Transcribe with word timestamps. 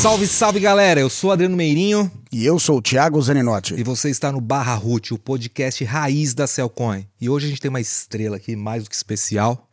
Salve, 0.00 0.28
salve 0.28 0.60
galera! 0.60 1.00
Eu 1.00 1.10
sou 1.10 1.32
Adriano 1.32 1.56
Meirinho. 1.56 2.08
E 2.30 2.46
eu 2.46 2.56
sou 2.60 2.78
o 2.78 2.82
Thiago 2.82 3.20
Zaninotti. 3.20 3.74
E 3.74 3.82
você 3.82 4.08
está 4.08 4.30
no 4.30 4.40
Barra 4.40 4.76
Root, 4.76 5.12
o 5.12 5.18
podcast 5.18 5.84
raiz 5.84 6.34
da 6.34 6.46
Cellcoin. 6.46 7.04
E 7.20 7.28
hoje 7.28 7.46
a 7.46 7.48
gente 7.48 7.60
tem 7.60 7.68
uma 7.68 7.80
estrela 7.80 8.36
aqui 8.36 8.54
mais 8.54 8.84
do 8.84 8.90
que 8.90 8.94
especial 8.94 9.68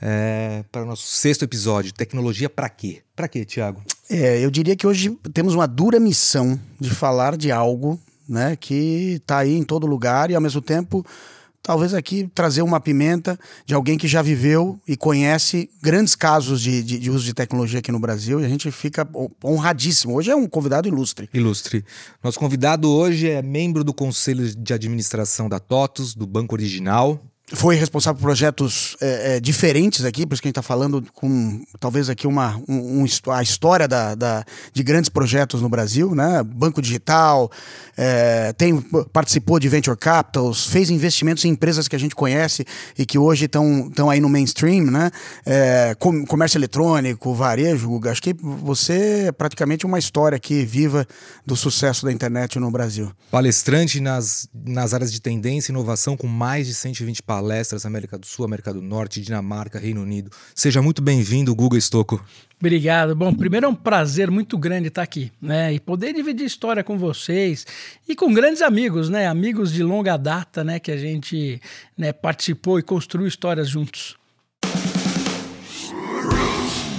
é, 0.00 0.64
para 0.72 0.84
o 0.84 0.86
nosso 0.86 1.06
sexto 1.06 1.44
episódio. 1.44 1.92
Tecnologia 1.92 2.48
para 2.48 2.66
quê? 2.70 3.02
Para 3.14 3.28
quê, 3.28 3.44
Thiago? 3.44 3.82
É, 4.08 4.42
eu 4.42 4.50
diria 4.50 4.74
que 4.74 4.86
hoje 4.86 5.10
temos 5.34 5.54
uma 5.54 5.68
dura 5.68 6.00
missão 6.00 6.58
de 6.80 6.88
falar 6.88 7.36
de 7.36 7.52
algo 7.52 8.00
né, 8.26 8.56
que 8.56 9.20
está 9.20 9.36
aí 9.36 9.54
em 9.54 9.64
todo 9.64 9.86
lugar 9.86 10.30
e 10.30 10.34
ao 10.34 10.40
mesmo 10.40 10.62
tempo 10.62 11.04
talvez 11.62 11.94
aqui 11.94 12.28
trazer 12.34 12.62
uma 12.62 12.80
pimenta 12.80 13.38
de 13.64 13.74
alguém 13.74 13.96
que 13.96 14.08
já 14.08 14.20
viveu 14.20 14.78
e 14.86 14.96
conhece 14.96 15.70
grandes 15.80 16.14
casos 16.14 16.60
de, 16.60 16.82
de, 16.82 16.98
de, 16.98 17.10
uso 17.10 17.24
de 17.24 17.32
tecnologia 17.32 17.78
aqui 17.78 17.92
no 17.92 18.00
Brasil 18.00 18.40
e 18.40 18.44
a 18.44 18.48
gente 18.48 18.70
fica 18.72 19.08
honradíssimo. 19.44 20.14
Hoje 20.14 20.30
é 20.30 20.36
um 20.36 20.46
convidado 20.46 20.88
ilustre. 20.88 21.30
Ilustre. 21.32 21.84
Nosso 22.22 22.38
convidado 22.38 22.90
hoje 22.90 23.30
é 23.30 23.40
membro 23.40 23.84
do 23.84 23.94
Conselho 23.94 24.54
de 24.54 24.74
Administração 24.74 25.48
da 25.48 25.60
TOTUS, 25.60 26.14
do 26.14 26.26
Banco 26.26 26.54
Original, 26.54 27.20
foi 27.54 27.76
responsável 27.76 28.18
por 28.18 28.26
projetos 28.26 28.96
é, 29.00 29.36
é, 29.36 29.40
diferentes 29.40 30.04
aqui, 30.04 30.26
por 30.26 30.34
isso 30.34 30.42
que 30.42 30.48
a 30.48 30.50
gente 30.50 30.58
está 30.58 30.62
falando 30.62 31.04
com 31.12 31.62
talvez 31.78 32.08
aqui 32.08 32.26
uma 32.26 32.56
um, 32.66 33.04
um, 33.04 33.06
a 33.30 33.42
história 33.42 33.86
da, 33.86 34.14
da, 34.14 34.44
de 34.72 34.82
grandes 34.82 35.10
projetos 35.10 35.60
no 35.60 35.68
Brasil, 35.68 36.14
né? 36.14 36.42
Banco 36.42 36.80
Digital, 36.80 37.50
é, 37.96 38.52
tem, 38.52 38.80
participou 39.12 39.58
de 39.58 39.68
Venture 39.68 39.96
Capitals, 39.96 40.66
fez 40.66 40.90
investimentos 40.90 41.44
em 41.44 41.48
empresas 41.48 41.88
que 41.88 41.96
a 41.96 41.98
gente 41.98 42.14
conhece 42.14 42.64
e 42.98 43.04
que 43.04 43.18
hoje 43.18 43.46
estão 43.46 44.10
aí 44.10 44.20
no 44.20 44.28
mainstream, 44.28 44.84
né? 44.84 45.10
É, 45.44 45.94
com, 45.98 46.24
comércio 46.26 46.58
eletrônico, 46.58 47.34
varejo, 47.34 48.00
acho 48.08 48.22
que 48.22 48.34
você 48.34 49.26
é 49.28 49.32
praticamente 49.32 49.86
uma 49.86 49.98
história 49.98 50.36
aqui 50.36 50.64
viva 50.64 51.06
do 51.44 51.56
sucesso 51.56 52.04
da 52.04 52.12
internet 52.12 52.58
no 52.58 52.70
Brasil. 52.70 53.10
Palestrante 53.30 54.00
nas, 54.00 54.48
nas 54.54 54.94
áreas 54.94 55.12
de 55.12 55.20
tendência 55.20 55.70
e 55.70 55.72
inovação 55.72 56.16
com 56.16 56.26
mais 56.26 56.66
de 56.66 56.74
120 56.74 57.22
palestras 57.22 57.42
palestras 57.72 57.86
América 57.86 58.18
do 58.18 58.26
Sul, 58.26 58.44
América 58.44 58.72
do 58.72 58.80
Norte, 58.82 59.20
Dinamarca, 59.20 59.78
Reino 59.78 60.02
Unido. 60.02 60.30
Seja 60.54 60.80
muito 60.80 61.02
bem-vindo, 61.02 61.54
Guga 61.54 61.78
Stocco. 61.78 62.24
Obrigado. 62.58 63.16
Bom, 63.16 63.34
primeiro 63.34 63.66
é 63.66 63.68
um 63.68 63.74
prazer 63.74 64.30
muito 64.30 64.56
grande 64.56 64.86
estar 64.86 65.02
aqui, 65.02 65.32
né? 65.40 65.74
E 65.74 65.80
poder 65.80 66.12
dividir 66.12 66.46
história 66.46 66.84
com 66.84 66.96
vocês 66.96 67.66
e 68.08 68.14
com 68.14 68.32
grandes 68.32 68.62
amigos, 68.62 69.08
né? 69.08 69.26
Amigos 69.26 69.72
de 69.72 69.82
longa 69.82 70.16
data, 70.16 70.64
né? 70.64 70.78
Que 70.78 70.90
a 70.90 70.96
gente 70.96 71.60
né, 71.96 72.12
participou 72.12 72.78
e 72.78 72.82
construiu 72.82 73.26
histórias 73.26 73.68
juntos. 73.68 74.16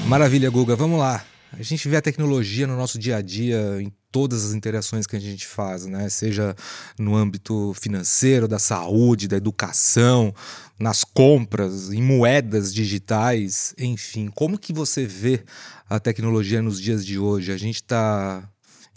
Maravilha, 0.08 0.50
Guga. 0.50 0.76
Vamos 0.76 1.00
lá. 1.00 1.24
A 1.52 1.62
gente 1.62 1.88
vê 1.88 1.98
a 1.98 2.02
tecnologia 2.02 2.66
no 2.66 2.76
nosso 2.76 2.98
dia 2.98 3.18
a 3.18 3.22
dia, 3.22 3.80
em 3.80 3.92
todas 4.12 4.46
as 4.46 4.54
interações 4.54 5.08
que 5.08 5.16
a 5.16 5.20
gente 5.20 5.46
faz, 5.46 5.86
né? 5.86 6.10
Seja 6.10 6.56
no 7.00 7.16
âmbito 7.16 7.74
financeiro, 7.74 8.48
da 8.48 8.60
saúde, 8.60 9.28
da 9.28 9.38
educação, 9.38 10.34
nas 10.80 11.04
compras, 11.04 11.92
em 11.92 12.02
moedas 12.02 12.74
digitais, 12.74 13.74
enfim. 13.78 14.30
Como 14.34 14.58
que 14.58 14.74
você 14.74 15.06
vê 15.06 15.44
a 15.90 16.00
tecnologia 16.00 16.62
nos 16.62 16.80
dias 16.80 17.06
de 17.06 17.18
hoje? 17.18 17.52
A 17.52 17.58
gente 17.58 17.78
está 17.78 18.48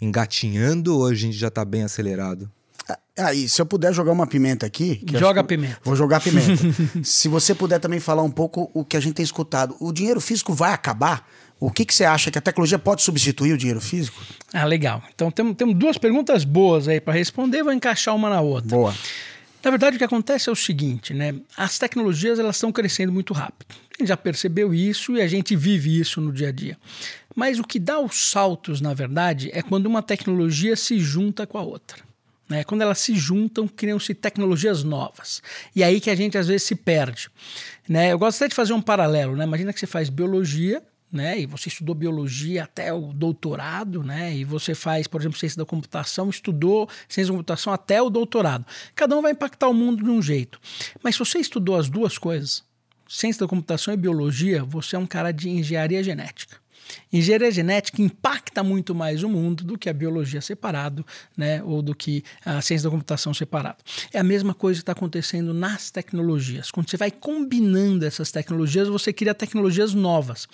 engatinhando 0.01 0.97
ou 0.97 1.07
a 1.07 1.13
gente 1.13 1.37
já 1.37 1.47
está 1.47 1.63
bem 1.63 1.83
acelerado? 1.83 2.49
Aí, 3.17 3.45
ah, 3.45 3.49
se 3.49 3.59
eu 3.59 3.65
puder 3.65 3.91
jogar 3.93 4.11
uma 4.11 4.27
pimenta 4.27 4.65
aqui. 4.65 5.01
Joga 5.13 5.43
pimenta. 5.43 5.79
Vou 5.83 5.95
jogar 5.95 6.21
pimenta. 6.21 6.53
se 7.03 7.27
você 7.27 7.55
puder 7.55 7.79
também 7.79 7.99
falar 7.99 8.21
um 8.21 8.29
pouco 8.29 8.69
o 8.73 8.85
que 8.85 8.95
a 8.95 8.99
gente 8.99 9.15
tem 9.15 9.23
escutado. 9.23 9.75
O 9.79 9.91
dinheiro 9.91 10.21
físico 10.21 10.53
vai 10.53 10.71
acabar? 10.71 11.27
O 11.59 11.71
que, 11.71 11.83
que 11.83 11.93
você 11.93 12.05
acha 12.05 12.29
que 12.29 12.37
a 12.37 12.41
tecnologia 12.41 12.77
pode 12.77 13.01
substituir 13.01 13.53
o 13.53 13.57
dinheiro 13.57 13.81
físico? 13.81 14.21
Ah, 14.53 14.65
legal. 14.65 15.01
Então 15.13 15.31
temos, 15.31 15.55
temos 15.55 15.75
duas 15.75 15.97
perguntas 15.97 16.43
boas 16.43 16.87
aí 16.87 17.01
para 17.01 17.13
responder, 17.13 17.63
vou 17.63 17.73
encaixar 17.73 18.15
uma 18.15 18.29
na 18.29 18.39
outra. 18.39 18.69
Boa. 18.69 18.93
Na 19.63 19.71
verdade, 19.71 19.95
o 19.95 19.99
que 19.99 20.05
acontece 20.05 20.47
é 20.47 20.51
o 20.51 20.55
seguinte, 20.55 21.15
né? 21.15 21.33
As 21.57 21.79
tecnologias 21.79 22.37
elas 22.37 22.55
estão 22.55 22.71
crescendo 22.71 23.11
muito 23.11 23.33
rápido. 23.33 23.65
A 23.71 24.01
gente 24.01 24.09
já 24.09 24.15
percebeu 24.15 24.73
isso 24.73 25.17
e 25.17 25.21
a 25.21 25.27
gente 25.27 25.55
vive 25.55 25.99
isso 25.99 26.21
no 26.21 26.31
dia 26.31 26.49
a 26.49 26.51
dia. 26.51 26.77
Mas 27.37 27.59
o 27.59 27.63
que 27.63 27.77
dá 27.77 27.99
os 27.99 28.31
saltos, 28.31 28.81
na 28.81 28.95
verdade, 28.95 29.51
é 29.53 29.61
quando 29.61 29.85
uma 29.85 30.01
tecnologia 30.01 30.75
se 30.75 30.97
junta 30.97 31.45
com 31.45 31.59
a 31.59 31.61
outra. 31.61 31.99
Né? 32.49 32.63
Quando 32.63 32.81
elas 32.81 32.97
se 32.97 33.13
juntam, 33.13 33.67
criam-se 33.67 34.15
tecnologias 34.15 34.83
novas. 34.83 35.43
E 35.75 35.83
aí 35.83 36.01
que 36.01 36.09
a 36.09 36.15
gente 36.15 36.35
às 36.35 36.47
vezes 36.47 36.63
se 36.63 36.73
perde. 36.73 37.29
Né? 37.87 38.11
Eu 38.11 38.17
gosto 38.17 38.37
até 38.37 38.47
de 38.47 38.55
fazer 38.55 38.73
um 38.73 38.81
paralelo. 38.81 39.35
Né? 39.35 39.43
Imagina 39.43 39.71
que 39.71 39.79
você 39.79 39.85
faz 39.85 40.09
biologia 40.09 40.81
né? 41.09 41.39
E 41.39 41.45
você 41.45 41.69
estudou 41.69 41.95
biologia 41.95 42.63
até 42.65 42.91
o 42.91 43.13
doutorado, 43.13 44.03
né? 44.03 44.35
E 44.35 44.43
você 44.43 44.75
faz, 44.75 45.07
por 45.07 45.21
exemplo, 45.21 45.39
ciência 45.39 45.57
da 45.57 45.65
computação, 45.65 46.29
estudou 46.29 46.89
ciência 47.07 47.31
da 47.31 47.37
computação 47.37 47.71
até 47.71 48.01
o 48.01 48.09
doutorado. 48.09 48.65
Cada 48.93 49.15
um 49.15 49.21
vai 49.21 49.31
impactar 49.31 49.69
o 49.69 49.73
mundo 49.73 50.03
de 50.03 50.09
um 50.09 50.21
jeito. 50.21 50.59
Mas 51.01 51.15
se 51.15 51.19
você 51.19 51.39
estudou 51.39 51.77
as 51.77 51.89
duas 51.89 52.17
coisas, 52.17 52.61
ciência 53.07 53.39
da 53.39 53.47
computação 53.47 53.93
e 53.93 53.97
biologia, 53.97 54.65
você 54.65 54.97
é 54.97 54.99
um 54.99 55.07
cara 55.07 55.31
de 55.31 55.49
engenharia 55.49 56.03
genética. 56.03 56.57
Engenharia 57.11 57.51
genética 57.51 58.01
impacta 58.01 58.63
muito 58.63 58.93
mais 58.93 59.23
o 59.23 59.29
mundo 59.29 59.63
do 59.63 59.77
que 59.77 59.89
a 59.89 59.93
biologia 59.93 60.41
separado, 60.41 61.05
né, 61.35 61.61
ou 61.63 61.81
do 61.81 61.95
que 61.95 62.23
a 62.45 62.61
ciência 62.61 62.89
da 62.89 62.91
computação 62.91 63.33
separado. 63.33 63.77
É 64.13 64.19
a 64.19 64.23
mesma 64.23 64.53
coisa 64.53 64.79
que 64.79 64.83
está 64.83 64.91
acontecendo 64.91 65.53
nas 65.53 65.91
tecnologias. 65.91 66.71
Quando 66.71 66.89
você 66.89 66.97
vai 66.97 67.11
combinando 67.11 68.05
essas 68.05 68.31
tecnologias, 68.31 68.87
você 68.87 69.13
cria 69.13 69.33
tecnologias 69.33 69.93
novas. 69.93 70.47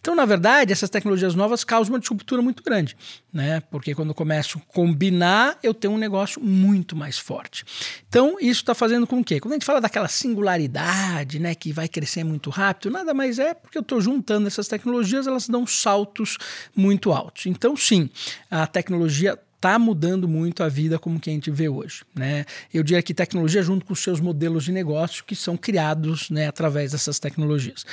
Então, 0.00 0.14
na 0.14 0.24
verdade, 0.24 0.72
essas 0.72 0.90
tecnologias 0.90 1.34
novas 1.34 1.64
causam 1.64 1.94
uma 1.94 2.00
disruptura 2.00 2.42
muito 2.42 2.62
grande, 2.62 2.96
né? 3.32 3.60
Porque 3.70 3.94
quando 3.94 4.10
eu 4.10 4.14
começo 4.14 4.58
a 4.58 4.72
combinar, 4.72 5.58
eu 5.62 5.74
tenho 5.74 5.94
um 5.94 5.98
negócio 5.98 6.40
muito 6.42 6.94
mais 6.96 7.18
forte. 7.18 7.64
Então, 8.08 8.36
isso 8.40 8.60
está 8.60 8.74
fazendo 8.74 9.06
com 9.06 9.22
que, 9.22 9.40
quando 9.40 9.52
a 9.52 9.56
gente 9.56 9.66
fala 9.66 9.80
daquela 9.80 10.08
singularidade, 10.08 11.38
né, 11.38 11.54
que 11.54 11.72
vai 11.72 11.88
crescer 11.88 12.24
muito 12.24 12.50
rápido, 12.50 12.92
nada 12.92 13.14
mais 13.14 13.38
é 13.38 13.54
porque 13.54 13.78
eu 13.78 13.82
estou 13.82 14.00
juntando 14.00 14.46
essas 14.46 14.68
tecnologias, 14.68 15.26
elas 15.26 15.48
dão 15.48 15.66
saltos 15.74 16.38
muito 16.74 17.12
altos. 17.12 17.46
Então, 17.46 17.76
sim, 17.76 18.08
a 18.50 18.66
tecnologia 18.66 19.38
está 19.56 19.78
mudando 19.78 20.28
muito 20.28 20.62
a 20.62 20.68
vida 20.68 20.98
como 20.98 21.18
que 21.18 21.30
a 21.30 21.32
gente 21.32 21.50
vê 21.50 21.68
hoje. 21.68 22.02
Né? 22.14 22.44
Eu 22.72 22.82
diria 22.82 23.02
que 23.02 23.14
tecnologia 23.14 23.62
junto 23.62 23.86
com 23.86 23.94
os 23.94 24.00
seus 24.00 24.20
modelos 24.20 24.64
de 24.64 24.72
negócio 24.72 25.24
que 25.24 25.34
são 25.34 25.56
criados 25.56 26.28
né, 26.28 26.46
através 26.46 26.92
dessas 26.92 27.18
tecnologias. 27.18 27.86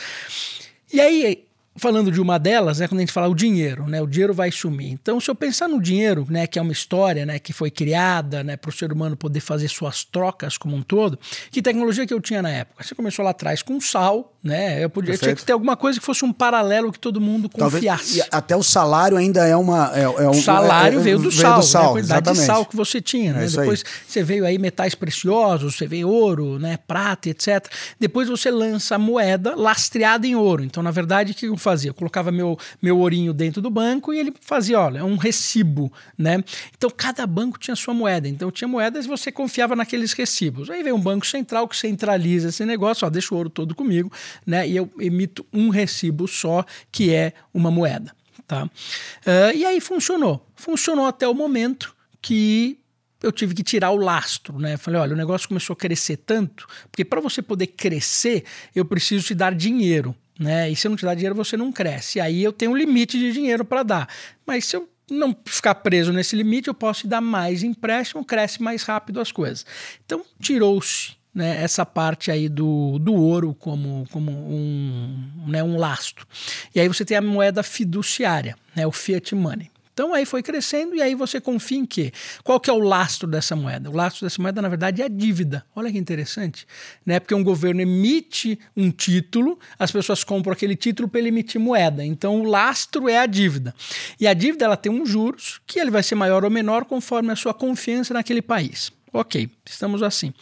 E 0.92 1.00
aí, 1.00 1.46
falando 1.76 2.12
de 2.12 2.20
uma 2.20 2.38
delas, 2.38 2.80
né, 2.80 2.88
quando 2.88 3.00
a 3.00 3.02
gente 3.02 3.14
fala 3.14 3.28
o 3.30 3.36
dinheiro, 3.36 3.88
né, 3.88 4.02
o 4.02 4.08
dinheiro 4.08 4.34
vai 4.34 4.52
sumir. 4.52 4.92
Então, 4.92 5.20
se 5.20 5.30
eu 5.30 5.36
pensar 5.36 5.68
no 5.68 5.82
dinheiro, 5.82 6.28
né, 6.30 6.46
que 6.46 6.60
é 6.60 6.62
uma 6.62 6.72
história, 6.72 7.26
né, 7.26 7.40
que 7.40 7.54
foi 7.54 7.72
criada, 7.72 8.44
né, 8.44 8.58
para 8.58 8.70
o 8.70 8.72
ser 8.72 8.92
humano 8.92 9.16
poder 9.16 9.40
fazer 9.40 9.68
suas 9.68 10.04
trocas 10.04 10.58
como 10.58 10.76
um 10.76 10.82
todo, 10.82 11.18
que 11.50 11.62
tecnologia 11.62 12.06
que 12.06 12.14
eu 12.14 12.20
tinha 12.20 12.42
na 12.42 12.50
época? 12.50 12.84
Você 12.84 12.94
começou 12.94 13.24
lá 13.24 13.32
atrás 13.32 13.62
com 13.62 13.80
sal, 13.80 14.34
né? 14.44 14.84
Eu 14.84 14.90
podia 14.90 15.16
tinha 15.18 15.36
que 15.36 15.46
ter 15.46 15.54
alguma 15.54 15.78
coisa 15.78 16.00
que 16.00 16.06
fosse 16.06 16.26
um 16.26 16.34
paralelo 16.34 16.92
que 16.92 17.00
todo 17.00 17.22
mundo 17.22 17.48
confiasse. 17.48 18.18
Talvez, 18.18 18.30
até 18.32 18.56
o 18.56 18.64
salário 18.64 19.16
ainda 19.16 19.46
é 19.46 19.56
uma 19.56 19.92
é, 19.94 20.02
é 20.02 20.28
um, 20.28 20.32
o 20.32 20.34
salário 20.34 21.00
é, 21.00 21.04
veio 21.04 21.18
do 21.18 21.30
veio 21.30 21.42
sal, 21.42 21.60
do 21.60 21.66
sal 21.66 21.82
né, 21.84 21.88
a 21.88 21.92
quantidade 21.92 22.22
exatamente. 22.22 22.40
de 22.40 22.46
sal 22.46 22.66
que 22.66 22.76
você 22.76 23.00
tinha, 23.00 23.34
né? 23.34 23.46
É 23.46 23.48
Depois 23.48 23.84
aí. 23.86 23.92
você 24.08 24.24
veio 24.24 24.46
aí 24.46 24.58
metais 24.58 24.96
preciosos, 24.96 25.76
você 25.76 25.86
veio 25.86 26.10
ouro, 26.10 26.58
né, 26.58 26.78
prata, 26.88 27.30
etc. 27.30 27.68
Depois 28.00 28.30
você 28.30 28.50
lança 28.50 28.96
a 28.96 29.00
moeda 29.00 29.56
lastreada 29.56 30.26
em 30.26 30.36
ouro. 30.36 30.64
Então, 30.64 30.82
na 30.82 30.92
verdade, 30.92 31.34
o 31.34 31.36
que 31.36 31.48
fazia? 31.62 31.90
Eu 31.90 31.94
colocava 31.94 32.32
meu, 32.32 32.58
meu 32.82 32.98
ourinho 32.98 33.34
dentro 33.34 33.62
do 33.62 33.70
banco 33.70 34.14
e 34.14 34.20
ele 34.20 34.34
fazia, 34.42 34.80
olha, 34.80 35.00
é 35.00 35.04
um 35.04 35.16
recibo, 35.16 35.92
né? 36.18 36.44
Então 36.78 36.90
cada 36.90 37.26
banco 37.26 37.60
tinha 37.60 37.76
sua 37.76 37.94
moeda. 37.94 38.28
Então 38.28 38.52
tinha 38.52 38.68
moedas 38.68 39.06
e 39.06 39.08
você 39.08 39.32
confiava 39.32 39.76
naqueles 39.76 40.14
recibos. 40.14 40.70
Aí 40.70 40.84
vem 40.84 40.94
um 40.94 41.00
banco 41.00 41.26
central 41.26 41.68
que 41.68 41.78
centraliza 41.78 42.50
esse 42.50 42.66
negócio, 42.66 43.06
ó, 43.06 43.10
deixa 43.10 43.34
o 43.34 43.38
ouro 43.38 43.50
todo 43.50 43.76
comigo, 43.76 44.12
né? 44.46 44.68
E 44.68 44.76
eu 44.76 44.90
emito 45.00 45.46
um 45.54 45.70
recibo 45.70 46.28
só, 46.28 46.66
que 46.92 47.14
é 47.14 47.34
uma 47.54 47.72
moeda. 47.72 48.14
Tá? 48.48 48.66
Uh, 48.66 49.56
e 49.56 49.66
aí 49.66 49.80
funcionou. 49.80 50.46
Funcionou 50.56 51.06
até 51.06 51.28
o 51.28 51.34
momento 51.34 51.96
que 52.22 52.78
eu 53.22 53.32
tive 53.32 53.54
que 53.54 53.64
tirar 53.64 53.92
o 53.92 53.98
lastro, 53.98 54.58
né? 54.58 54.78
Falei, 54.78 55.00
olha, 55.00 55.14
o 55.14 55.18
negócio 55.18 55.48
começou 55.48 55.74
a 55.74 55.78
crescer 55.78 56.18
tanto, 56.18 56.68
porque 56.92 57.06
para 57.06 57.22
você 57.22 57.42
poder 57.42 57.68
crescer, 57.68 58.44
eu 58.76 58.84
preciso 58.84 59.26
te 59.26 59.36
dar 59.36 59.54
dinheiro 59.54 60.16
né? 60.42 60.70
E 60.70 60.76
se 60.76 60.88
eu 60.88 60.90
não 60.90 60.98
te 60.98 61.06
dar 61.06 61.14
dinheiro, 61.14 61.36
você 61.36 61.56
não 61.56 61.72
cresce. 61.72 62.20
Aí 62.20 62.44
eu 62.44 62.52
tenho 62.52 62.72
um 62.72 62.76
limite 62.76 63.18
de 63.18 63.32
dinheiro 63.32 63.64
para 63.64 63.84
dar. 63.84 64.10
Mas 64.46 64.66
se 64.66 64.76
eu 64.76 64.90
não 65.10 65.36
ficar 65.46 65.76
preso 65.76 66.12
nesse 66.12 66.36
limite, 66.36 66.68
eu 66.68 66.74
posso 66.74 67.02
te 67.02 67.08
dar 67.08 67.22
mais 67.22 67.64
empréstimo, 67.64 68.26
cresce 68.26 68.62
mais 68.62 68.84
rápido 68.84 69.22
as 69.22 69.32
coisas. 69.32 69.66
Então, 70.04 70.26
tirou-se 70.40 71.14
né, 71.34 71.62
essa 71.64 71.86
parte 71.86 72.32
aí 72.32 72.50
do, 72.50 72.98
do 73.00 73.14
ouro 73.14 73.54
como, 73.54 74.06
como 74.12 74.32
um, 74.32 75.46
né, 75.48 75.64
um 75.64 75.78
lastro. 75.78 76.26
E 76.74 76.80
aí 76.80 76.88
você 76.88 77.06
tem 77.06 77.18
a 77.18 77.22
moeda 77.22 77.62
fiduciária, 77.62 78.58
né, 78.76 78.86
o 78.88 78.92
fiat 78.92 79.36
money. 79.36 79.71
Então 79.94 80.14
aí 80.14 80.26
foi 80.26 80.42
crescendo 80.42 80.96
e 80.96 81.02
aí 81.02 81.14
você 81.14 81.42
confia 81.42 81.78
em 81.78 81.86
quê? 81.86 82.12
Qual 82.44 82.60
que 82.60 82.70
é 82.70 82.74
o 82.74 82.80
lastro 82.80 83.28
dessa 83.28 83.56
moeda? 83.56 83.90
O 83.90 83.94
lastro 83.94 84.26
dessa 84.26 84.42
moeda, 84.42 84.62
na 84.62 84.70
verdade, 84.70 85.02
é 85.02 85.06
a 85.06 85.08
dívida. 85.08 85.66
Olha 85.76 85.92
que 85.92 85.98
interessante, 85.98 86.66
né? 87.06 87.20
Porque 87.20 87.36
um 87.36 87.44
governo 87.44 87.82
emite 87.82 88.58
um 88.76 88.90
título, 88.90 89.60
as 89.78 89.92
pessoas 89.92 90.24
compram 90.24 90.54
aquele 90.54 90.76
título 90.76 91.10
para 91.10 91.20
ele 91.20 91.30
emitir 91.30 91.60
moeda. 91.60 92.06
Então 92.06 92.42
o 92.42 92.44
lastro 92.44 93.10
é 93.10 93.18
a 93.18 93.26
dívida. 93.26 93.76
E 94.20 94.28
a 94.28 94.34
dívida 94.34 94.66
ela 94.66 94.78
tem 94.78 94.92
um 94.92 95.06
juros 95.06 95.60
que 95.68 95.80
ele 95.80 95.92
vai 95.92 96.04
ser 96.04 96.16
maior 96.16 96.44
ou 96.44 96.50
menor 96.50 96.86
conforme 96.86 97.32
a 97.32 97.36
sua 97.36 97.54
confiança 97.54 98.14
naquele 98.14 98.42
país. 98.42 98.92
Ok, 99.14 99.50
estamos 99.66 100.02
assim. 100.02 100.34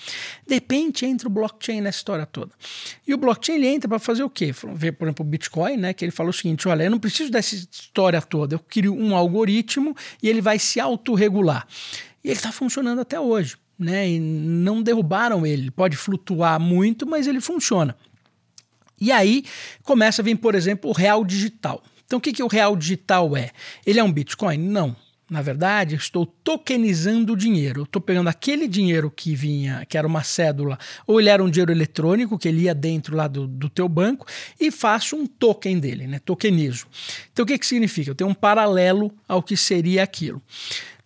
De 0.46 0.54
repente 0.54 1.04
entra 1.04 1.28
o 1.28 1.32
blockchain 1.32 1.82
nessa 1.82 1.98
história 1.98 2.26
toda. 2.26 2.52
E 3.08 3.14
o 3.14 3.18
blockchain 3.18 3.56
ele 3.56 3.68
entra 3.68 3.90
para 3.90 3.98
fazer 3.98 4.22
o 4.22 4.30
quê? 4.30 4.54
Ver, 4.76 4.92
por 4.92 5.06
exemplo, 5.06 5.26
o 5.26 5.30
Bitcoin, 5.30 5.78
né? 5.78 5.94
Que 5.94 6.06
ele 6.06 6.12
fala 6.12 6.30
o 6.30 6.34
seguinte: 6.34 6.68
olha, 6.68 6.84
eu 6.84 6.92
não 6.92 7.00
preciso 7.00 7.32
dessa 7.32 7.56
história 7.56 8.22
toda, 8.22 8.56
eu 8.56 8.60
crio 8.60 8.94
um 8.94 9.16
algoritmo 9.16 9.96
e 10.22 10.30
ele 10.30 10.40
vai 10.40 10.60
se 10.60 10.80
autorregular. 10.80 11.68
E 12.24 12.28
ele 12.28 12.36
está 12.36 12.52
funcionando 12.52 13.00
até 13.02 13.20
hoje. 13.20 13.58
Né, 13.78 14.10
e 14.10 14.20
não 14.20 14.84
derrubaram 14.84 15.48
ele. 15.48 15.72
Pode 15.72 15.96
flutuar 15.96 16.60
muito, 16.60 17.08
mas 17.08 17.28
ele 17.28 17.40
funciona. 17.40 17.96
E 19.00 19.10
aí 19.10 19.46
começa 19.84 20.22
a 20.22 20.26
vir, 20.26 20.36
por 20.36 20.54
exemplo, 20.54 20.90
o 20.90 20.94
real 20.94 21.24
digital. 21.24 21.82
Então, 22.06 22.20
o 22.20 22.22
que, 22.22 22.34
que 22.34 22.44
o 22.44 22.48
real 22.48 22.76
digital 22.76 23.38
é? 23.38 23.52
Ele 23.86 23.98
é 23.98 24.04
um 24.04 24.12
Bitcoin? 24.12 24.58
Não. 24.58 24.96
Na 25.30 25.42
verdade, 25.42 25.96
estou 25.96 26.26
tokenizando 26.26 27.34
o 27.34 27.38
dinheiro. 27.38 27.84
Estou 27.84 28.02
pegando 28.02 28.30
aquele 28.30 28.68
dinheiro 28.68 29.12
que 29.12 29.36
vinha, 29.36 29.86
que 29.88 29.98
era 29.98 30.08
uma 30.08 30.24
cédula, 30.24 30.78
ou 31.06 31.20
ele 31.20 31.30
era 31.30 31.44
um 31.44 31.50
dinheiro 31.50 31.72
eletrônico, 31.72 32.38
que 32.38 32.48
ele 32.48 32.62
ia 32.62 32.74
dentro 32.74 33.16
lá 33.16 33.28
do, 33.28 33.46
do 33.46 33.70
teu 33.70 33.88
banco, 33.88 34.26
e 34.60 34.72
faço 34.72 35.16
um 35.16 35.28
token 35.28 35.80
dele, 35.80 36.08
né? 36.08 36.20
Tokenizo. 36.20 36.88
Então, 37.32 37.44
o 37.44 37.48
que, 37.48 37.60
que 37.60 37.68
significa? 37.68 38.10
Eu 38.10 38.16
tenho 38.16 38.30
um 38.30 38.34
paralelo 38.34 39.12
ao 39.28 39.44
que 39.44 39.56
seria 39.56 40.02
aquilo. 40.02 40.42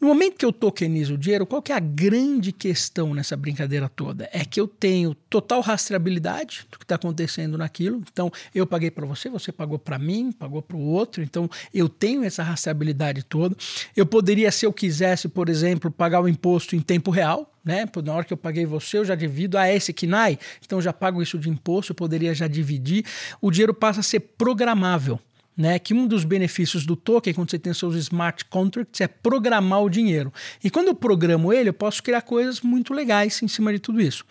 No 0.04 0.10
momento 0.10 0.36
que 0.36 0.44
eu 0.44 0.52
tokenizo 0.52 1.14
o 1.14 1.18
dinheiro, 1.18 1.46
qual 1.46 1.62
que 1.62 1.72
é 1.72 1.76
a 1.76 1.80
grande 1.80 2.52
questão 2.52 3.14
nessa 3.14 3.38
brincadeira 3.38 3.88
toda? 3.88 4.30
É 4.34 4.44
que 4.44 4.60
eu 4.60 4.68
tenho 4.68 5.16
total 5.30 5.62
rastreabilidade 5.62 6.68
do 6.70 6.78
que 6.78 6.84
está 6.84 6.96
acontecendo 6.96 7.58
naquilo. 7.58 8.04
Então, 8.12 8.30
eu 8.54 8.68
paguei 8.68 8.92
para 8.92 9.06
você, 9.06 9.30
você 9.30 9.50
pagou 9.50 9.80
para 9.80 9.98
mim, 9.98 10.34
pagou 10.34 10.62
para 10.62 10.76
o 10.76 10.82
outro. 10.82 11.24
Então, 11.24 11.50
eu 11.74 11.88
tenho 11.88 12.22
essa 12.26 12.44
rastreabilidade 12.44 13.24
toda. 13.24 13.56
Eu 13.96 14.06
poderia, 14.06 14.52
se 14.52 14.66
eu 14.66 14.74
quisesse, 14.74 15.30
por 15.30 15.48
exemplo, 15.48 15.90
pagar 15.90 16.20
o 16.20 16.28
imposto 16.28 16.76
em 16.76 16.82
tempo 16.82 17.10
real, 17.10 17.50
né? 17.64 17.86
Na 18.04 18.14
hora 18.14 18.26
que 18.26 18.34
eu 18.34 18.38
paguei 18.38 18.66
você, 18.66 18.98
eu 18.98 19.06
já 19.06 19.16
divido. 19.16 19.58
Ah, 19.58 19.72
esse 19.72 19.94
KNAI, 19.94 20.38
então 20.66 20.82
já 20.82 20.92
pago 20.92 21.22
isso 21.22 21.40
de 21.40 21.50
imposto, 21.50 21.94
eu 21.94 21.96
poderia 21.96 22.36
já 22.36 22.50
dividir. 22.50 23.06
O 23.40 23.50
dinheiro 23.50 23.74
passa 23.74 24.02
a 24.02 24.04
ser 24.04 24.20
programável 24.20 25.18
né, 25.56 25.78
que 25.80 25.94
um 25.94 26.08
dos 26.08 26.26
benefícios 26.26 26.86
do 26.86 26.96
token, 26.96 27.34
quando 27.34 27.52
você 27.52 27.60
tem 27.60 27.74
seus 27.74 27.96
smart 27.96 28.46
contracts, 28.46 29.02
é 29.02 29.08
programar 29.08 29.82
o 29.82 29.90
dinheiro. 29.90 30.34
E 30.64 30.70
quando 30.70 30.88
eu 30.88 30.96
programo 30.96 31.54
ele, 31.54 31.70
eu 31.70 31.74
posso 31.74 32.02
criar 32.02 32.22
coisas 32.22 32.62
muito 32.62 32.94
legais 32.94 33.42
em 33.42 33.48
cima 33.48 33.72
de 33.72 33.80
tudo 33.80 34.02
isso. 34.02 34.26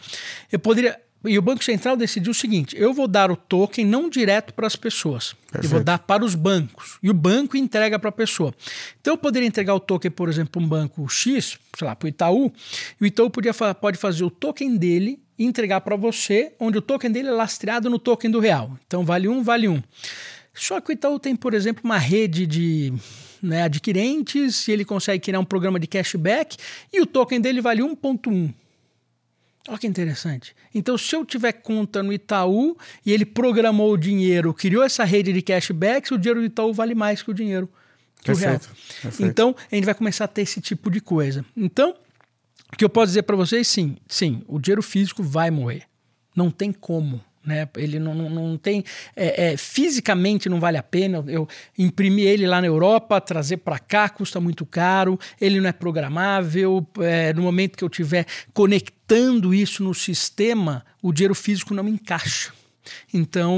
Eu 0.50 0.58
poderia. 0.58 0.98
E 1.24 1.38
o 1.38 1.42
Banco 1.42 1.62
Central 1.62 1.96
decidiu 1.96 2.32
o 2.32 2.34
seguinte: 2.34 2.76
eu 2.76 2.92
vou 2.92 3.06
dar 3.06 3.30
o 3.30 3.36
token 3.36 3.86
não 3.86 4.10
direto 4.10 4.52
para 4.52 4.66
as 4.66 4.74
pessoas, 4.74 5.36
Perfeito. 5.50 5.66
eu 5.66 5.70
vou 5.70 5.84
dar 5.84 5.98
para 6.00 6.24
os 6.24 6.34
bancos. 6.34 6.98
E 7.00 7.08
o 7.08 7.14
banco 7.14 7.56
entrega 7.56 7.96
para 7.98 8.08
a 8.08 8.12
pessoa. 8.12 8.52
Então 9.00 9.14
eu 9.14 9.18
poderia 9.18 9.46
entregar 9.46 9.74
o 9.74 9.80
token, 9.80 10.10
por 10.10 10.28
exemplo, 10.28 10.50
para 10.52 10.62
um 10.62 10.68
banco 10.68 11.08
X, 11.08 11.58
sei 11.78 11.86
lá, 11.86 11.94
para 11.94 12.06
o 12.06 12.08
Itaú, 12.08 12.52
e 13.00 13.04
o 13.04 13.06
Itaú 13.06 13.30
podia, 13.30 13.54
pode 13.54 13.98
fazer 13.98 14.24
o 14.24 14.30
token 14.30 14.76
dele 14.76 15.20
e 15.38 15.44
entregar 15.44 15.80
para 15.82 15.94
você, 15.94 16.52
onde 16.58 16.78
o 16.78 16.82
token 16.82 17.10
dele 17.10 17.28
é 17.28 17.32
lastreado 17.32 17.88
no 17.88 17.98
token 17.98 18.30
do 18.30 18.40
real. 18.40 18.76
Então 18.86 19.04
vale 19.04 19.28
um, 19.28 19.42
vale 19.42 19.68
um. 19.68 19.80
Só 20.54 20.80
que 20.80 20.90
o 20.90 20.92
Itaú 20.92 21.18
tem, 21.18 21.34
por 21.34 21.54
exemplo, 21.54 21.82
uma 21.84 21.98
rede 21.98 22.46
de 22.46 22.92
né, 23.42 23.62
adquirentes 23.62 24.68
e 24.68 24.72
ele 24.72 24.84
consegue 24.84 25.22
criar 25.24 25.40
um 25.40 25.44
programa 25.44 25.80
de 25.80 25.86
cashback 25.86 26.56
e 26.92 27.00
o 27.00 27.06
token 27.06 27.40
dele 27.40 27.60
vale 27.60 27.82
1,1. 27.82 28.54
Olha 29.68 29.78
que 29.78 29.86
interessante. 29.86 30.54
Então, 30.74 30.98
se 30.98 31.14
eu 31.14 31.24
tiver 31.24 31.52
conta 31.52 32.02
no 32.02 32.12
Itaú 32.12 32.76
e 33.06 33.12
ele 33.12 33.24
programou 33.24 33.92
o 33.92 33.96
dinheiro, 33.96 34.52
criou 34.52 34.82
essa 34.82 35.04
rede 35.04 35.32
de 35.32 35.40
cashbacks, 35.40 36.10
o 36.10 36.18
dinheiro 36.18 36.40
do 36.40 36.46
Itaú 36.46 36.72
vale 36.72 36.94
mais 36.94 37.22
que 37.22 37.30
o 37.30 37.34
dinheiro 37.34 37.68
que 38.16 38.26
perfeito, 38.26 38.64
o 38.64 38.66
real. 38.66 38.76
Perfeito. 39.02 39.30
Então, 39.30 39.56
a 39.70 39.74
gente 39.74 39.84
vai 39.84 39.94
começar 39.94 40.24
a 40.24 40.28
ter 40.28 40.42
esse 40.42 40.60
tipo 40.60 40.90
de 40.90 41.00
coisa. 41.00 41.44
Então, 41.56 41.94
o 42.72 42.76
que 42.76 42.84
eu 42.84 42.88
posso 42.88 43.08
dizer 43.08 43.22
para 43.22 43.36
vocês, 43.36 43.68
sim, 43.68 43.96
sim, 44.08 44.42
o 44.48 44.58
dinheiro 44.58 44.82
físico 44.82 45.22
vai 45.22 45.50
morrer. 45.50 45.84
Não 46.34 46.50
tem 46.50 46.72
como. 46.72 47.22
Né? 47.44 47.68
Ele 47.76 47.98
não, 47.98 48.14
não, 48.14 48.30
não 48.30 48.56
tem. 48.56 48.84
É, 49.16 49.52
é, 49.52 49.56
fisicamente 49.56 50.48
não 50.48 50.60
vale 50.60 50.76
a 50.76 50.82
pena. 50.82 51.24
Eu 51.26 51.48
imprimir 51.76 52.28
ele 52.28 52.46
lá 52.46 52.60
na 52.60 52.66
Europa, 52.66 53.20
trazer 53.20 53.58
para 53.58 53.78
cá 53.78 54.08
custa 54.08 54.40
muito 54.40 54.64
caro, 54.64 55.18
ele 55.40 55.60
não 55.60 55.68
é 55.68 55.72
programável. 55.72 56.86
É, 57.00 57.32
no 57.32 57.42
momento 57.42 57.76
que 57.76 57.84
eu 57.84 57.88
estiver 57.88 58.26
conectando 58.54 59.52
isso 59.52 59.82
no 59.82 59.92
sistema, 59.92 60.84
o 61.02 61.12
dinheiro 61.12 61.34
físico 61.34 61.74
não 61.74 61.88
encaixa. 61.88 62.52
Então, 63.12 63.56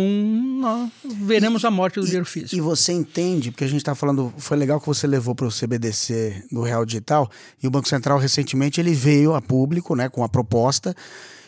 nós 0.61 0.91
veremos 1.03 1.63
e, 1.63 1.67
a 1.67 1.71
morte 1.71 1.95
do 1.99 2.03
e, 2.03 2.07
dinheiro 2.07 2.27
físico. 2.27 2.55
E 2.55 2.61
você 2.61 2.93
entende, 2.93 3.51
porque 3.51 3.65
a 3.65 3.69
gente 3.69 3.79
está 3.79 3.95
falando, 3.95 4.33
foi 4.37 4.57
legal 4.57 4.81
que 4.81 4.87
você 4.87 5.07
levou 5.07 5.35
para 5.35 5.47
o 5.47 5.51
CBDC 5.51 6.45
do 6.51 6.63
Real 6.63 6.85
Digital, 6.85 7.31
e 7.63 7.67
o 7.67 7.71
Banco 7.71 7.89
Central 7.89 8.19
recentemente 8.19 8.81
ele 8.81 8.93
veio 8.93 9.35
a 9.35 9.41
público 9.41 9.95
né, 9.95 10.09
com 10.09 10.23
a 10.23 10.29
proposta 10.29 10.95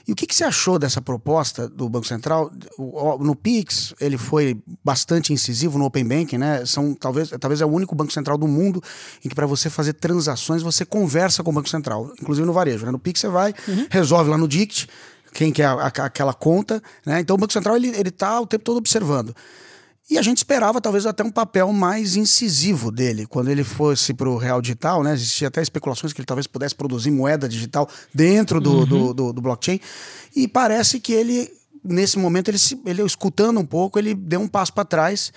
e 0.06 0.12
o 0.12 0.14
que, 0.14 0.26
que 0.26 0.34
você 0.34 0.44
achou 0.44 0.78
dessa 0.78 1.02
proposta 1.02 1.68
do 1.68 1.88
Banco 1.88 2.06
Central? 2.06 2.52
No 3.20 3.34
Pix, 3.34 3.92
ele 4.00 4.16
foi 4.16 4.56
bastante 4.84 5.32
incisivo 5.32 5.78
no 5.78 5.84
Open 5.84 6.06
Banking, 6.06 6.38
né? 6.38 6.64
São, 6.64 6.94
talvez, 6.94 7.30
talvez 7.40 7.60
é 7.60 7.66
o 7.66 7.68
único 7.68 7.94
Banco 7.94 8.12
Central 8.12 8.38
do 8.38 8.46
mundo 8.46 8.80
em 9.24 9.28
que 9.28 9.34
para 9.34 9.46
você 9.46 9.68
fazer 9.68 9.94
transações 9.94 10.62
você 10.62 10.84
conversa 10.84 11.42
com 11.42 11.50
o 11.50 11.52
Banco 11.52 11.68
Central, 11.68 12.12
inclusive 12.20 12.46
no 12.46 12.52
varejo. 12.52 12.86
Né? 12.86 12.92
No 12.92 13.00
Pix 13.00 13.20
você 13.20 13.28
vai, 13.28 13.52
uhum. 13.66 13.86
resolve 13.90 14.30
lá 14.30 14.38
no 14.38 14.46
DICT, 14.46 14.88
quem 15.32 15.52
quer 15.52 15.64
a, 15.64 15.72
a, 15.72 15.86
aquela 15.86 16.32
conta, 16.32 16.80
né? 17.04 17.18
Então 17.20 17.34
o 17.34 17.38
Banco 17.38 17.52
Central 17.52 17.76
ele, 17.76 17.88
ele 17.88 18.12
tá 18.12 18.40
o 18.40 18.46
tempo 18.46 18.64
todo 18.64 18.76
observando. 18.76 19.34
E 20.08 20.18
a 20.18 20.22
gente 20.22 20.38
esperava 20.38 20.80
talvez 20.80 21.04
até 21.04 21.24
um 21.24 21.30
papel 21.30 21.72
mais 21.72 22.14
incisivo 22.14 22.92
dele, 22.92 23.26
quando 23.26 23.48
ele 23.48 23.64
fosse 23.64 24.14
para 24.14 24.30
o 24.30 24.36
real 24.36 24.62
digital, 24.62 25.02
né? 25.02 25.12
Existia 25.12 25.48
até 25.48 25.60
especulações 25.60 26.12
que 26.12 26.20
ele 26.20 26.26
talvez 26.26 26.46
pudesse 26.46 26.76
produzir 26.76 27.10
moeda 27.10 27.48
digital 27.48 27.88
dentro 28.14 28.60
do, 28.60 28.70
uhum. 28.70 28.84
do, 28.86 29.14
do, 29.14 29.32
do, 29.32 29.42
blockchain. 29.42 29.80
E 30.34 30.46
parece 30.46 31.00
que 31.00 31.12
ele, 31.12 31.52
nesse 31.82 32.20
momento, 32.20 32.48
ele, 32.48 32.58
ele 32.84 33.02
escutando 33.02 33.58
um 33.58 33.66
pouco, 33.66 33.98
ele 33.98 34.14
deu 34.14 34.40
um 34.40 34.46
passo 34.46 34.72
para 34.72 34.84
trás 34.84 35.32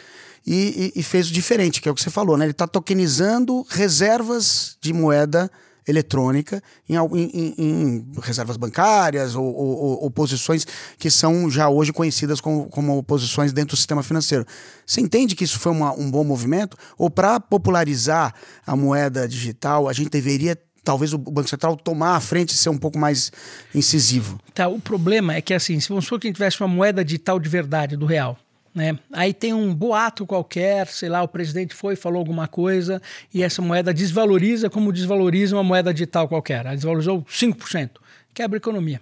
e, 0.45 0.91
e, 0.95 0.99
e, 0.99 1.03
fez 1.03 1.29
o 1.29 1.33
diferente, 1.33 1.81
que 1.81 1.89
é 1.89 1.91
o 1.91 1.95
que 1.95 2.01
você 2.01 2.11
falou, 2.11 2.37
né? 2.37 2.45
Ele 2.45 2.51
está 2.51 2.67
tokenizando 2.67 3.65
reservas 3.69 4.77
de 4.79 4.93
moeda 4.93 5.49
eletrônica 5.89 6.61
em, 6.87 6.95
em, 6.95 7.55
em 7.57 8.07
reservas 8.21 8.57
bancárias 8.57 9.35
ou, 9.35 9.43
ou, 9.43 10.03
ou, 10.03 10.11
posições 10.11 10.65
que 10.97 11.09
são 11.09 11.49
já 11.49 11.67
hoje 11.67 11.91
conhecidas 11.91 12.39
como, 12.39 12.67
como 12.67 13.01
posições 13.01 13.51
dentro 13.51 13.75
do 13.75 13.77
sistema 13.77 14.03
financeiro. 14.03 14.45
Você 14.85 15.01
entende 15.01 15.35
que 15.35 15.43
isso 15.43 15.59
foi 15.59 15.71
uma, 15.71 15.91
um 15.93 16.09
bom 16.09 16.23
movimento? 16.23 16.77
Ou 16.97 17.09
para 17.09 17.39
popularizar 17.39 18.33
a 18.65 18.75
moeda 18.75 19.27
digital, 19.27 19.89
a 19.89 19.93
gente 19.93 20.09
deveria 20.09 20.55
talvez 20.83 21.13
o 21.13 21.17
Banco 21.17 21.49
Central 21.49 21.75
tomar 21.75 22.15
a 22.15 22.19
frente 22.19 22.51
e 22.51 22.57
ser 22.57 22.69
um 22.69 22.77
pouco 22.77 22.97
mais 22.97 23.31
incisivo. 23.73 24.39
Tá, 24.53 24.67
o 24.67 24.79
problema 24.79 25.33
é 25.33 25.41
que 25.41 25.53
assim, 25.53 25.79
se 25.79 25.89
vamos 25.89 26.05
supor 26.05 26.19
que 26.19 26.27
a 26.27 26.29
gente 26.29 26.35
tivesse 26.35 26.61
uma 26.61 26.67
moeda 26.67 27.03
digital 27.03 27.39
de 27.39 27.49
verdade, 27.49 27.97
do 27.97 28.05
real, 28.05 28.37
né? 28.79 28.97
Aí 29.11 29.33
tem 29.33 29.53
um 29.53 29.75
boato 29.75 30.25
qualquer, 30.25 30.87
sei 30.87 31.09
lá, 31.09 31.21
o 31.21 31.27
presidente 31.27 31.75
foi 31.75 31.97
falou 31.97 32.19
alguma 32.19 32.47
coisa 32.47 33.01
e 33.33 33.43
essa 33.43 33.61
moeda 33.61 33.93
desvaloriza 33.93 34.69
como 34.69 34.93
desvaloriza 34.93 35.53
uma 35.53 35.63
moeda 35.63 35.93
digital 35.93 36.29
qualquer. 36.29 36.65
Ela 36.65 36.75
desvalorizou 36.75 37.21
5%. 37.23 37.89
Quebra 38.33 38.55
a 38.55 38.59
economia. 38.59 39.01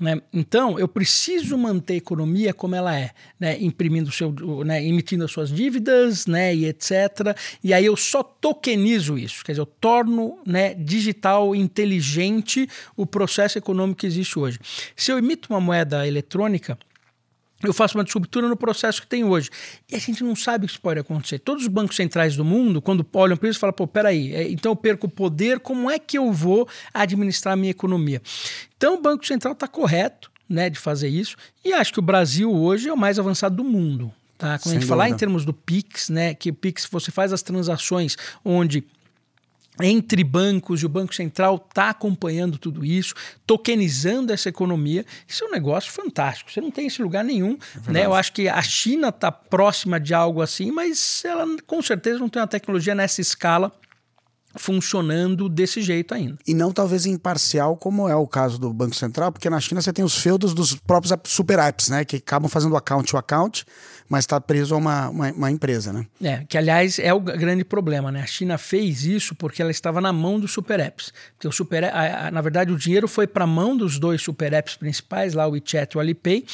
Né? 0.00 0.22
Então, 0.32 0.78
eu 0.78 0.88
preciso 0.88 1.58
manter 1.58 1.92
a 1.92 1.96
economia 1.98 2.54
como 2.54 2.74
ela 2.74 2.98
é, 2.98 3.10
né? 3.38 3.58
imprimindo 3.60 4.10
seu, 4.10 4.32
né? 4.64 4.82
emitindo 4.82 5.26
as 5.26 5.30
suas 5.30 5.50
dívidas 5.50 6.26
né? 6.26 6.54
e 6.56 6.64
etc. 6.64 7.36
E 7.62 7.74
aí 7.74 7.84
eu 7.84 7.98
só 7.98 8.22
tokenizo 8.22 9.18
isso, 9.18 9.44
quer 9.44 9.52
dizer, 9.52 9.60
eu 9.60 9.66
torno 9.66 10.38
né, 10.46 10.72
digital, 10.72 11.54
inteligente 11.54 12.66
o 12.96 13.04
processo 13.04 13.58
econômico 13.58 14.00
que 14.00 14.06
existe 14.06 14.38
hoje. 14.38 14.58
Se 14.96 15.12
eu 15.12 15.18
emito 15.18 15.52
uma 15.52 15.60
moeda 15.60 16.08
eletrônica, 16.08 16.78
eu 17.62 17.72
faço 17.72 17.96
uma 17.98 18.04
disruptura 18.04 18.48
no 18.48 18.56
processo 18.56 19.00
que 19.00 19.06
tem 19.06 19.24
hoje. 19.24 19.50
E 19.90 19.94
a 19.94 19.98
gente 19.98 20.24
não 20.24 20.34
sabe 20.34 20.64
o 20.64 20.66
que 20.66 20.72
isso 20.72 20.80
pode 20.80 21.00
acontecer. 21.00 21.38
Todos 21.38 21.64
os 21.64 21.68
bancos 21.68 21.96
centrais 21.96 22.36
do 22.36 22.44
mundo, 22.44 22.80
quando 22.80 23.06
olham 23.12 23.36
para 23.36 23.48
isso, 23.48 23.58
falam, 23.58 23.74
pô, 23.74 23.86
peraí, 23.86 24.34
é, 24.34 24.50
então 24.50 24.72
eu 24.72 24.76
perco 24.76 25.06
o 25.06 25.10
poder, 25.10 25.60
como 25.60 25.90
é 25.90 25.98
que 25.98 26.16
eu 26.16 26.32
vou 26.32 26.68
administrar 26.92 27.54
a 27.54 27.56
minha 27.56 27.70
economia? 27.70 28.22
Então 28.76 28.94
o 28.94 29.00
Banco 29.02 29.26
Central 29.26 29.52
está 29.52 29.68
correto 29.68 30.30
né, 30.48 30.68
de 30.68 30.78
fazer 30.78 31.08
isso, 31.08 31.36
e 31.64 31.72
acho 31.72 31.92
que 31.92 32.00
o 32.00 32.02
Brasil 32.02 32.52
hoje 32.52 32.88
é 32.88 32.92
o 32.92 32.96
mais 32.96 33.18
avançado 33.18 33.54
do 33.54 33.64
mundo. 33.64 34.12
Tá? 34.36 34.58
Quando 34.58 34.62
Sem 34.62 34.72
a 34.72 34.74
gente 34.74 34.80
dúvida. 34.80 34.86
falar 34.86 35.08
em 35.10 35.16
termos 35.16 35.44
do 35.44 35.52
PIX, 35.52 36.08
né, 36.08 36.34
que 36.34 36.50
o 36.50 36.54
PIX 36.54 36.88
você 36.90 37.10
faz 37.10 37.32
as 37.32 37.42
transações 37.42 38.16
onde 38.44 38.82
entre 39.80 40.24
bancos 40.24 40.82
e 40.82 40.86
o 40.86 40.88
Banco 40.88 41.14
Central 41.14 41.64
está 41.68 41.90
acompanhando 41.90 42.58
tudo 42.58 42.84
isso, 42.84 43.14
tokenizando 43.46 44.32
essa 44.32 44.48
economia. 44.48 45.04
Isso 45.26 45.44
é 45.44 45.48
um 45.48 45.50
negócio 45.50 45.90
fantástico. 45.90 46.50
Você 46.50 46.60
não 46.60 46.70
tem 46.70 46.86
esse 46.86 47.02
lugar 47.02 47.24
nenhum. 47.24 47.56
É 47.88 47.92
né? 47.92 48.06
Eu 48.06 48.14
acho 48.14 48.32
que 48.32 48.48
a 48.48 48.62
China 48.62 49.08
está 49.08 49.30
próxima 49.30 49.98
de 49.98 50.12
algo 50.12 50.42
assim, 50.42 50.70
mas 50.70 51.22
ela 51.24 51.46
com 51.66 51.80
certeza 51.82 52.18
não 52.18 52.28
tem 52.28 52.40
uma 52.40 52.48
tecnologia 52.48 52.94
nessa 52.94 53.20
escala 53.20 53.72
funcionando 54.56 55.48
desse 55.48 55.80
jeito 55.80 56.12
ainda. 56.12 56.36
E 56.46 56.54
não 56.54 56.72
talvez 56.72 57.06
imparcial, 57.06 57.76
como 57.76 58.08
é 58.08 58.16
o 58.16 58.26
caso 58.26 58.58
do 58.58 58.72
Banco 58.72 58.96
Central, 58.96 59.30
porque 59.30 59.48
na 59.48 59.60
China 59.60 59.80
você 59.80 59.92
tem 59.92 60.04
os 60.04 60.16
feudos 60.16 60.52
dos 60.52 60.74
próprios 60.74 61.16
super 61.24 61.58
apps, 61.58 61.88
né? 61.88 62.04
Que 62.04 62.16
acabam 62.16 62.48
fazendo 62.50 62.76
account 62.76 63.10
to 63.10 63.16
account, 63.16 63.64
mas 64.10 64.24
está 64.24 64.40
preso 64.40 64.74
a 64.74 64.78
uma, 64.78 65.08
uma, 65.08 65.30
uma, 65.30 65.50
empresa, 65.52 65.92
né? 65.92 66.04
É, 66.20 66.44
que 66.48 66.58
aliás 66.58 66.98
é 66.98 67.14
o 67.14 67.20
grande 67.20 67.64
problema, 67.64 68.10
né? 68.10 68.22
A 68.22 68.26
China 68.26 68.58
fez 68.58 69.04
isso 69.04 69.36
porque 69.36 69.62
ela 69.62 69.70
estava 69.70 70.00
na 70.00 70.12
mão 70.12 70.40
dos 70.40 70.50
super 70.50 70.80
apps. 70.80 71.12
Porque 71.34 71.46
o 71.46 71.52
super, 71.52 71.84
a, 71.84 72.26
a, 72.26 72.30
na 72.32 72.40
verdade, 72.40 72.72
o 72.72 72.76
dinheiro 72.76 73.06
foi 73.06 73.28
para 73.28 73.44
a 73.44 73.46
mão 73.46 73.76
dos 73.76 74.00
dois 74.00 74.20
super 74.20 74.52
apps 74.52 74.74
principais, 74.74 75.32
lá 75.32 75.46
o 75.46 75.52
WeChat 75.52 75.94
e 75.94 75.96
o 75.96 76.00
Alipay, 76.00 76.44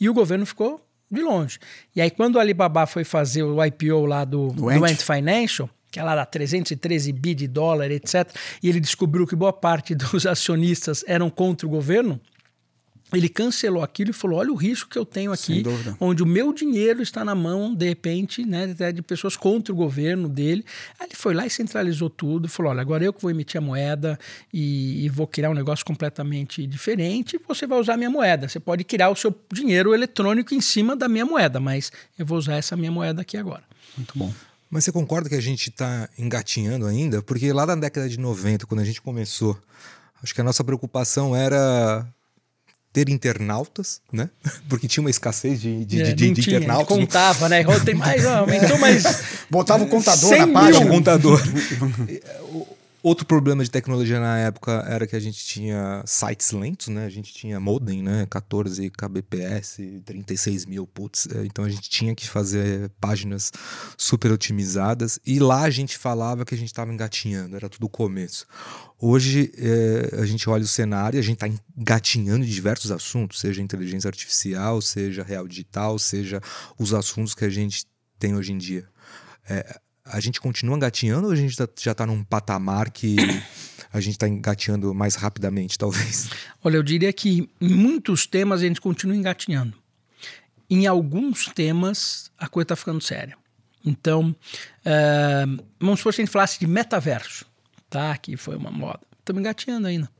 e 0.00 0.08
o 0.08 0.14
governo 0.14 0.46
ficou 0.46 0.80
de 1.10 1.20
longe. 1.20 1.58
E 1.96 2.00
aí, 2.00 2.12
quando 2.12 2.36
o 2.36 2.38
Alibaba 2.38 2.86
foi 2.86 3.02
fazer 3.02 3.42
o 3.42 3.62
IPO 3.64 4.06
lá 4.06 4.24
do, 4.24 4.52
do 4.52 4.68
Ant 4.68 5.02
Financial, 5.02 5.68
que 5.90 5.98
ela 5.98 6.12
era 6.12 6.24
313 6.24 7.12
bi 7.12 7.34
de 7.34 7.48
dólar, 7.48 7.90
etc., 7.90 8.32
e 8.62 8.68
ele 8.68 8.78
descobriu 8.78 9.26
que 9.26 9.34
boa 9.34 9.52
parte 9.52 9.96
dos 9.98 10.26
acionistas 10.26 11.02
eram 11.08 11.28
contra 11.28 11.66
o 11.66 11.70
governo, 11.70 12.20
ele 13.12 13.28
cancelou 13.28 13.82
aquilo 13.82 14.10
e 14.10 14.12
falou: 14.12 14.38
olha 14.38 14.52
o 14.52 14.54
risco 14.54 14.88
que 14.88 14.98
eu 14.98 15.04
tenho 15.04 15.32
aqui, 15.32 15.62
onde 15.98 16.22
o 16.22 16.26
meu 16.26 16.52
dinheiro 16.52 17.02
está 17.02 17.24
na 17.24 17.34
mão, 17.34 17.74
de 17.74 17.86
repente, 17.86 18.44
né, 18.44 18.66
de 18.92 19.02
pessoas 19.02 19.36
contra 19.36 19.72
o 19.72 19.76
governo 19.76 20.28
dele. 20.28 20.64
Aí 20.98 21.06
ele 21.06 21.16
foi 21.16 21.34
lá 21.34 21.46
e 21.46 21.50
centralizou 21.50 22.10
tudo, 22.10 22.48
falou: 22.48 22.72
olha, 22.72 22.80
agora 22.80 23.04
eu 23.04 23.12
que 23.12 23.20
vou 23.20 23.30
emitir 23.30 23.58
a 23.58 23.60
moeda 23.60 24.18
e, 24.52 25.04
e 25.04 25.08
vou 25.08 25.26
criar 25.26 25.50
um 25.50 25.54
negócio 25.54 25.84
completamente 25.84 26.66
diferente. 26.66 27.40
Você 27.48 27.66
vai 27.66 27.78
usar 27.78 27.94
a 27.94 27.96
minha 27.96 28.10
moeda. 28.10 28.48
Você 28.48 28.60
pode 28.60 28.84
criar 28.84 29.10
o 29.10 29.16
seu 29.16 29.34
dinheiro 29.52 29.94
eletrônico 29.94 30.54
em 30.54 30.60
cima 30.60 30.94
da 30.94 31.08
minha 31.08 31.24
moeda, 31.24 31.58
mas 31.60 31.90
eu 32.18 32.24
vou 32.24 32.38
usar 32.38 32.56
essa 32.56 32.76
minha 32.76 32.92
moeda 32.92 33.22
aqui 33.22 33.36
agora. 33.36 33.62
Muito 33.96 34.18
bom. 34.18 34.32
Mas 34.70 34.84
você 34.84 34.92
concorda 34.92 35.28
que 35.28 35.34
a 35.34 35.40
gente 35.40 35.68
está 35.68 36.08
engatinhando 36.16 36.86
ainda? 36.86 37.20
Porque 37.20 37.52
lá 37.52 37.66
na 37.66 37.74
década 37.74 38.08
de 38.08 38.18
90, 38.18 38.66
quando 38.66 38.80
a 38.80 38.84
gente 38.84 39.02
começou, 39.02 39.58
acho 40.22 40.32
que 40.32 40.40
a 40.40 40.44
nossa 40.44 40.62
preocupação 40.62 41.34
era 41.34 42.06
ter 42.92 43.08
internautas, 43.08 44.00
né? 44.12 44.28
Porque 44.68 44.88
tinha 44.88 45.02
uma 45.02 45.10
escassez 45.10 45.60
de, 45.60 45.84
de, 45.84 46.02
é, 46.02 46.04
de, 46.12 46.32
de 46.32 46.42
tinha, 46.42 46.56
internautas. 46.56 46.96
Contava, 46.96 47.48
né? 47.48 47.64
Tem 47.84 47.94
mais, 47.94 48.26
aumentou 48.26 48.78
mais. 48.78 49.04
Botava 49.50 49.84
o 49.84 49.88
contador 49.88 50.36
na 50.36 50.46
página. 50.48 50.86
O 50.86 50.88
contador. 50.88 51.40
Outro 53.02 53.24
problema 53.24 53.64
de 53.64 53.70
tecnologia 53.70 54.20
na 54.20 54.38
época 54.38 54.84
era 54.86 55.06
que 55.06 55.16
a 55.16 55.20
gente 55.20 55.42
tinha 55.42 56.02
sites 56.04 56.50
lentos, 56.52 56.88
né? 56.88 57.06
A 57.06 57.08
gente 57.08 57.32
tinha 57.32 57.58
modem, 57.58 58.02
né? 58.02 58.26
14 58.28 58.90
kbps, 58.90 59.78
36 60.04 60.66
mil 60.66 60.86
putz. 60.86 61.26
É, 61.34 61.46
então 61.46 61.64
a 61.64 61.70
gente 61.70 61.88
tinha 61.88 62.14
que 62.14 62.28
fazer 62.28 62.90
páginas 63.00 63.50
super 63.96 64.30
otimizadas. 64.30 65.18
E 65.24 65.38
lá 65.38 65.62
a 65.62 65.70
gente 65.70 65.96
falava 65.96 66.44
que 66.44 66.54
a 66.54 66.58
gente 66.58 66.68
estava 66.68 66.92
engatinhando, 66.92 67.56
era 67.56 67.70
tudo 67.70 67.86
o 67.86 67.88
começo. 67.88 68.46
Hoje 68.98 69.50
é, 69.56 70.20
a 70.20 70.26
gente 70.26 70.48
olha 70.50 70.64
o 70.64 70.68
cenário 70.68 71.18
a 71.18 71.22
gente 71.22 71.42
está 71.42 71.48
engatinhando 71.74 72.44
diversos 72.44 72.90
assuntos, 72.90 73.40
seja 73.40 73.62
inteligência 73.62 74.08
artificial, 74.08 74.82
seja 74.82 75.22
real 75.22 75.48
digital, 75.48 75.98
seja 75.98 76.42
os 76.78 76.92
assuntos 76.92 77.34
que 77.34 77.46
a 77.46 77.50
gente 77.50 77.86
tem 78.18 78.36
hoje 78.36 78.52
em 78.52 78.58
dia. 78.58 78.86
É, 79.48 79.80
a 80.12 80.20
gente 80.20 80.40
continua 80.40 80.76
engatinhando 80.76 81.26
ou 81.26 81.32
a 81.32 81.36
gente 81.36 81.56
tá, 81.56 81.68
já 81.80 81.92
está 81.92 82.06
num 82.06 82.22
patamar 82.22 82.90
que 82.90 83.16
a 83.92 84.00
gente 84.00 84.14
está 84.14 84.28
engatinhando 84.28 84.94
mais 84.94 85.14
rapidamente, 85.14 85.78
talvez? 85.78 86.30
Olha, 86.62 86.76
eu 86.76 86.82
diria 86.82 87.12
que 87.12 87.48
em 87.60 87.68
muitos 87.68 88.26
temas 88.26 88.60
a 88.60 88.64
gente 88.64 88.80
continua 88.80 89.16
engatinhando. 89.16 89.76
Em 90.68 90.86
alguns 90.86 91.46
temas 91.46 92.30
a 92.38 92.48
coisa 92.48 92.64
está 92.64 92.76
ficando 92.76 93.00
séria. 93.00 93.36
Então, 93.84 94.34
uh, 94.84 95.64
vamos 95.78 96.00
supor 96.00 96.12
que 96.12 96.20
a 96.20 96.24
gente 96.24 96.32
falasse 96.32 96.60
de 96.60 96.66
metaverso, 96.66 97.46
tá? 97.88 98.16
Que 98.16 98.36
foi 98.36 98.56
uma 98.56 98.70
moda. 98.70 99.00
Estamos 99.18 99.40
engatinhando 99.40 99.86
ainda. 99.86 100.10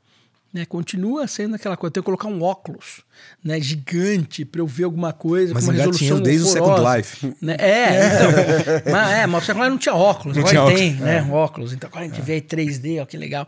Né, 0.52 0.64
continua 0.64 1.28
sendo 1.28 1.54
aquela 1.54 1.76
coisa, 1.76 1.92
tem 1.92 2.02
que 2.02 2.04
colocar 2.04 2.26
um 2.26 2.42
óculos 2.42 3.02
né, 3.44 3.60
gigante 3.60 4.44
para 4.44 4.60
eu 4.60 4.66
ver 4.66 4.82
alguma 4.82 5.12
coisa 5.12 5.54
mas 5.54 5.64
com 5.64 5.70
uma 5.70 5.76
resolução 5.76 6.20
desde 6.20 6.58
horrorosa, 6.58 6.82
o 6.82 7.04
Second 7.04 7.30
Life. 7.30 7.36
Né? 7.40 7.56
É, 7.56 8.06
então, 8.06 8.90
mas, 8.92 9.12
é, 9.12 9.26
mas 9.28 9.42
o 9.44 9.46
Second 9.46 9.62
Life 9.62 9.70
não 9.70 9.78
tinha 9.78 9.94
óculos, 9.94 10.36
não 10.36 10.44
agora 10.44 10.66
tinha 10.66 10.76
tem 10.76 10.88
óculos. 10.94 11.06
né, 11.06 11.18
é. 11.18 11.32
óculos, 11.32 11.72
então 11.72 11.88
agora 11.88 12.04
a 12.04 12.08
gente 12.08 12.20
é. 12.20 12.24
vê 12.24 12.40
3D, 12.40 13.00
ó, 13.00 13.06
que 13.06 13.16
legal. 13.16 13.46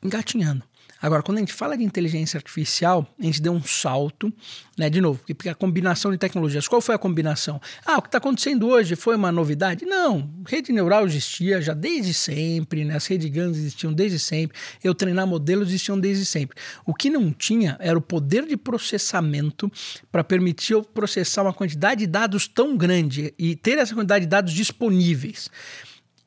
Engatinhando. 0.00 0.62
Agora, 1.06 1.22
quando 1.22 1.38
a 1.38 1.40
gente 1.40 1.52
fala 1.52 1.78
de 1.78 1.84
inteligência 1.84 2.36
artificial, 2.36 3.06
a 3.16 3.22
gente 3.22 3.40
deu 3.40 3.52
um 3.52 3.62
salto, 3.62 4.32
né? 4.76 4.90
De 4.90 5.00
novo, 5.00 5.20
porque 5.24 5.48
a 5.48 5.54
combinação 5.54 6.10
de 6.10 6.18
tecnologias. 6.18 6.66
Qual 6.66 6.80
foi 6.80 6.96
a 6.96 6.98
combinação? 6.98 7.60
Ah, 7.84 7.98
o 7.98 8.02
que 8.02 8.08
está 8.08 8.18
acontecendo 8.18 8.66
hoje 8.66 8.96
foi 8.96 9.14
uma 9.14 9.30
novidade? 9.30 9.86
Não, 9.86 10.28
rede 10.48 10.72
neural 10.72 11.06
existia 11.06 11.62
já 11.62 11.74
desde 11.74 12.12
sempre, 12.12 12.84
né? 12.84 12.96
As 12.96 13.06
redes 13.06 13.30
grandes 13.30 13.60
existiam 13.60 13.92
desde 13.92 14.18
sempre, 14.18 14.58
eu 14.82 14.92
treinar 14.96 15.28
modelos 15.28 15.68
existiam 15.68 15.96
desde 15.96 16.26
sempre. 16.26 16.58
O 16.84 16.92
que 16.92 17.08
não 17.08 17.32
tinha 17.32 17.76
era 17.78 17.96
o 17.96 18.02
poder 18.02 18.44
de 18.44 18.56
processamento 18.56 19.70
para 20.10 20.24
permitir 20.24 20.72
eu 20.72 20.82
processar 20.82 21.42
uma 21.42 21.52
quantidade 21.52 22.00
de 22.00 22.08
dados 22.08 22.48
tão 22.48 22.76
grande 22.76 23.32
e 23.38 23.54
ter 23.54 23.78
essa 23.78 23.94
quantidade 23.94 24.24
de 24.24 24.28
dados 24.28 24.52
disponíveis. 24.52 25.48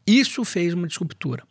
Isso 0.07 0.45
fez 0.45 0.73
uma 0.73 0.87
disruptura. 0.87 1.43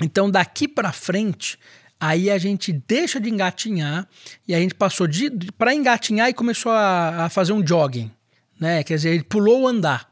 Então, 0.00 0.30
daqui 0.30 0.68
para 0.68 0.92
frente, 0.92 1.58
Aí 1.98 2.30
a 2.30 2.36
gente 2.36 2.72
deixa 2.72 3.18
de 3.18 3.30
engatinhar 3.30 4.06
e 4.46 4.54
a 4.54 4.60
gente 4.60 4.74
passou 4.74 5.06
de, 5.06 5.30
para 5.56 5.74
engatinhar 5.74 6.28
e 6.28 6.34
começou 6.34 6.72
a, 6.72 7.24
a, 7.24 7.28
fazer 7.30 7.52
um 7.52 7.66
jogging, 7.66 8.10
né? 8.60 8.84
Quer 8.84 8.96
dizer, 8.96 9.10
ele 9.14 9.24
pulou 9.24 9.62
o 9.62 9.68
andar. 9.68 10.10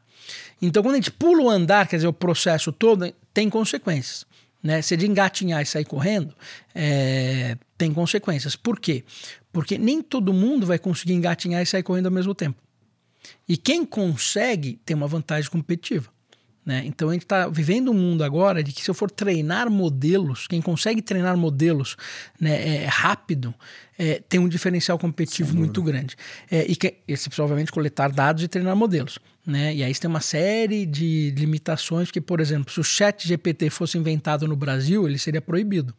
Então, 0.61 0.81
quando 0.81 0.93
a 0.93 0.97
gente 0.97 1.11
pula 1.11 1.43
o 1.43 1.49
andar, 1.49 1.87
quer 1.87 1.97
dizer, 1.97 2.07
o 2.07 2.13
processo 2.13 2.71
todo 2.71 3.13
tem 3.33 3.49
consequências. 3.49 4.25
Né? 4.63 4.81
Se 4.81 4.97
de 4.97 5.05
engatinhar 5.05 5.61
e 5.61 5.65
sair 5.65 5.85
correndo, 5.85 6.33
é, 6.73 7.55
tem 7.77 7.93
consequências. 7.93 8.55
Por 8.55 8.79
quê? 8.79 9.03
Porque 9.51 9.77
nem 9.77 10.01
todo 10.01 10.33
mundo 10.33 10.65
vai 10.65 10.79
conseguir 10.79 11.13
engatinhar 11.13 11.61
e 11.61 11.65
sair 11.67 11.83
correndo 11.83 12.07
ao 12.07 12.11
mesmo 12.11 12.33
tempo. 12.33 12.59
E 13.47 13.57
quem 13.57 13.85
consegue 13.85 14.79
tem 14.83 14.95
uma 14.95 15.07
vantagem 15.07 15.51
competitiva. 15.51 16.09
Né? 16.65 16.81
Então 16.85 17.09
a 17.09 17.13
gente 17.13 17.23
está 17.23 17.47
vivendo 17.47 17.91
um 17.91 17.93
mundo 17.93 18.23
agora 18.23 18.63
de 18.63 18.71
que 18.71 18.81
se 18.81 18.89
eu 18.89 18.95
for 18.95 19.11
treinar 19.11 19.69
modelos, 19.69 20.47
quem 20.47 20.61
consegue 20.61 21.01
treinar 21.01 21.37
modelos 21.37 21.95
né, 22.39 22.83
é, 22.83 22.85
rápido 22.85 23.53
é, 23.99 24.21
tem 24.27 24.39
um 24.39 24.49
diferencial 24.49 24.97
competitivo 24.97 25.55
muito 25.55 25.81
grande. 25.83 26.15
É, 26.49 26.65
e 26.65 26.75
que, 26.75 26.95
esse 27.07 27.29
obviamente 27.39 27.71
coletar 27.71 28.11
dados 28.11 28.43
e 28.43 28.47
treinar 28.47 28.75
modelos. 28.75 29.19
Né? 29.45 29.75
E 29.75 29.83
aí 29.83 29.93
você 29.93 30.01
tem 30.01 30.09
uma 30.09 30.21
série 30.21 30.85
de 30.87 31.31
limitações 31.37 32.09
que, 32.09 32.19
por 32.19 32.39
exemplo, 32.39 32.73
se 32.73 32.79
o 32.79 32.83
chat 32.83 33.27
GPT 33.27 33.69
fosse 33.69 33.97
inventado 33.97 34.47
no 34.47 34.55
Brasil, 34.55 35.07
ele 35.07 35.19
seria 35.19 35.41
proibido. 35.41 35.93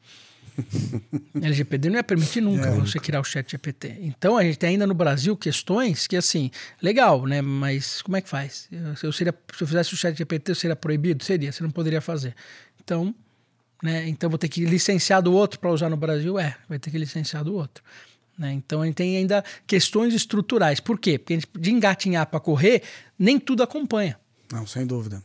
LGPD 1.35 1.89
não 1.89 1.97
ia 1.97 2.05
permitir 2.05 2.41
nunca 2.41 2.69
é, 2.69 2.71
você 2.71 2.99
criar 2.99 3.21
o 3.21 3.25
chat 3.25 3.51
GPT. 3.51 3.97
Então 4.01 4.37
a 4.37 4.43
gente 4.43 4.59
tem 4.59 4.71
ainda 4.71 4.87
no 4.87 4.95
Brasil 4.95 5.37
questões 5.37 6.07
que, 6.07 6.17
assim, 6.17 6.51
legal, 6.83 7.25
né? 7.27 7.43
Mas 7.43 8.03
como 8.03 8.17
é 8.17 8.21
que 8.21 8.29
faz? 8.29 8.69
Se 8.97 9.07
eu, 9.07 9.13
seria, 9.13 9.35
se 9.55 9.63
eu 9.63 9.67
fizesse 9.67 9.95
o 9.95 9.97
chat 9.97 10.17
GPT, 10.17 10.53
eu 10.53 10.55
seria 10.55 10.77
proibido? 10.77 11.23
Seria, 11.25 11.53
você 11.53 11.63
não 11.63 11.71
poderia 11.71 12.01
fazer. 12.01 12.35
Então, 12.83 13.15
né? 13.83 14.09
Então 14.09 14.31
vou 14.31 14.39
ter 14.39 14.49
que 14.49 14.65
licenciar 14.65 15.23
do 15.23 15.33
outro 15.33 15.59
para 15.59 15.71
usar 15.71 15.89
no 15.89 15.97
Brasil? 15.97 16.39
É, 16.39 16.57
vai 16.69 16.79
ter 16.79 16.91
que 16.91 16.99
licenciar 16.99 17.45
do 17.45 17.55
outro. 17.55 17.83
Né? 18.39 18.53
Então 18.53 18.83
a 18.83 18.87
gente 18.87 18.97
tem 18.97 19.17
ainda 19.17 19.45
questões 19.67 20.13
estruturais. 20.15 20.81
Por 20.81 20.99
quê? 20.99 21.19
Porque 21.19 21.35
gente, 21.35 21.49
de 21.59 21.71
engatinhar 21.71 22.27
para 22.27 22.41
correr, 22.41 22.83
nem 23.19 23.39
tudo 23.39 23.63
acompanha. 23.63 24.19
Não, 24.53 24.67
sem 24.67 24.87
dúvida. 24.87 25.23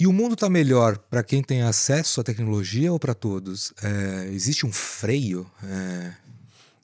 E 0.00 0.06
o 0.06 0.12
mundo 0.14 0.32
está 0.32 0.48
melhor 0.48 0.96
para 0.96 1.22
quem 1.22 1.42
tem 1.42 1.60
acesso 1.60 2.22
à 2.22 2.24
tecnologia 2.24 2.90
ou 2.90 2.98
para 2.98 3.12
todos? 3.12 3.70
É, 3.82 4.30
existe 4.32 4.64
um 4.64 4.72
freio? 4.72 5.46
É... 5.62 6.12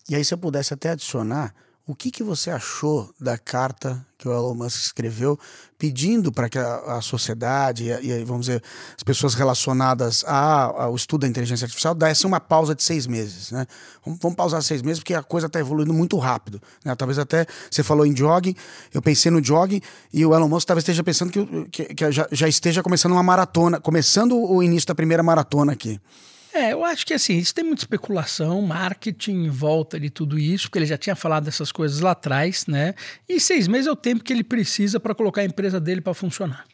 E 0.06 0.14
aí, 0.14 0.22
se 0.22 0.34
eu 0.34 0.38
pudesse 0.38 0.74
até 0.74 0.90
adicionar, 0.90 1.54
o 1.86 1.94
que, 1.94 2.10
que 2.10 2.22
você 2.24 2.50
achou 2.50 3.14
da 3.20 3.38
carta 3.38 4.04
que 4.18 4.26
o 4.26 4.32
Elon 4.32 4.54
Musk 4.54 4.86
escreveu 4.86 5.38
pedindo 5.78 6.32
para 6.32 6.48
que 6.48 6.58
a, 6.58 6.96
a 6.96 7.00
sociedade 7.00 7.84
e, 7.84 8.10
e, 8.10 8.24
vamos 8.24 8.46
dizer, 8.46 8.62
as 8.96 9.04
pessoas 9.04 9.34
relacionadas 9.34 10.24
a, 10.26 10.64
ao 10.64 10.96
estudo 10.96 11.20
da 11.20 11.28
inteligência 11.28 11.64
artificial 11.64 11.94
dessem 11.94 12.26
uma 12.26 12.40
pausa 12.40 12.74
de 12.74 12.82
seis 12.82 13.06
meses, 13.06 13.52
né? 13.52 13.66
Vamos, 14.04 14.18
vamos 14.20 14.36
pausar 14.36 14.60
seis 14.62 14.82
meses 14.82 14.98
porque 14.98 15.14
a 15.14 15.22
coisa 15.22 15.46
está 15.46 15.60
evoluindo 15.60 15.92
muito 15.92 16.18
rápido, 16.18 16.60
né? 16.84 16.92
Talvez 16.96 17.20
até, 17.20 17.46
você 17.70 17.84
falou 17.84 18.04
em 18.04 18.16
jogging, 18.16 18.56
eu 18.92 19.00
pensei 19.00 19.30
no 19.30 19.44
jogging 19.44 19.80
e 20.12 20.26
o 20.26 20.34
Elon 20.34 20.48
Musk 20.48 20.66
talvez 20.66 20.82
esteja 20.82 21.04
pensando 21.04 21.30
que, 21.30 21.68
que, 21.70 21.94
que 21.94 22.10
já, 22.10 22.26
já 22.32 22.48
esteja 22.48 22.82
começando 22.82 23.12
uma 23.12 23.22
maratona, 23.22 23.80
começando 23.80 24.36
o 24.36 24.60
início 24.60 24.88
da 24.88 24.94
primeira 24.94 25.22
maratona 25.22 25.72
aqui. 25.72 26.00
É, 26.56 26.72
eu 26.72 26.82
acho 26.86 27.04
que 27.04 27.12
assim, 27.12 27.36
isso 27.36 27.54
tem 27.54 27.62
muita 27.62 27.82
especulação, 27.82 28.62
marketing 28.62 29.44
em 29.44 29.50
volta 29.50 30.00
de 30.00 30.08
tudo 30.08 30.38
isso, 30.38 30.68
porque 30.68 30.78
ele 30.78 30.86
já 30.86 30.96
tinha 30.96 31.14
falado 31.14 31.44
dessas 31.44 31.70
coisas 31.70 32.00
lá 32.00 32.12
atrás, 32.12 32.66
né? 32.66 32.94
E 33.28 33.38
seis 33.38 33.68
meses 33.68 33.86
é 33.86 33.90
o 33.90 33.96
tempo 33.96 34.24
que 34.24 34.32
ele 34.32 34.42
precisa 34.42 34.98
para 34.98 35.14
colocar 35.14 35.42
a 35.42 35.44
empresa 35.44 35.78
dele 35.78 36.00
para 36.00 36.14
funcionar. 36.14 36.64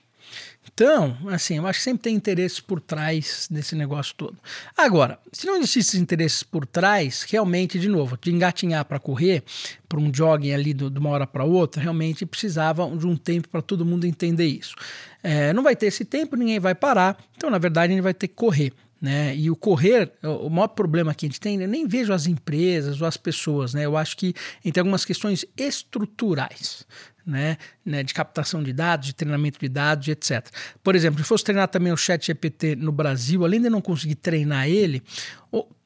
Então, 0.72 1.18
assim, 1.26 1.56
eu 1.56 1.66
acho 1.66 1.80
que 1.80 1.84
sempre 1.84 2.02
tem 2.02 2.14
interesses 2.14 2.60
por 2.60 2.80
trás 2.80 3.48
desse 3.50 3.74
negócio 3.74 4.14
todo. 4.16 4.38
Agora, 4.78 5.18
se 5.32 5.46
não 5.46 5.56
existissem 5.56 6.00
interesses 6.00 6.44
por 6.44 6.64
trás, 6.64 7.26
realmente, 7.28 7.76
de 7.76 7.88
novo, 7.88 8.16
de 8.16 8.32
engatinhar 8.32 8.84
para 8.84 9.00
correr, 9.00 9.42
para 9.88 9.98
um 9.98 10.14
jogging 10.14 10.52
ali 10.52 10.72
do, 10.72 10.88
de 10.88 10.98
uma 11.00 11.10
hora 11.10 11.26
para 11.26 11.42
outra, 11.42 11.82
realmente 11.82 12.24
precisava 12.24 12.88
de 12.96 13.04
um 13.04 13.16
tempo 13.16 13.48
para 13.48 13.60
todo 13.60 13.84
mundo 13.84 14.06
entender 14.06 14.46
isso. 14.46 14.76
É, 15.24 15.52
não 15.52 15.64
vai 15.64 15.74
ter 15.74 15.86
esse 15.86 16.04
tempo, 16.04 16.36
ninguém 16.36 16.60
vai 16.60 16.74
parar, 16.74 17.18
então, 17.36 17.50
na 17.50 17.58
verdade, 17.58 17.92
a 17.92 17.96
gente 17.96 18.04
vai 18.04 18.14
ter 18.14 18.28
que 18.28 18.34
correr. 18.34 18.72
Né? 19.02 19.34
E 19.34 19.50
o 19.50 19.56
correr, 19.56 20.12
o 20.22 20.48
maior 20.48 20.68
problema 20.68 21.12
que 21.12 21.26
a 21.26 21.28
gente 21.28 21.40
tem, 21.40 21.60
eu 21.60 21.66
nem 21.66 21.88
vejo 21.88 22.12
as 22.12 22.28
empresas 22.28 23.00
ou 23.00 23.08
as 23.08 23.16
pessoas, 23.16 23.74
né? 23.74 23.84
Eu 23.84 23.96
acho 23.96 24.16
que 24.16 24.32
tem 24.62 24.80
algumas 24.80 25.04
questões 25.04 25.44
estruturais 25.56 26.86
né, 27.26 27.56
né, 27.84 28.02
de 28.02 28.12
captação 28.12 28.62
de 28.62 28.72
dados, 28.72 29.06
de 29.06 29.14
treinamento 29.14 29.58
de 29.58 29.68
dados, 29.68 30.08
etc. 30.08 30.46
Por 30.82 30.94
exemplo, 30.94 31.20
se 31.20 31.24
fosse 31.24 31.44
treinar 31.44 31.68
também 31.68 31.92
o 31.92 31.96
Chat 31.96 32.26
GPT 32.26 32.76
no 32.76 32.92
Brasil, 32.92 33.44
além 33.44 33.60
de 33.60 33.70
não 33.70 33.80
conseguir 33.80 34.16
treinar 34.16 34.68
ele, 34.68 35.02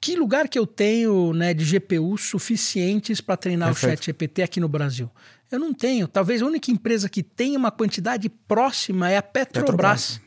que 0.01 0.17
lugar 0.17 0.49
que 0.49 0.59
eu 0.59 0.67
tenho 0.67 1.33
né, 1.33 1.53
de 1.53 1.65
GPU 1.65 2.17
suficientes 2.17 3.21
para 3.21 3.37
treinar 3.37 3.69
Perfeito. 3.69 3.93
o 3.93 3.97
Chat 3.97 4.07
GPT 4.07 4.43
aqui 4.43 4.61
no 4.61 4.69
Brasil? 4.69 5.11
Eu 5.51 5.61
não 5.61 5.73
tenho. 5.73 6.09
Talvez 6.09 6.43
a 6.43 6.47
única 6.47 6.71
empresa 6.71 7.09
que 7.09 7.23
tem 7.23 7.57
uma 7.57 7.71
quantidade 7.71 8.29
próxima 8.29 9.11
é 9.11 9.17
a 9.17 9.23
Petrobras. 9.23 10.19
Petrobras. 10.19 10.26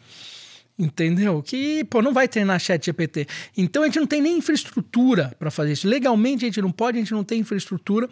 Entendeu? 0.80 1.44
Que, 1.44 1.84
pô, 1.84 2.02
não 2.02 2.14
vai 2.14 2.26
treinar 2.26 2.58
chat 2.58 2.86
GPT. 2.86 3.28
Então 3.58 3.84
a 3.84 3.86
gente 3.88 4.00
não 4.00 4.08
tem 4.08 4.22
nem 4.22 4.38
infraestrutura 4.38 5.36
para 5.38 5.52
fazer 5.52 5.74
isso. 5.74 5.86
Legalmente 5.86 6.46
a 6.46 6.48
gente 6.48 6.62
não 6.62 6.72
pode, 6.72 6.98
a 6.98 7.02
gente 7.02 7.12
não 7.12 7.24
tem 7.24 7.42
infraestrutura. 7.42 8.10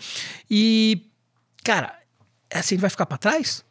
E, 0.51 1.01
cara, 1.63 1.97
assim 2.53 2.75
a 2.75 2.75
gente 2.75 2.81
vai 2.81 2.89
ficar 2.89 3.05
para 3.05 3.17
trás? 3.17 3.63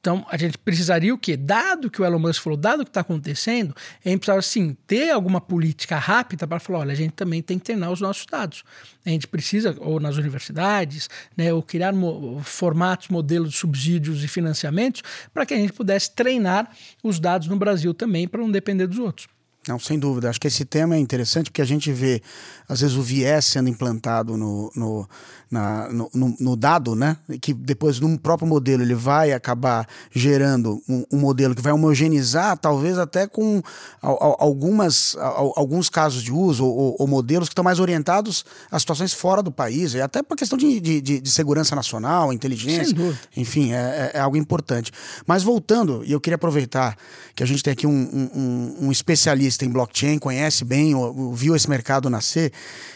Então, 0.00 0.24
a 0.30 0.36
gente 0.36 0.56
precisaria 0.56 1.12
o 1.12 1.18
quê? 1.18 1.36
Dado 1.36 1.90
que 1.90 2.00
o 2.00 2.04
Elon 2.04 2.20
Musk 2.20 2.42
falou, 2.42 2.56
dado 2.56 2.84
que 2.84 2.90
está 2.90 3.00
acontecendo, 3.00 3.74
a 4.04 4.08
gente 4.08 4.20
precisava, 4.20 4.42
sim, 4.42 4.76
ter 4.86 5.10
alguma 5.10 5.40
política 5.40 5.98
rápida 5.98 6.46
para 6.46 6.60
falar, 6.60 6.80
olha, 6.80 6.92
a 6.92 6.96
gente 6.96 7.12
também 7.12 7.42
tem 7.42 7.58
que 7.58 7.64
treinar 7.64 7.90
os 7.90 8.00
nossos 8.00 8.24
dados. 8.24 8.62
A 9.04 9.10
gente 9.10 9.26
precisa, 9.26 9.76
ou 9.80 9.98
nas 9.98 10.16
universidades, 10.16 11.10
né, 11.36 11.52
ou 11.52 11.62
criar 11.62 11.92
mo 11.92 12.40
formatos, 12.44 13.08
modelos 13.08 13.50
de 13.50 13.56
subsídios 13.56 14.22
e 14.22 14.28
financiamentos 14.28 15.02
para 15.34 15.44
que 15.44 15.52
a 15.52 15.56
gente 15.56 15.72
pudesse 15.72 16.12
treinar 16.12 16.70
os 17.02 17.18
dados 17.18 17.48
no 17.48 17.56
Brasil 17.56 17.92
também, 17.92 18.28
para 18.28 18.40
não 18.40 18.50
depender 18.50 18.86
dos 18.86 18.98
outros. 18.98 19.28
Não, 19.68 19.78
sem 19.78 19.98
dúvida. 19.98 20.30
Acho 20.30 20.40
que 20.40 20.46
esse 20.46 20.64
tema 20.64 20.94
é 20.94 20.98
interessante 20.98 21.50
porque 21.50 21.60
a 21.60 21.66
gente 21.66 21.92
vê, 21.92 22.22
às 22.66 22.80
vezes, 22.80 22.96
o 22.96 23.02
viés 23.02 23.44
sendo 23.44 23.68
implantado 23.68 24.34
no, 24.34 24.72
no, 24.74 25.06
na, 25.50 25.88
no, 25.88 26.10
no, 26.12 26.36
no, 26.38 26.56
dado, 26.56 26.94
né? 26.94 27.16
Que 27.40 27.54
depois, 27.54 27.98
num 28.00 28.16
próprio 28.16 28.46
modelo, 28.46 28.82
ele 28.82 28.94
vai 28.94 29.32
acabar 29.32 29.86
gerando 30.10 30.82
um, 30.88 31.04
um 31.12 31.18
modelo 31.18 31.54
que 31.54 31.62
vai 31.62 31.72
homogeneizar, 31.72 32.56
talvez 32.58 32.98
até 32.98 33.26
com 33.26 33.62
algumas, 34.02 35.16
alguns 35.56 35.88
casos 35.88 36.22
de 36.22 36.32
uso 36.32 36.66
ou, 36.66 36.96
ou, 36.98 37.06
modelos 37.06 37.48
que 37.48 37.52
estão 37.52 37.64
mais 37.64 37.80
orientados 37.80 38.44
a 38.70 38.78
situações 38.78 39.12
fora 39.14 39.42
do 39.42 39.50
país, 39.50 39.94
e 39.94 40.00
até 40.00 40.22
por 40.22 40.36
questão 40.36 40.58
de, 40.58 40.80
de, 40.80 41.00
de 41.00 41.30
segurança 41.30 41.74
nacional, 41.74 42.32
inteligência. 42.32 42.94
Enfim, 43.36 43.72
é, 43.72 44.10
é, 44.14 44.18
é, 44.18 44.20
algo 44.20 44.36
importante. 44.36 44.92
Mas 45.26 45.42
voltando, 45.42 46.02
e 46.04 46.12
eu 46.12 46.20
queria 46.20 46.36
aproveitar 46.36 46.96
que 47.34 47.42
a 47.42 47.46
gente 47.46 47.62
tem 47.62 47.72
aqui 47.72 47.86
um, 47.86 47.90
um, 48.34 48.86
um 48.86 48.92
especialista 48.92 49.64
em 49.64 49.70
blockchain, 49.70 50.18
conhece 50.18 50.64
bem, 50.64 50.92
viu 51.32 51.56
esse 51.56 51.68
mercado 51.70 52.10
nascer, 52.10 52.52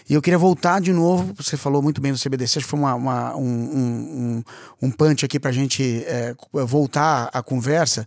e 0.09 0.15
eu 0.15 0.21
queria 0.21 0.39
voltar 0.39 0.81
de 0.81 0.93
novo, 0.93 1.33
você 1.37 1.57
falou 1.57 1.81
muito 1.81 2.01
bem 2.01 2.13
do 2.13 2.19
CBD 2.19 2.42
acho 2.45 2.67
que 2.67 2.71
foi 2.71 2.79
uma, 2.79 2.95
uma 2.95 3.37
um, 3.37 3.43
um, 3.43 4.45
um 4.83 4.91
punch 4.91 5.25
aqui 5.25 5.39
para 5.39 5.51
a 5.51 5.55
gente 5.55 6.05
é, 6.07 6.35
voltar 6.53 7.31
à 7.33 7.43
conversa. 7.43 8.07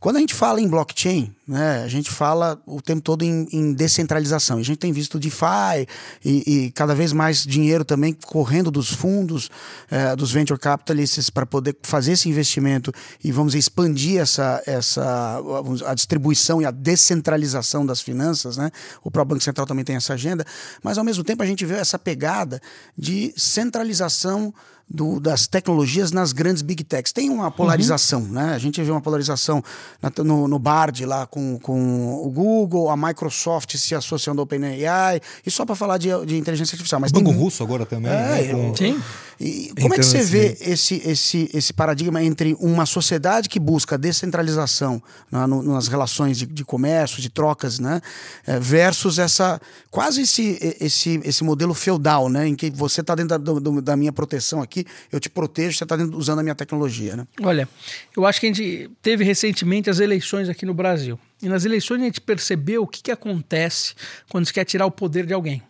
Quando 0.00 0.16
a 0.16 0.20
gente 0.20 0.34
fala 0.34 0.60
em 0.60 0.66
blockchain, 0.66 1.32
né, 1.52 1.82
a 1.84 1.88
gente 1.88 2.10
fala 2.10 2.58
o 2.64 2.80
tempo 2.80 3.02
todo 3.02 3.22
em, 3.22 3.46
em 3.52 3.74
descentralização. 3.74 4.56
A 4.56 4.62
gente 4.62 4.78
tem 4.78 4.90
visto 4.90 5.18
DeFi 5.18 5.86
e, 6.24 6.64
e, 6.66 6.70
cada 6.70 6.94
vez 6.94 7.12
mais 7.12 7.44
dinheiro 7.44 7.84
também 7.84 8.16
correndo 8.24 8.70
dos 8.70 8.90
fundos, 8.90 9.50
é, 9.90 10.16
dos 10.16 10.32
venture 10.32 10.58
capitalists 10.58 11.28
para 11.28 11.44
poder 11.44 11.76
fazer 11.82 12.12
esse 12.12 12.26
investimento 12.26 12.90
e 13.22 13.30
vamos 13.30 13.54
expandir 13.54 14.18
essa, 14.18 14.62
essa 14.66 15.42
a 15.84 15.92
distribuição 15.92 16.62
e 16.62 16.64
a 16.64 16.70
descentralização 16.70 17.84
das 17.84 18.00
finanças. 18.00 18.56
Né? 18.56 18.70
O 19.04 19.10
próprio 19.10 19.34
Banco 19.34 19.44
Central 19.44 19.66
também 19.66 19.84
tem 19.84 19.96
essa 19.96 20.14
agenda, 20.14 20.46
mas 20.82 20.96
ao 20.96 21.04
mesmo 21.04 21.22
tempo 21.22 21.42
a 21.42 21.46
gente 21.46 21.66
vê 21.66 21.74
essa 21.74 21.98
pegada 21.98 22.62
de 22.96 23.34
centralização 23.36 24.54
do, 24.92 25.18
das 25.18 25.46
tecnologias 25.46 26.12
nas 26.12 26.32
grandes 26.32 26.60
big 26.60 26.84
techs. 26.84 27.12
Tem 27.12 27.30
uma 27.30 27.50
polarização, 27.50 28.22
uhum. 28.22 28.28
né? 28.28 28.54
A 28.54 28.58
gente 28.58 28.80
vê 28.82 28.90
uma 28.90 29.00
polarização 29.00 29.64
na, 30.02 30.12
no, 30.22 30.46
no 30.46 30.58
Bard 30.58 31.04
lá 31.06 31.26
com, 31.26 31.41
com 31.62 32.24
o 32.24 32.30
Google, 32.30 32.90
a 32.90 32.96
Microsoft 32.96 33.76
se 33.76 33.94
associando 33.94 34.40
ao 34.40 34.44
OpenAI, 34.44 35.20
e 35.44 35.50
só 35.50 35.64
para 35.64 35.74
falar 35.74 35.98
de, 35.98 36.08
de 36.26 36.36
inteligência 36.36 36.74
artificial. 36.74 37.00
Mas 37.00 37.10
o 37.10 37.14
Banco 37.14 37.30
tem... 37.30 37.38
Russo 37.38 37.62
agora 37.62 37.86
também. 37.86 38.10
É, 38.10 38.14
né? 38.14 38.52
com... 38.52 38.76
Sim. 38.76 39.00
E 39.40 39.72
como 39.80 39.94
é 39.94 39.98
que 39.98 40.04
você 40.04 40.22
vê 40.22 40.56
esse, 40.60 41.02
esse, 41.04 41.50
esse 41.52 41.72
paradigma 41.72 42.22
entre 42.22 42.56
uma 42.60 42.86
sociedade 42.86 43.48
que 43.48 43.58
busca 43.58 43.98
descentralização 43.98 45.02
né, 45.30 45.46
no, 45.46 45.62
nas 45.62 45.88
relações 45.88 46.38
de, 46.38 46.46
de, 46.46 46.64
comércio, 46.64 47.20
de 47.20 47.28
trocas, 47.28 47.78
né, 47.78 48.00
é, 48.46 48.58
versus 48.58 49.18
essa 49.18 49.60
quase 49.90 50.22
esse, 50.22 50.76
esse, 50.80 51.20
esse 51.24 51.44
modelo 51.44 51.74
feudal, 51.74 52.28
né, 52.28 52.46
em 52.46 52.54
que 52.54 52.70
você 52.70 53.00
está 53.00 53.14
dentro 53.14 53.38
da, 53.38 53.52
do, 53.52 53.82
da, 53.82 53.96
minha 53.96 54.12
proteção 54.12 54.62
aqui, 54.62 54.84
eu 55.10 55.18
te 55.18 55.28
protejo, 55.28 55.76
você 55.76 55.84
está 55.84 55.96
usando 55.96 56.38
a 56.38 56.42
minha 56.42 56.54
tecnologia. 56.54 57.16
Né? 57.16 57.26
Olha, 57.42 57.68
eu 58.16 58.26
acho 58.26 58.40
que 58.40 58.46
a 58.46 58.48
gente 58.52 58.90
teve 59.00 59.24
recentemente 59.24 59.90
as 59.90 60.00
eleições 60.00 60.48
aqui 60.48 60.64
no 60.64 60.74
Brasil. 60.74 61.18
E 61.42 61.48
nas 61.48 61.64
eleições 61.64 62.00
a 62.00 62.04
gente 62.04 62.20
percebeu 62.20 62.82
o 62.82 62.86
que, 62.86 63.02
que 63.02 63.10
acontece 63.10 63.94
quando 64.28 64.46
se 64.46 64.52
quer 64.52 64.64
tirar 64.64 64.86
o 64.86 64.90
poder 64.90 65.26
de 65.26 65.34
alguém. 65.34 65.62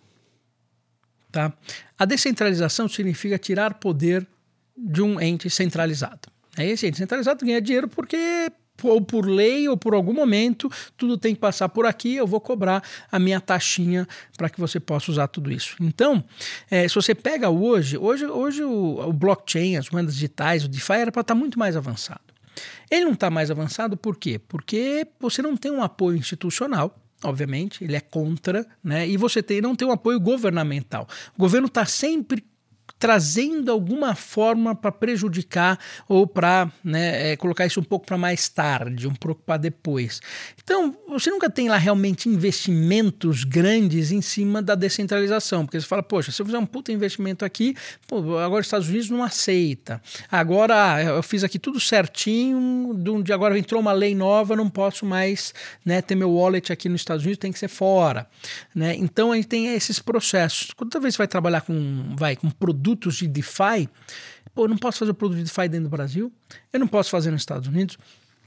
Tá? 1.33 1.51
A 1.99 2.05
descentralização 2.05 2.87
significa 2.87 3.39
tirar 3.39 3.75
poder 3.75 4.27
de 4.77 5.01
um 5.01 5.19
ente 5.19 5.49
centralizado. 5.49 6.29
É 6.57 6.67
esse 6.67 6.87
ente 6.87 6.99
centralizado 6.99 7.45
ganha 7.45 7.61
dinheiro 7.61 7.89
porque 7.89 8.53
ou 8.83 9.01
por 9.01 9.27
lei 9.27 9.69
ou 9.69 9.77
por 9.77 9.95
algum 9.95 10.13
momento, 10.13 10.71
tudo 10.97 11.17
tem 11.17 11.35
que 11.35 11.41
passar 11.41 11.69
por 11.69 11.87
aqui, 11.87 12.17
eu 12.17 12.27
vou 12.27 12.41
cobrar 12.41 12.83
a 13.11 13.19
minha 13.19 13.41
taxinha 13.41 14.09
para 14.37 14.51
que 14.51 14.61
você 14.61 14.81
possa 14.81 15.11
usar 15.11 15.29
tudo 15.29 15.53
isso. 15.53 15.77
Então, 15.81 16.25
é, 16.71 16.87
se 16.89 16.95
você 16.95 17.15
pega 17.15 17.49
hoje, 17.49 17.97
hoje, 17.97 18.27
hoje 18.27 18.65
o, 18.65 19.09
o 19.09 19.13
blockchain, 19.13 19.77
as 19.77 19.89
moedas 19.89 20.15
digitais, 20.15 20.65
o 20.65 20.69
DeFi 20.69 20.95
era 20.95 21.13
para 21.13 21.21
estar 21.21 21.35
tá 21.35 21.39
muito 21.39 21.59
mais 21.59 21.77
avançado. 21.77 22.21
Ele 22.91 23.05
não 23.05 23.13
está 23.13 23.31
mais 23.31 23.51
avançado 23.51 23.97
por 23.97 24.17
quê? 24.17 24.39
Porque 24.49 25.07
você 25.19 25.41
não 25.41 25.57
tem 25.57 25.71
um 25.71 25.83
apoio 25.83 26.19
institucional 26.19 27.02
obviamente, 27.25 27.85
ele 27.85 27.97
é 27.97 28.01
contra, 28.01 28.67
né? 28.83 29.09
E 29.09 29.17
você 29.17 29.43
tem, 29.43 29.61
não 29.61 29.75
tem 29.75 29.87
um 29.87 29.93
apoio 29.93 30.21
governamental. 30.21 31.09
O 31.37 31.41
governo 31.41 31.67
está 31.67 31.85
sempre 31.85 32.45
trazendo 33.03 33.73
alguma 33.73 34.15
forma 34.15 34.77
para 34.77 34.93
prejudicar 34.93 35.77
ou 36.09 36.25
para 36.25 36.71
né, 36.85 37.33
é, 37.33 37.37
colocar 37.37 37.67
isso 37.67 37.81
um 37.81 37.83
pouco 37.83 38.07
para 38.07 38.17
mais 38.17 38.49
tarde, 38.49 39.09
um 39.09 39.15
pouco 39.15 39.43
para 39.45 39.57
depois. 39.57 40.21
Então, 40.63 40.97
você 41.09 41.29
nunca 41.29 41.51
tem 41.51 41.69
lá 41.69 41.77
realmente 41.77 42.29
investimentos 42.29 43.43
grandes 43.43 44.13
em 44.13 44.23
cima 44.23 44.63
da 44.63 44.77
descentralização, 44.77 45.67
porque 45.67 45.81
você 45.81 45.87
fala, 45.89 46.01
poxa, 46.01 46.31
se 46.31 46.41
eu 46.41 46.47
fizer 46.47 46.59
um 46.59 46.65
puta 46.65 46.93
investimento 46.93 47.45
aqui, 47.45 47.75
pô, 48.07 48.39
agora 48.39 48.61
os 48.61 48.69
Estados 48.69 48.89
Unidos 48.89 49.11
não 49.11 49.25
aceita. 49.25 50.01
Agora 50.31 50.95
ah, 50.95 51.03
eu 51.03 51.25
fiz 51.25 51.43
aqui 51.43 51.59
tudo 51.59 51.81
certinho, 51.81 52.95
de 53.25 53.33
agora 53.33 53.59
entrou 53.59 53.81
uma 53.81 53.93
lei 53.93 54.15
nova, 54.15 54.55
não 54.55 54.71
posso 54.71 55.05
mais 55.05 55.53
né, 55.85 56.01
ter 56.01 56.15
meu 56.15 56.31
wallet 56.31 56.73
aqui 56.73 56.89
nos 56.89 57.01
Estados 57.01 57.25
Unidos, 57.25 57.41
tem 57.41 57.51
que 57.51 57.59
ser 57.59 57.67
fora. 57.67 58.29
Né? 58.73 58.95
Então 58.95 59.33
a 59.33 59.35
gente 59.35 59.49
tem 59.49 59.75
esses 59.75 59.99
processos. 59.99 60.69
Toda 60.77 61.01
vez 61.01 61.15
que 61.15 61.17
você 61.17 61.23
vai 61.23 61.27
trabalhar 61.27 61.63
com, 61.63 62.15
vai, 62.17 62.37
com 62.37 62.49
produtos 62.49 62.92
produtos 62.93 63.17
de 63.17 63.27
DeFi, 63.27 63.89
pô, 64.55 64.65
eu 64.65 64.69
não 64.69 64.77
posso 64.77 64.99
fazer 64.99 65.11
o 65.11 65.15
produto 65.15 65.39
de 65.39 65.45
DeFi 65.45 65.69
dentro 65.69 65.85
do 65.85 65.91
Brasil, 65.91 66.33
eu 66.73 66.81
não 66.81 66.87
posso 66.87 67.11
fazer 67.11 67.31
nos 67.31 67.43
Estados 67.43 67.69
Unidos. 67.69 67.99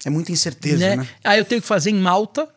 É 0.06 0.10
muita 0.10 0.32
incerteza, 0.32 0.78
né? 0.78 0.96
né? 0.98 1.08
Aí 1.24 1.40
eu 1.40 1.46
tenho 1.46 1.62
que 1.62 1.68
fazer 1.68 1.90
em 1.90 1.96
Malta. 1.96 2.48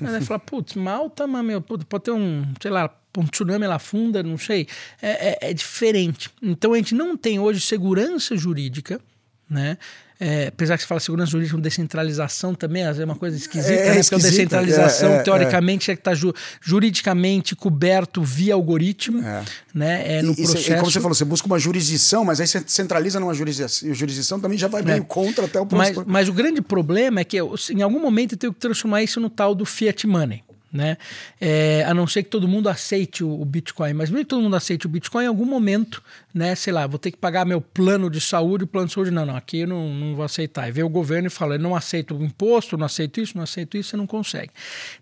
Aí 0.00 0.06
vai 0.06 0.20
falar, 0.22 0.38
putz, 0.40 0.74
Malta, 0.74 1.26
mas 1.26 1.44
meu, 1.44 1.60
putz, 1.60 1.84
pode 1.84 2.04
ter 2.04 2.12
um, 2.12 2.44
sei 2.60 2.70
lá, 2.70 2.90
um 3.16 3.26
tsunami 3.26 3.66
lá 3.66 3.78
funda, 3.78 4.22
não 4.22 4.38
sei. 4.38 4.66
É, 5.02 5.46
é, 5.46 5.50
é 5.50 5.54
diferente. 5.54 6.30
Então 6.42 6.72
a 6.72 6.76
gente 6.76 6.94
não 6.94 7.16
tem 7.16 7.38
hoje 7.38 7.60
segurança 7.60 8.36
jurídica, 8.36 9.00
né? 9.48 9.76
É, 10.20 10.48
apesar 10.48 10.76
que 10.76 10.82
você 10.82 10.88
fala 10.88 11.00
segurança 11.00 11.30
jurídica 11.30 11.56
com 11.56 11.62
descentralização 11.62 12.52
também, 12.52 12.82
é 12.82 13.04
uma 13.04 13.14
coisa 13.14 13.36
esquisita, 13.36 13.72
é, 13.72 13.94
né? 13.94 14.02
Porque 14.02 14.14
a 14.16 14.18
descentralização, 14.18 15.10
é, 15.10 15.16
é, 15.16 15.22
teoricamente, 15.22 15.90
é 15.92 15.94
que 15.94 16.00
está 16.00 16.12
ju 16.12 16.34
juridicamente 16.60 17.54
coberto 17.54 18.22
via 18.22 18.54
algoritmo, 18.54 19.22
é. 19.22 19.44
né? 19.72 20.18
É 20.18 20.22
no 20.22 20.32
e, 20.32 20.36
processo... 20.36 20.72
E, 20.72 20.74
como 20.74 20.90
você 20.90 21.00
falou, 21.00 21.14
você 21.14 21.24
busca 21.24 21.46
uma 21.46 21.58
jurisdição, 21.58 22.24
mas 22.24 22.40
aí 22.40 22.48
você 22.48 22.62
centraliza 22.66 23.20
numa 23.20 23.32
jurisdição, 23.32 23.94
jurisdição 23.94 24.40
também 24.40 24.58
já 24.58 24.66
vai 24.66 24.82
meio 24.82 25.04
contra 25.04 25.44
até 25.44 25.60
o 25.60 25.68
mas, 25.70 25.96
mas 26.04 26.28
o 26.28 26.32
grande 26.32 26.60
problema 26.60 27.20
é 27.20 27.24
que 27.24 27.38
em 27.38 27.82
algum 27.82 28.00
momento 28.00 28.32
eu 28.32 28.38
tenho 28.38 28.52
que 28.52 28.58
transformar 28.58 29.02
isso 29.04 29.20
no 29.20 29.30
tal 29.30 29.54
do 29.54 29.64
fiat 29.64 30.04
money. 30.04 30.42
Né? 30.72 30.98
É, 31.40 31.82
a 31.84 31.94
não 31.94 32.06
ser 32.06 32.22
que 32.22 32.28
todo 32.28 32.46
mundo 32.46 32.68
aceite 32.68 33.24
o, 33.24 33.40
o, 33.40 33.44
Bitcoin, 33.44 33.94
mas 33.94 34.10
mesmo 34.10 34.24
que 34.24 34.28
todo 34.28 34.42
mundo 34.42 34.56
aceite 34.56 34.86
o 34.86 34.88
Bitcoin, 34.88 35.24
em 35.24 35.28
algum 35.28 35.44
momento, 35.44 36.02
né? 36.32 36.54
Sei 36.54 36.72
lá, 36.72 36.86
vou 36.86 36.98
ter 36.98 37.10
que 37.10 37.16
pagar 37.16 37.46
meu 37.46 37.60
plano 37.60 38.10
de 38.10 38.20
saúde, 38.20 38.64
o 38.64 38.66
plano 38.66 38.86
de 38.86 38.92
saúde, 38.92 39.10
não, 39.10 39.24
não, 39.24 39.36
aqui 39.36 39.60
eu 39.60 39.68
não, 39.68 39.92
não 39.94 40.14
vou 40.14 40.24
aceitar. 40.24 40.68
E 40.68 40.72
vem 40.72 40.84
o 40.84 40.88
governo 40.88 41.28
e 41.28 41.30
fala, 41.30 41.54
eu 41.54 41.58
não 41.58 41.74
aceito 41.74 42.16
o 42.16 42.22
imposto, 42.22 42.76
não 42.76 42.86
aceito 42.86 43.20
isso, 43.20 43.36
não 43.36 43.44
aceito 43.44 43.76
isso, 43.76 43.90
você 43.90 43.96
não 43.96 44.06
consegue. 44.06 44.50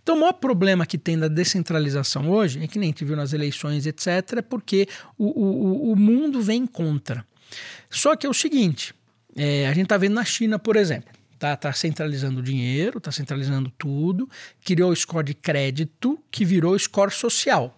Então, 0.03 0.17
o 0.17 0.21
maior 0.21 0.35
problema 0.35 0.87
que 0.87 0.97
tem 0.97 1.19
da 1.19 1.29
descentralização 1.29 2.31
hoje, 2.31 2.63
é 2.63 2.67
que 2.67 2.79
nem 2.79 2.89
a 2.89 2.91
gente 2.91 3.05
viu 3.05 3.17
nas 3.17 3.33
eleições, 3.33 3.87
etc., 3.87 4.39
é 4.39 4.43
porque 4.43 4.89
o, 5.19 5.27
o, 5.27 5.93
o 5.93 5.97
mundo 5.97 6.41
vem 6.41 6.67
contra. 6.67 7.25
Só 7.91 8.15
que 8.15 8.27
é 8.27 8.31
o 8.31 8.35
seguinte, 8.35 8.95
é, 9.37 9.67
a 9.67 9.73
gente 9.73 9.85
está 9.85 9.97
vendo 9.97 10.15
na 10.15 10.25
China, 10.25 10.59
por 10.59 10.77
exemplo 10.77 11.16
tá, 11.39 11.57
tá 11.57 11.73
centralizando 11.73 12.41
o 12.41 12.43
dinheiro, 12.43 13.01
tá 13.01 13.13
centralizando 13.13 13.71
tudo, 13.79 14.29
criou 14.65 14.91
o 14.91 14.97
score 14.97 15.25
de 15.25 15.35
crédito 15.35 16.19
que 16.31 16.45
virou 16.45 16.79
score 16.79 17.11
social. 17.11 17.77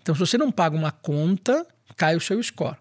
Então, 0.00 0.14
se 0.14 0.18
você 0.18 0.38
não 0.38 0.50
paga 0.50 0.76
uma 0.76 0.90
conta, 0.90 1.66
cai 1.96 2.16
o 2.16 2.20
seu 2.20 2.42
score. 2.42 2.76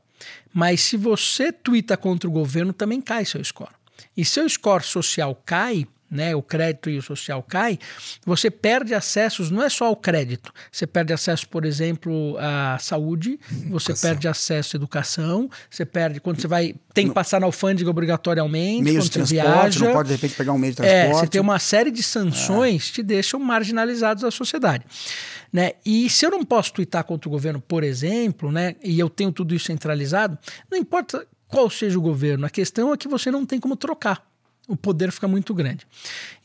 Mas 0.54 0.82
se 0.82 0.97
você 0.97 1.51
twitta 1.51 1.97
contra 1.97 2.30
o 2.30 2.32
governo, 2.32 2.71
também 2.71 3.01
cai 3.01 3.25
seu 3.25 3.43
score. 3.43 3.73
E 4.15 4.23
seu 4.23 4.47
score 4.47 4.84
social 4.84 5.36
cai, 5.45 5.86
né, 6.10 6.36
o 6.36 6.41
crédito 6.41 6.89
e 6.89 6.98
o 6.98 7.02
social 7.02 7.41
cai, 7.44 7.80
você 8.26 8.52
perde 8.52 8.94
acessos, 8.94 9.50
não 9.50 9.63
é 9.63 9.70
só 9.70 9.86
ao 9.86 9.96
crédito, 9.96 10.54
você 10.72 10.86
perde 10.86 11.13
acesso, 11.13 11.48
por 11.50 11.65
exemplo, 11.65 12.38
à 12.39 12.78
saúde, 12.80 13.39
você 13.70 13.91
educação. 13.91 14.10
perde 14.10 14.28
acesso 14.28 14.76
à 14.76 14.78
educação, 14.78 15.50
você 15.70 15.86
perde 15.86 16.20
quando 16.20 16.39
você 16.39 16.48
vai, 16.48 16.76
tem 16.94 17.08
que 17.08 17.13
passar 17.13 17.39
na 17.39 17.46
alfândega 17.46 17.89
obrigatoriamente, 17.89 18.84
meio 18.84 19.00
quando 19.00 19.10
de 19.10 19.20
você 19.20 19.34
viaja, 19.34 19.86
não 19.86 19.94
pode 19.94 20.10
de 20.10 20.15
repente 20.15 20.36
pegar 20.36 20.54
um 20.54 20.58
meio 20.58 20.74
de 20.74 20.78
transporte. 20.78 21.08
É, 21.08 21.13
você 21.13 21.28
tem 21.28 21.41
uma 21.41 21.60
série 21.60 21.91
de 21.91 22.04
sanções 22.04 22.84
é. 22.84 22.86
que 22.88 22.94
te 22.94 23.04
deixam 23.04 23.39
marginalizados 23.39 24.24
da 24.24 24.32
sociedade. 24.32 24.86
Né? 25.52 25.72
E 25.86 26.10
se 26.10 26.26
eu 26.26 26.32
não 26.32 26.44
posso 26.44 26.74
twittar 26.74 27.04
contra 27.04 27.30
o 27.30 27.32
governo, 27.32 27.62
por 27.62 27.84
exemplo, 27.84 28.52
né, 28.52 28.76
e 28.84 29.00
eu 29.00 29.10
tenho 29.10 29.32
tudo 29.32 29.56
isso 29.56 29.65
centralizado, 29.65 30.38
não 30.70 30.78
importa 30.78 31.26
qual 31.48 31.70
seja 31.70 31.98
o 31.98 32.02
governo, 32.02 32.46
a 32.46 32.50
questão 32.50 32.94
é 32.94 32.98
que 32.98 33.08
você 33.08 33.32
não 33.32 33.46
tem 33.46 33.60
como 33.60 33.76
trocar 33.76 34.35
o 34.67 34.75
poder 34.75 35.12
fica 35.12 35.28
muito 35.28 35.54
grande. 35.54 35.86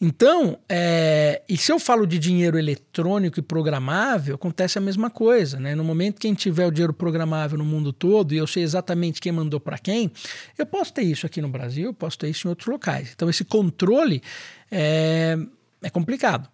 Então, 0.00 0.58
é, 0.68 1.42
e 1.48 1.56
se 1.56 1.72
eu 1.72 1.78
falo 1.78 2.06
de 2.06 2.18
dinheiro 2.18 2.58
eletrônico 2.58 3.38
e 3.38 3.42
programável, 3.42 4.34
acontece 4.34 4.76
a 4.78 4.80
mesma 4.80 5.08
coisa. 5.08 5.58
Né? 5.58 5.74
No 5.74 5.82
momento 5.82 6.20
que 6.20 6.28
gente 6.28 6.40
tiver 6.40 6.66
o 6.66 6.70
dinheiro 6.70 6.92
programável 6.92 7.56
no 7.56 7.64
mundo 7.64 7.92
todo 7.92 8.34
e 8.34 8.36
eu 8.36 8.46
sei 8.46 8.62
exatamente 8.62 9.20
quem 9.20 9.32
mandou 9.32 9.58
para 9.58 9.78
quem, 9.78 10.10
eu 10.58 10.66
posso 10.66 10.92
ter 10.92 11.02
isso 11.02 11.24
aqui 11.24 11.40
no 11.40 11.48
Brasil, 11.48 11.94
posso 11.94 12.18
ter 12.18 12.28
isso 12.28 12.46
em 12.46 12.50
outros 12.50 12.68
locais. 12.68 13.10
Então, 13.14 13.28
esse 13.30 13.44
controle 13.44 14.22
é, 14.70 15.38
é 15.82 15.90
complicado. 15.90 16.48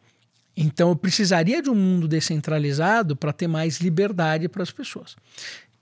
Então, 0.57 0.88
eu 0.88 0.96
precisaria 0.96 1.61
de 1.61 1.68
um 1.68 1.74
mundo 1.74 2.09
descentralizado 2.09 3.14
para 3.14 3.33
ter 3.33 3.46
mais 3.46 3.79
liberdade 3.79 4.48
para 4.48 4.62
as 4.62 4.70
pessoas. 4.70 5.14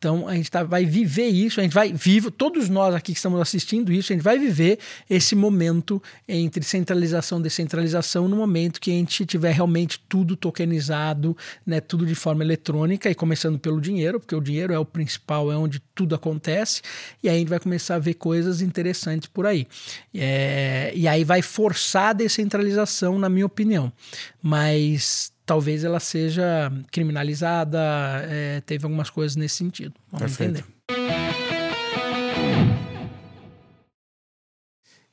Então 0.05 0.29
a 0.29 0.35
gente 0.35 0.51
tá, 0.51 0.63
vai 0.63 0.85
viver 0.85 1.29
isso, 1.29 1.61
a 1.61 1.63
gente 1.63 1.73
vai 1.73 1.91
vivo, 1.91 2.31
todos 2.31 2.69
nós 2.69 2.95
aqui 2.95 3.13
que 3.13 3.17
estamos 3.17 3.41
assistindo 3.41 3.91
isso, 3.91 4.13
a 4.13 4.15
gente 4.15 4.23
vai 4.23 4.39
viver 4.39 4.79
esse 5.09 5.35
momento 5.35 6.03
entre 6.29 6.63
centralização 6.63 7.41
e 7.41 7.45
descentralização 7.45 8.29
no 8.29 8.37
momento 8.37 8.83
que 8.83 8.91
a 8.91 8.95
gente 8.95 9.25
tiver 9.25 9.53
realmente 9.53 9.99
tudo 10.07 10.37
tokenizado, 10.37 11.35
né, 11.67 11.81
tudo 11.81 12.05
de 12.05 12.15
forma 12.15 12.45
eletrônica 12.45 13.09
e 13.09 13.15
começando 13.15 13.59
pelo 13.59 13.81
dinheiro, 13.81 14.21
porque 14.21 14.35
o 14.35 14.43
dinheiro 14.43 14.75
é 14.75 14.79
o 14.79 14.85
principal, 14.85 15.51
é 15.51 15.57
onde 15.57 15.81
tudo 15.95 16.15
acontece, 16.15 16.83
e 17.23 17.29
aí 17.31 17.37
a 17.37 17.39
gente 17.39 17.49
vai 17.49 17.59
começar 17.59 17.95
a 17.95 17.99
ver 17.99 18.13
coisas 18.13 18.61
interessantes 18.61 19.27
por 19.27 19.47
aí. 19.47 19.67
É, 20.15 20.93
e 20.95 21.09
aí 21.09 21.25
vai 21.25 21.41
forçar 21.41 22.11
a 22.11 22.13
descentralização, 22.13 23.19
na 23.19 23.31
minha 23.31 23.47
opinião. 23.47 23.91
Mas 24.43 25.33
talvez 25.47 25.85
ela 25.85 26.01
seja 26.01 26.71
criminalizada, 26.91 27.81
é, 28.29 28.61
teve 28.63 28.85
algumas 28.85 29.11
coisas 29.11 29.37
nesse 29.37 29.57
sentido. 29.57 29.95
Vamos 30.11 30.37
Perfeito. 30.37 30.65
entender. 30.65 30.75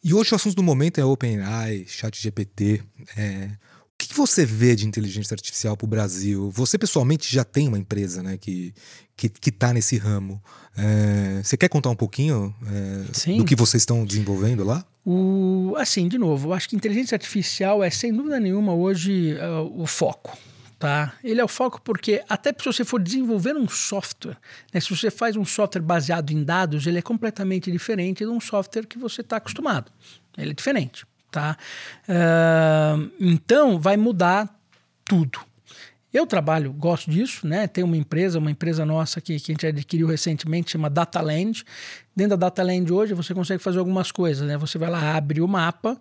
E 0.04 0.14
hoje 0.16 0.34
o 0.34 0.36
assunto 0.36 0.56
do 0.56 0.64
momento 0.64 1.00
é 1.00 1.06
OpenAI, 1.06 1.86
ChatGPT. 1.88 2.82
É, 3.16 3.52
o 3.86 3.98
que 4.00 4.16
você 4.16 4.44
vê 4.44 4.76
de 4.76 4.88
inteligência 4.88 5.36
artificial 5.36 5.78
para 5.78 5.86
o 5.86 5.88
Brasil? 5.88 6.50
Você 6.50 6.76
pessoalmente 6.76 7.32
já 7.32 7.44
tem 7.44 7.68
uma 7.68 7.78
empresa 7.78 8.24
né, 8.24 8.36
que 8.36 8.74
está 8.74 8.82
que, 9.16 9.30
que 9.30 9.52
tá 9.52 9.72
nesse 9.72 9.98
ramo. 9.98 10.42
É, 10.76 11.44
você 11.44 11.56
quer 11.56 11.70
contar 11.70 11.92
um 11.92 11.96
pouquinho 11.96 12.54
é, 12.66 13.32
do 13.38 13.46
que 13.46 13.56
vocês 13.56 13.84
estão 13.84 14.04
desenvolvendo 14.04 14.64
lá? 14.64 14.84
O, 15.06 15.74
assim, 15.78 16.08
de 16.08 16.18
novo, 16.18 16.50
eu 16.50 16.54
acho 16.54 16.70
que 16.70 16.76
inteligência 16.76 17.16
artificial 17.16 17.84
é 17.84 17.90
sem 17.90 18.14
dúvida 18.14 18.40
nenhuma 18.40 18.74
hoje 18.74 19.34
uh, 19.36 19.82
o 19.82 19.88
foco. 19.88 20.38
Tá? 20.78 21.14
Ele 21.24 21.40
é 21.40 21.44
o 21.44 21.48
foco 21.48 21.80
porque, 21.82 22.24
até 22.28 22.52
se 22.52 22.66
você 22.66 22.84
for 22.84 23.00
desenvolver 23.00 23.56
um 23.56 23.68
software, 23.68 24.38
né, 24.74 24.80
se 24.80 24.90
você 24.90 25.12
faz 25.12 25.36
um 25.36 25.46
software 25.46 25.82
baseado 25.82 26.32
em 26.32 26.44
dados, 26.44 26.88
ele 26.88 26.98
é 26.98 27.02
completamente 27.04 27.72
diferente 27.72 28.26
de 28.26 28.30
um 28.32 28.40
software 28.40 28.88
que 28.88 28.98
você 28.98 29.22
está 29.22 29.38
acostumado. 29.38 29.92
Ele 30.38 30.52
é 30.52 30.54
diferente. 30.54 31.06
Tá? 31.30 31.56
Uh, 32.10 33.12
então, 33.20 33.80
vai 33.80 33.96
mudar 33.96 34.50
tudo. 35.06 35.40
Eu 36.14 36.28
trabalho, 36.28 36.74
gosto 36.74 37.10
disso, 37.10 37.48
né? 37.48 37.68
Tem 37.68 37.84
uma 37.84 37.96
empresa, 37.96 38.38
uma 38.38 38.52
empresa 38.52 38.86
nossa 38.86 39.22
que, 39.22 39.40
que 39.40 39.52
a 39.52 39.54
gente 39.54 39.66
adquiriu 39.66 40.08
recentemente, 40.08 40.72
chama 40.72 40.90
Dataland. 40.90 41.64
Dentro 42.14 42.36
da 42.36 42.48
Dataland 42.48 42.92
hoje 42.92 43.14
você 43.14 43.34
consegue 43.34 43.64
fazer 43.64 43.80
algumas 43.80 44.12
coisas, 44.12 44.46
né? 44.46 44.58
Você 44.58 44.78
vai 44.78 44.90
lá, 44.90 45.16
abre 45.16 45.40
o 45.40 45.48
mapa, 45.48 45.98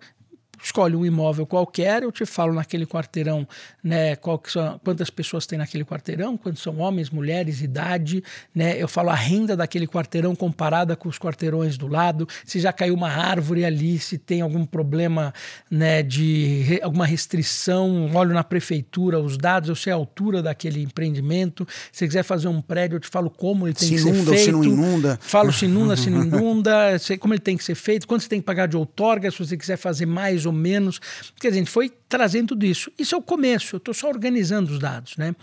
escolhe 0.63 0.95
um 0.95 1.05
imóvel 1.05 1.45
qualquer, 1.45 2.03
eu 2.03 2.11
te 2.11 2.25
falo 2.25 2.53
naquele 2.53 2.85
quarteirão, 2.85 3.47
né, 3.83 4.17
são, 4.45 4.79
quantas 4.83 5.09
pessoas 5.09 5.45
tem 5.45 5.57
naquele 5.57 5.83
quarteirão, 5.83 6.37
quantos 6.37 6.61
são 6.61 6.79
homens, 6.79 7.09
mulheres, 7.09 7.61
idade, 7.61 8.23
né, 8.53 8.81
eu 8.81 8.87
falo 8.87 9.09
a 9.09 9.15
renda 9.15 9.55
daquele 9.55 9.87
quarteirão 9.87 10.35
comparada 10.35 10.95
com 10.95 11.09
os 11.09 11.17
quarteirões 11.17 11.77
do 11.77 11.87
lado, 11.87 12.27
se 12.45 12.59
já 12.59 12.71
caiu 12.71 12.93
uma 12.93 13.09
árvore 13.09 13.65
ali, 13.65 13.97
se 13.99 14.17
tem 14.17 14.41
algum 14.41 14.65
problema, 14.65 15.33
né, 15.69 16.03
de 16.03 16.79
alguma 16.83 17.05
restrição, 17.05 18.11
olho 18.13 18.33
na 18.33 18.43
prefeitura, 18.43 19.19
os 19.19 19.37
dados, 19.37 19.69
eu 19.69 19.75
sei 19.75 19.91
a 19.91 19.95
altura 19.95 20.41
daquele 20.41 20.81
empreendimento, 20.83 21.67
se 21.91 22.05
quiser 22.05 22.23
fazer 22.23 22.47
um 22.47 22.61
prédio, 22.61 22.97
eu 22.97 22.99
te 22.99 23.07
falo 23.07 23.29
como 23.29 23.67
ele 23.67 23.73
tem 23.73 23.87
se 23.87 23.95
que 23.95 24.01
inunda, 24.01 24.17
ser 24.17 24.25
feito. 24.25 24.43
Se 24.43 24.51
não 24.51 24.63
inunda. 24.63 25.19
Falo 25.21 25.51
se 25.51 25.65
inunda, 25.65 25.95
se 25.97 26.09
não 26.09 26.23
inunda, 26.23 26.71
como 27.19 27.33
ele 27.33 27.41
tem 27.41 27.57
que 27.57 27.63
ser 27.63 27.75
feito, 27.75 28.07
quanto 28.07 28.21
você 28.21 28.29
tem 28.29 28.39
que 28.39 28.45
pagar 28.45 28.67
de 28.67 28.77
outorga, 28.77 29.29
se 29.31 29.39
você 29.39 29.57
quiser 29.57 29.77
fazer 29.77 30.05
mais 30.05 30.45
ou 30.45 30.50
ou 30.51 30.57
menos. 30.57 30.99
Quer 31.39 31.49
dizer, 31.49 31.59
a 31.59 31.63
gente 31.63 31.71
foi 31.71 31.91
trazendo 32.07 32.49
tudo 32.49 32.65
isso. 32.65 32.91
Isso 32.97 33.15
é 33.15 33.17
o 33.17 33.21
começo, 33.21 33.75
eu 33.75 33.77
estou 33.77 33.93
só 33.93 34.09
organizando 34.09 34.71
os 34.71 34.79
dados, 34.79 35.17
né? 35.17 35.35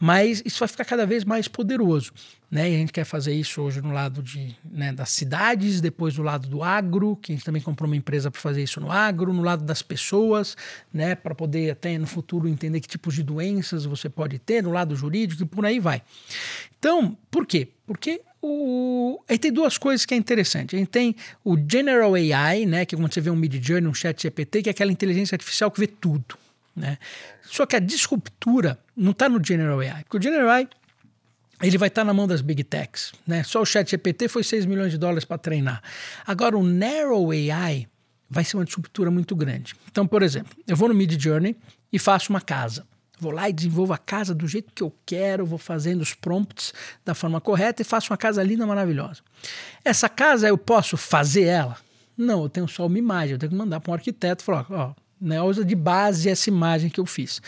Mas 0.00 0.42
isso 0.44 0.58
vai 0.58 0.68
ficar 0.68 0.84
cada 0.84 1.06
vez 1.06 1.24
mais 1.24 1.48
poderoso. 1.48 2.12
Né? 2.54 2.70
E 2.70 2.74
a 2.76 2.78
gente 2.78 2.92
quer 2.92 3.04
fazer 3.04 3.34
isso 3.34 3.60
hoje 3.60 3.80
no 3.80 3.92
lado 3.92 4.22
de, 4.22 4.56
né, 4.70 4.92
das 4.92 5.08
cidades, 5.10 5.80
depois 5.80 6.14
do 6.14 6.22
lado 6.22 6.46
do 6.46 6.62
agro, 6.62 7.16
que 7.16 7.32
a 7.32 7.34
gente 7.34 7.44
também 7.44 7.60
comprou 7.60 7.88
uma 7.88 7.96
empresa 7.96 8.30
para 8.30 8.40
fazer 8.40 8.62
isso 8.62 8.80
no 8.80 8.92
agro, 8.92 9.32
no 9.32 9.42
lado 9.42 9.64
das 9.64 9.82
pessoas, 9.82 10.56
né, 10.92 11.16
para 11.16 11.34
poder 11.34 11.70
até 11.72 11.98
no 11.98 12.06
futuro 12.06 12.46
entender 12.46 12.80
que 12.80 12.86
tipos 12.86 13.12
de 13.14 13.24
doenças 13.24 13.84
você 13.86 14.08
pode 14.08 14.38
ter, 14.38 14.62
no 14.62 14.70
lado 14.70 14.94
jurídico 14.94 15.42
e 15.42 15.46
por 15.46 15.66
aí 15.66 15.80
vai. 15.80 16.00
Então, 16.78 17.18
por 17.28 17.44
quê? 17.44 17.68
Porque 17.86 18.22
o... 18.44 19.24
Aí 19.28 19.38
tem 19.38 19.50
duas 19.50 19.78
coisas 19.78 20.04
que 20.04 20.12
é 20.12 20.16
interessante. 20.16 20.76
A 20.76 20.78
gente 20.78 20.88
tem 20.88 21.16
o 21.42 21.56
General 21.56 22.12
AI, 22.14 22.66
né, 22.66 22.84
que 22.84 22.94
é 22.94 22.98
quando 22.98 23.12
você 23.12 23.20
vê 23.20 23.30
um 23.30 23.36
Mid 23.36 23.54
Journey, 23.64 23.88
um 23.88 23.94
Chat 23.94 24.22
GPT, 24.22 24.62
que 24.62 24.68
é 24.68 24.72
aquela 24.72 24.92
inteligência 24.92 25.34
artificial 25.34 25.70
que 25.70 25.80
vê 25.80 25.86
tudo. 25.86 26.36
Né? 26.76 26.98
Só 27.42 27.64
que 27.64 27.74
a 27.74 27.78
disruptura 27.78 28.78
não 28.94 29.12
está 29.12 29.28
no 29.28 29.42
General 29.42 29.80
AI, 29.80 30.04
porque 30.04 30.18
o 30.18 30.22
General 30.22 30.50
AI 30.50 30.68
ele 31.62 31.78
vai 31.78 31.88
estar 31.88 32.02
tá 32.02 32.04
na 32.04 32.12
mão 32.12 32.26
das 32.26 32.42
big 32.42 32.62
techs. 32.64 33.12
Né? 33.26 33.42
Só 33.44 33.62
o 33.62 33.64
Chat 33.64 33.90
GPT 33.90 34.28
foi 34.28 34.44
6 34.44 34.66
milhões 34.66 34.92
de 34.92 34.98
dólares 34.98 35.24
para 35.24 35.38
treinar. 35.38 35.82
Agora, 36.26 36.58
o 36.58 36.62
Narrow 36.62 37.30
AI 37.30 37.88
vai 38.28 38.44
ser 38.44 38.56
uma 38.56 38.64
disruptura 38.64 39.10
muito 39.10 39.34
grande. 39.34 39.74
Então, 39.90 40.06
por 40.06 40.22
exemplo, 40.22 40.54
eu 40.66 40.76
vou 40.76 40.88
no 40.88 40.94
Mid 40.94 41.18
Journey 41.18 41.56
e 41.92 41.98
faço 41.98 42.30
uma 42.30 42.40
casa. 42.40 42.84
Vou 43.18 43.30
lá 43.30 43.48
e 43.48 43.52
desenvolvo 43.52 43.92
a 43.92 43.98
casa 43.98 44.34
do 44.34 44.46
jeito 44.48 44.72
que 44.74 44.82
eu 44.82 44.92
quero, 45.06 45.46
vou 45.46 45.58
fazendo 45.58 46.02
os 46.02 46.14
prompts 46.14 46.74
da 47.04 47.14
forma 47.14 47.40
correta 47.40 47.80
e 47.80 47.84
faço 47.84 48.12
uma 48.12 48.16
casa 48.16 48.42
linda, 48.42 48.66
maravilhosa. 48.66 49.20
Essa 49.84 50.08
casa 50.08 50.48
eu 50.48 50.58
posso 50.58 50.96
fazer 50.96 51.44
ela? 51.44 51.76
Não, 52.16 52.42
eu 52.42 52.48
tenho 52.48 52.68
só 52.68 52.86
uma 52.86 52.98
imagem, 52.98 53.32
eu 53.32 53.38
tenho 53.38 53.50
que 53.50 53.58
mandar 53.58 53.80
para 53.80 53.90
um 53.90 53.94
arquiteto 53.94 54.42
e 54.42 54.44
falar: 54.44 54.66
ó, 54.70 54.94
né, 55.20 55.40
usa 55.42 55.64
de 55.64 55.74
base 55.74 56.28
essa 56.28 56.50
imagem 56.50 56.90
que 56.90 57.00
eu 57.00 57.06
fiz. 57.06 57.40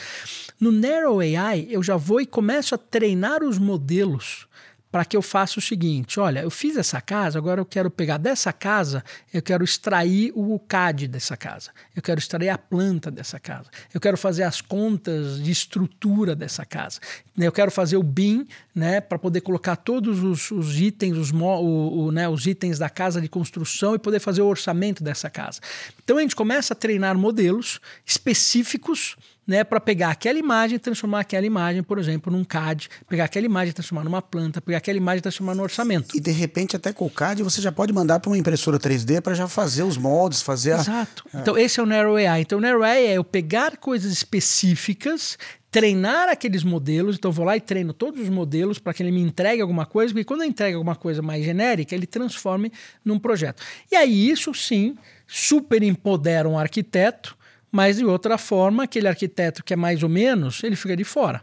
No 0.59 0.73
Narrow 0.73 1.21
AI, 1.21 1.67
eu 1.69 1.83
já 1.83 1.97
vou 1.97 2.21
e 2.21 2.27
começo 2.27 2.75
a 2.75 2.79
treinar 2.79 3.43
os 3.43 3.59
modelos 3.59 4.47
para 4.91 5.05
que 5.05 5.17
eu 5.17 5.23
faça 5.23 5.59
o 5.59 5.63
seguinte: 5.63 6.19
olha, 6.19 6.41
eu 6.41 6.51
fiz 6.51 6.77
essa 6.77 7.01
casa, 7.01 7.39
agora 7.39 7.61
eu 7.61 7.65
quero 7.65 7.91
pegar 7.91 8.19
dessa 8.19 8.53
casa, 8.53 9.05
eu 9.33 9.43
quero 9.43 9.65
extrair 9.65 10.33
o 10.35 10.59
CAD 10.59 11.09
dessa 11.09 11.37
casa, 11.37 11.71
eu 11.95 12.03
quero 12.03 12.19
extrair 12.19 12.49
a 12.49 12.59
planta 12.59 13.11
dessa 13.11 13.39
casa, 13.39 13.69
eu 13.93 14.01
quero 14.01 14.17
fazer 14.17 14.45
as 14.45 14.61
contas 14.61 15.43
de 15.43 15.51
estrutura 15.51 16.35
dessa 16.35 16.65
casa, 16.65 17.01
eu 17.37 17.53
quero 17.53 17.71
fazer 17.71 17.97
o 17.97 18.03
BIM, 18.03 18.47
né, 18.75 19.01
para 19.01 19.19
poder 19.19 19.41
colocar 19.41 19.77
todos 19.77 20.23
os, 20.23 20.51
os 20.51 20.81
itens, 20.81 21.17
os, 21.17 21.33
o, 21.33 22.07
o, 22.07 22.13
né, 22.13 22.29
os 22.29 22.47
itens 22.47 22.79
da 22.79 22.89
casa 22.89 23.21
de 23.21 23.29
construção 23.29 23.95
e 23.95 23.99
poder 23.99 24.21
fazer 24.21 24.43
o 24.43 24.47
orçamento 24.47 25.03
dessa 25.03 25.29
casa. 25.29 25.61
Então 26.03 26.19
a 26.19 26.21
gente 26.21 26.37
começa 26.37 26.75
a 26.75 26.77
treinar 26.77 27.17
modelos 27.19 27.81
específicos 28.05 29.17
né, 29.47 29.63
para 29.63 29.81
pegar 29.81 30.11
aquela 30.11 30.39
imagem 30.39 30.77
e 30.77 30.79
transformar 30.79 31.21
aquela 31.21 31.47
imagem, 31.47 31.83
por 31.83 31.99
exemplo, 31.99 32.33
num 32.33 32.45
CAD, 32.45 32.89
pegar 33.09 33.25
aquela 33.25 33.47
imagem 33.47 33.71
e 33.71 33.73
transformar 33.73 34.05
numa 34.05 34.21
planta, 34.21 34.61
pegar 34.61 34.79
aquela 34.79 34.99
imagem 34.99 35.19
e 35.19 35.23
transformar 35.23 35.55
no 35.55 35.63
orçamento. 35.63 36.17
E 36.17 36.21
de 36.21 36.33
repente 36.33 36.75
até 36.75 36.93
com 36.93 37.07
o 37.07 37.11
CAD 37.11 37.43
você 37.43 37.63
já 37.63 37.71
pode 37.71 37.93
mandar 37.93 38.19
para 38.19 38.31
uma 38.31 38.39
impressora 38.39 38.79
3D 38.79 39.21
para 39.21 39.35
já 39.35 39.47
fazer 39.47 39.85
os 39.85 39.97
moldes, 39.97 40.43
fazer 40.43 40.73
a... 40.73 40.81
Exato. 40.81 41.25
Então 41.35 41.57
esse 41.57 41.79
é 41.79 41.83
o 41.83 41.87
Narrow 41.87 42.17
AI. 42.17 42.41
Então 42.41 42.59
o 42.59 42.61
Narrow 42.61 42.83
AI 42.83 43.07
é 43.07 43.13
eu 43.15 43.25
pegar 43.25 43.77
coisas 43.77 44.11
específicas, 44.13 45.39
treinar 45.71 46.29
aqueles 46.29 46.65
modelos, 46.65 47.17
então 47.17 47.29
eu 47.29 47.33
vou 47.33 47.45
lá 47.45 47.57
e 47.57 47.61
treino 47.61 47.93
todos 47.93 48.21
os 48.21 48.29
modelos 48.29 48.79
para 48.79 48.95
que 48.95 49.03
ele 49.03 49.13
me 49.13 49.21
entregue 49.21 49.61
alguma 49.61 49.85
coisa, 49.85 50.13
porque 50.13 50.25
quando 50.25 50.43
eu 50.43 50.49
entrego 50.49 50.77
alguma 50.79 50.97
coisa 50.97 51.23
mais 51.23 51.45
genérica, 51.45 51.95
ele 51.95 52.07
transforme 52.07 52.73
num 53.05 53.19
projeto. 53.19 53.63
E 53.93 53.95
aí 53.95 54.31
isso 54.31 54.53
sim 54.55 54.97
super 55.27 55.83
empodera 55.83 56.49
um 56.49 56.59
arquiteto 56.59 57.36
mas 57.71 57.97
de 57.97 58.05
outra 58.05 58.39
forma, 58.39 58.85
aquele 58.85 59.09
arquiteto 59.09 59.63
que 59.65 59.73
é 59.73 59.77
mais 59.77 60.03
ou 60.03 60.09
menos, 60.09 60.63
ele 60.63 60.77
fica 60.77 60.97
de 60.97 61.05
fora. 61.05 61.43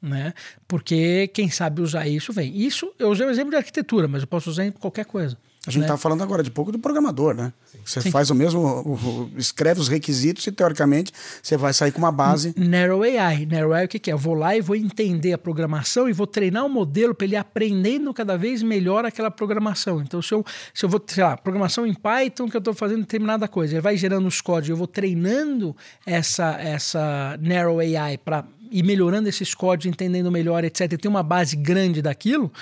Né? 0.00 0.32
Porque 0.68 1.28
quem 1.28 1.50
sabe 1.50 1.80
usar 1.80 2.06
isso 2.06 2.32
vem. 2.32 2.56
Isso, 2.56 2.92
eu 2.98 3.10
usei 3.10 3.26
o 3.26 3.30
exemplo 3.30 3.50
de 3.50 3.56
arquitetura, 3.56 4.06
mas 4.06 4.22
eu 4.22 4.28
posso 4.28 4.50
usar 4.50 4.64
em 4.64 4.70
qualquer 4.70 5.04
coisa. 5.04 5.36
A 5.66 5.70
gente 5.70 5.82
está 5.82 5.94
né? 5.94 5.98
falando 5.98 6.22
agora 6.22 6.42
de 6.42 6.50
pouco 6.50 6.70
do 6.70 6.78
programador, 6.78 7.34
né? 7.34 7.52
Você 7.84 8.00
Sim. 8.00 8.10
faz 8.10 8.30
o 8.30 8.34
mesmo, 8.34 8.60
o, 8.60 8.92
o, 8.94 9.30
escreve 9.36 9.80
os 9.80 9.88
requisitos 9.88 10.46
e 10.46 10.52
teoricamente 10.52 11.12
você 11.42 11.56
vai 11.56 11.72
sair 11.72 11.90
com 11.90 11.98
uma 11.98 12.12
base. 12.12 12.54
Narrow 12.56 13.02
AI. 13.02 13.46
Narrow 13.46 13.72
AI 13.72 13.84
o 13.86 13.88
que, 13.88 13.98
que 13.98 14.10
é? 14.10 14.14
Eu 14.14 14.18
vou 14.18 14.34
lá 14.34 14.56
e 14.56 14.60
vou 14.60 14.76
entender 14.76 15.32
a 15.32 15.38
programação 15.38 16.08
e 16.08 16.12
vou 16.12 16.26
treinar 16.26 16.62
o 16.62 16.66
um 16.66 16.68
modelo 16.68 17.14
para 17.14 17.26
ele 17.26 17.36
aprendendo 17.36 18.14
cada 18.14 18.36
vez 18.38 18.62
melhor 18.62 19.04
aquela 19.04 19.30
programação. 19.30 20.00
Então, 20.00 20.22
se 20.22 20.32
eu, 20.32 20.44
se 20.72 20.84
eu 20.84 20.88
vou, 20.88 21.02
sei 21.06 21.24
lá, 21.24 21.36
programação 21.36 21.86
em 21.86 21.94
Python 21.94 22.48
que 22.48 22.56
eu 22.56 22.60
estou 22.60 22.74
fazendo 22.74 23.00
determinada 23.00 23.48
coisa, 23.48 23.74
ele 23.74 23.80
vai 23.80 23.96
gerando 23.96 24.28
os 24.28 24.40
códigos, 24.40 24.70
eu 24.70 24.76
vou 24.76 24.86
treinando 24.86 25.76
essa, 26.04 26.52
essa 26.60 27.36
Narrow 27.40 27.80
AI 27.80 28.18
para 28.18 28.44
ir 28.70 28.82
melhorando 28.84 29.28
esses 29.28 29.54
códigos, 29.54 29.86
entendendo 29.86 30.30
melhor, 30.30 30.64
etc. 30.64 30.92
E 30.92 30.96
ter 30.96 31.08
uma 31.08 31.22
base 31.22 31.56
grande 31.56 32.00
daquilo, 32.00 32.52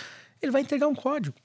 ele 0.41 0.53
vai 0.53 0.63
entregar 0.63 0.89
um 0.89 0.95
código. 0.95 1.37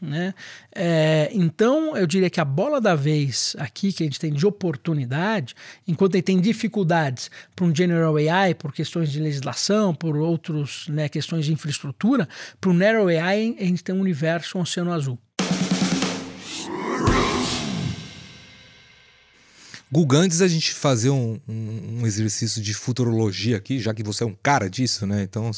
Né? 0.00 0.32
É, 0.74 1.28
então, 1.32 1.96
eu 1.96 2.06
diria 2.06 2.30
que 2.30 2.40
a 2.40 2.44
bola 2.44 2.80
da 2.80 2.94
vez 2.94 3.56
aqui 3.58 3.92
que 3.92 4.02
a 4.02 4.06
gente 4.06 4.20
tem 4.20 4.32
de 4.32 4.46
oportunidade, 4.46 5.54
enquanto 5.86 6.14
ele 6.14 6.22
tem 6.22 6.40
dificuldades 6.40 7.30
para 7.54 7.64
um 7.64 7.74
General 7.74 8.16
AI, 8.16 8.54
por 8.54 8.72
questões 8.72 9.10
de 9.10 9.20
legislação, 9.20 9.94
por 9.94 10.16
outras 10.16 10.86
né, 10.88 11.08
questões 11.08 11.44
de 11.44 11.52
infraestrutura, 11.52 12.28
para 12.60 12.70
o 12.70 12.74
Narrow 12.74 13.08
AI 13.08 13.56
a 13.58 13.64
gente 13.64 13.82
tem 13.82 13.94
um 13.94 14.00
universo, 14.00 14.58
um 14.58 14.60
oceano 14.60 14.92
azul. 14.92 15.18
Guga, 19.90 20.18
antes 20.18 20.42
a 20.42 20.48
gente 20.48 20.74
fazer 20.74 21.08
um, 21.08 21.40
um, 21.48 22.00
um, 22.00 22.06
exercício 22.06 22.60
de 22.60 22.74
futurologia 22.74 23.56
aqui, 23.56 23.80
já 23.80 23.94
que 23.94 24.02
você 24.02 24.22
é 24.22 24.26
um 24.26 24.36
cara 24.42 24.68
disso, 24.68 25.06
né? 25.06 25.22
Então, 25.22 25.50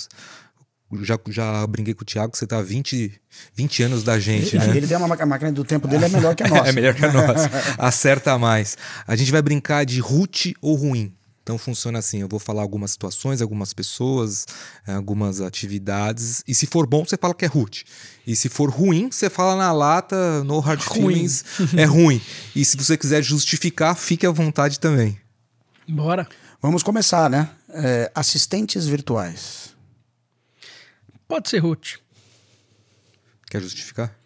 já, 1.03 1.19
já 1.29 1.67
brinquei 1.67 1.95
com 1.95 2.03
o 2.03 2.05
Thiago 2.05 2.33
que 2.33 2.39
você 2.39 2.47
tá 2.47 2.59
há 2.59 2.63
20, 2.63 3.13
20 3.55 3.83
anos 3.85 4.03
da 4.03 4.19
gente. 4.19 4.57
Ele, 4.57 4.67
né? 4.67 4.77
ele 4.77 4.87
tem 4.87 4.97
uma 4.97 5.15
a 5.15 5.27
máquina 5.27 5.53
do 5.53 5.65
tempo 5.65 5.87
dele 5.87 6.05
é 6.05 6.09
melhor 6.09 6.35
que 6.35 6.43
a 6.43 6.49
nossa. 6.49 6.67
é 6.69 6.73
melhor 6.73 6.95
que 6.95 7.05
a 7.05 7.13
nossa. 7.13 7.51
Acerta 7.79 8.37
mais. 8.39 8.77
A 9.07 9.15
gente 9.15 9.31
vai 9.31 9.41
brincar 9.41 9.85
de 9.85 10.01
root 10.01 10.55
ou 10.61 10.75
ruim. 10.75 11.15
Então 11.43 11.59
funciona 11.59 11.99
assim: 11.99 12.21
eu 12.21 12.29
vou 12.29 12.39
falar 12.39 12.63
algumas 12.63 12.93
situações, 12.93 13.41
algumas 13.41 13.73
pessoas, 13.73 14.47
algumas 14.87 15.41
atividades, 15.41 16.45
e 16.47 16.55
se 16.55 16.67
for 16.67 16.87
bom, 16.87 17.05
você 17.05 17.17
fala 17.17 17.35
que 17.35 17.45
é 17.45 17.49
root. 17.49 17.85
E 18.27 18.37
se 18.37 18.49
for 18.49 18.71
ruim, 18.71 19.11
você 19.11 19.31
fala 19.31 19.57
na 19.57 19.73
lata, 19.73 20.45
no 20.45 20.61
hard 20.61 20.81
ruim. 20.83 21.01
feelings, 21.01 21.45
é 21.77 21.85
ruim. 21.85 22.21
E 22.55 22.65
se 22.65 22.77
você 22.77 22.97
quiser 22.97 23.23
justificar, 23.23 23.97
fique 23.97 24.27
à 24.27 24.31
vontade 24.31 24.79
também. 24.79 25.19
Bora. 25.89 26.29
Vamos 26.63 26.83
começar, 26.83 27.31
né? 27.31 27.49
É, 27.71 28.13
assistentes 28.15 28.87
virtuais. 28.87 29.70
Pode 31.31 31.49
ser 31.49 31.59
root. 31.59 32.01
Quer 33.49 33.63
justificar? 33.63 34.19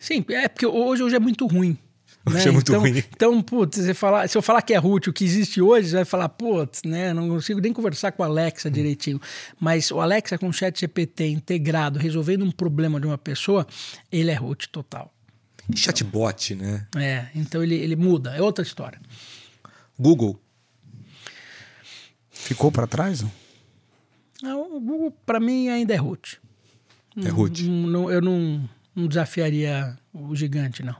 Sim, 0.00 0.24
é 0.30 0.48
porque 0.48 0.64
hoje, 0.64 1.02
hoje 1.02 1.14
é 1.14 1.20
muito 1.20 1.46
ruim. 1.46 1.76
Hoje 2.24 2.36
né? 2.38 2.44
é 2.46 2.50
muito 2.50 2.72
então, 2.72 2.80
ruim. 2.80 3.04
Então, 3.14 3.42
putz, 3.42 3.76
você 3.76 3.92
falar, 3.92 4.26
se 4.26 4.38
eu 4.38 4.40
falar 4.40 4.62
que 4.62 4.72
é 4.72 4.78
root, 4.78 5.10
o 5.10 5.12
que 5.12 5.26
existe 5.26 5.60
hoje, 5.60 5.90
você 5.90 5.96
vai 5.96 6.04
falar, 6.06 6.30
putz, 6.30 6.84
né? 6.84 7.12
Não 7.12 7.28
consigo 7.28 7.60
nem 7.60 7.70
conversar 7.70 8.12
com 8.12 8.22
o 8.22 8.24
Alexa 8.24 8.70
hum. 8.70 8.72
direitinho. 8.72 9.20
Mas 9.60 9.90
o 9.90 10.00
Alexa 10.00 10.38
com 10.38 10.48
o 10.48 10.52
chat 10.54 10.80
GPT 10.80 11.26
integrado, 11.26 11.98
resolvendo 11.98 12.46
um 12.46 12.50
problema 12.50 12.98
de 12.98 13.06
uma 13.06 13.18
pessoa, 13.18 13.66
ele 14.10 14.30
é 14.30 14.34
root 14.34 14.70
total. 14.70 15.12
Chatbot, 15.76 16.54
né? 16.54 16.86
É, 16.96 17.26
então 17.34 17.62
ele, 17.62 17.74
ele 17.74 17.94
muda, 17.94 18.34
é 18.34 18.40
outra 18.40 18.64
história. 18.64 18.98
Google. 19.98 20.40
Ficou 22.30 22.72
para 22.72 22.86
trás? 22.86 23.20
Não? 23.20 23.41
O 24.42 24.80
Google, 24.80 25.10
para 25.24 25.38
mim, 25.38 25.68
ainda 25.68 25.94
é 25.94 25.96
root. 25.96 26.40
É 27.16 27.28
root. 27.28 27.62
Não, 27.62 28.10
eu 28.10 28.20
não, 28.20 28.68
não 28.94 29.06
desafiaria 29.06 29.96
o 30.12 30.34
gigante, 30.34 30.82
não. 30.82 30.96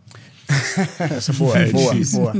Essa 1.11 1.33
é 1.33 1.35
boa, 1.35 1.59
é 1.59 1.71
boa, 1.71 1.93
difícil. 1.93 2.21
boa. 2.21 2.33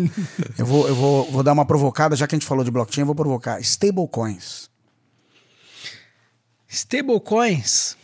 Eu, 0.59 0.67
vou, 0.67 0.89
eu 0.89 0.95
vou, 0.95 1.31
vou 1.31 1.43
dar 1.43 1.53
uma 1.53 1.65
provocada, 1.65 2.15
já 2.15 2.27
que 2.27 2.35
a 2.35 2.39
gente 2.39 2.47
falou 2.47 2.65
de 2.65 2.71
blockchain, 2.71 3.03
eu 3.03 3.07
vou 3.07 3.15
provocar. 3.15 3.61
Stablecoins. 3.61 4.71
Stablecoins, 6.69 7.97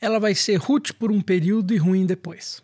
ela 0.00 0.18
vai 0.18 0.34
ser 0.34 0.56
root 0.56 0.92
por 0.94 1.10
um 1.10 1.20
período 1.20 1.72
e 1.72 1.76
ruim 1.76 2.04
depois. 2.04 2.62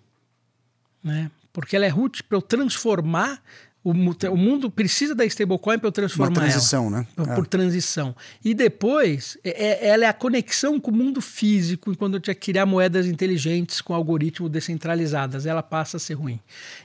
Né? 1.03 1.31
Porque 1.53 1.77
ela 1.77 1.87
é 1.87 1.89
root 1.89 2.23
para 2.25 2.37
eu 2.39 2.43
transformar 2.43 3.43
o, 3.85 3.91
o, 3.91 4.37
mundo 4.37 4.71
precisa 4.71 5.15
da 5.15 5.25
stablecoin 5.25 5.79
para 5.79 5.89
eu 5.89 5.93
transformar 5.93 6.29
Uma 6.29 6.35
transição, 6.35 6.87
ela, 6.87 6.99
né? 6.99 7.07
Por, 7.17 7.29
é. 7.29 7.35
por, 7.35 7.47
transição. 7.47 8.15
E 8.45 8.55
depois, 8.55 9.37
é, 9.43 9.51
é, 9.51 9.89
ela 9.89 10.05
é 10.05 10.09
a 10.09 10.13
conexão 10.13 10.79
com 10.79 10.93
o 10.93 10.95
mundo 10.95 11.21
físico, 11.21 11.97
quando 11.97 12.15
eu 12.15 12.21
tinha 12.21 12.35
que 12.35 12.53
criar 12.53 12.65
moedas 12.65 13.07
inteligentes 13.07 13.81
com 13.81 13.93
algoritmos 13.93 14.51
descentralizadas. 14.51 15.47
Ela 15.47 15.63
passa 15.63 15.97
a 15.97 16.01
ser 16.01 16.15
ruim. 16.15 16.39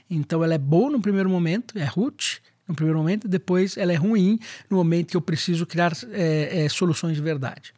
Então, 0.09 0.43
ela 0.43 0.55
é 0.55 0.57
boa 0.57 0.89
no 0.89 0.99
primeiro 0.99 1.29
momento, 1.29 1.77
é 1.77 1.85
root 1.85 2.41
no 2.67 2.75
primeiro 2.75 2.97
momento, 2.97 3.27
depois 3.27 3.77
ela 3.77 3.93
é 3.93 3.95
ruim 3.95 4.39
no 4.69 4.77
momento 4.77 5.11
que 5.11 5.17
eu 5.17 5.21
preciso 5.21 5.65
criar 5.65 5.93
é, 6.11 6.65
é 6.65 6.69
soluções 6.69 7.15
de 7.15 7.21
verdade. 7.21 7.73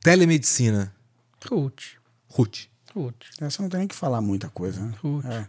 Telemedicina. 0.00 0.94
Root. 1.50 1.98
Root. 2.28 2.70
Putz. 2.94 3.30
Essa 3.40 3.60
não 3.60 3.68
tem 3.68 3.80
nem 3.80 3.88
que 3.88 3.94
falar 3.94 4.20
muita 4.20 4.48
coisa, 4.48 4.80
né? 4.80 4.94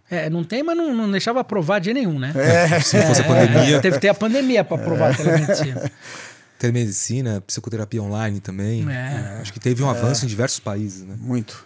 É. 0.10 0.26
é. 0.26 0.30
não 0.32 0.44
tem, 0.44 0.64
mas 0.64 0.76
não, 0.76 0.96
não 0.96 1.12
deixava 1.12 1.42
aprovar 1.42 1.80
de 1.80 1.94
nenhum, 1.94 2.18
né? 2.18 2.34
É, 2.36 2.80
se 2.82 3.00
fosse 3.04 3.22
a 3.22 3.24
pandemia. 3.24 3.80
Teve 3.80 3.98
que 3.98 4.02
ter 4.02 4.10
a 4.10 4.16
pandemia 4.16 4.64
para 4.64 4.82
aprovar 4.82 5.12
a 5.12 5.16
telemedicina. 5.16 5.92
Telemedicina, 6.58 7.42
psicoterapia 7.42 8.02
online 8.02 8.40
também. 8.40 8.90
É. 8.90 9.40
Acho 9.42 9.54
que 9.54 9.60
teve 9.60 9.84
um 9.84 9.90
avanço 9.90 10.26
em 10.26 10.28
diversos 10.28 10.60
países, 10.60 11.04
né? 11.04 11.16
Muito. 11.20 11.64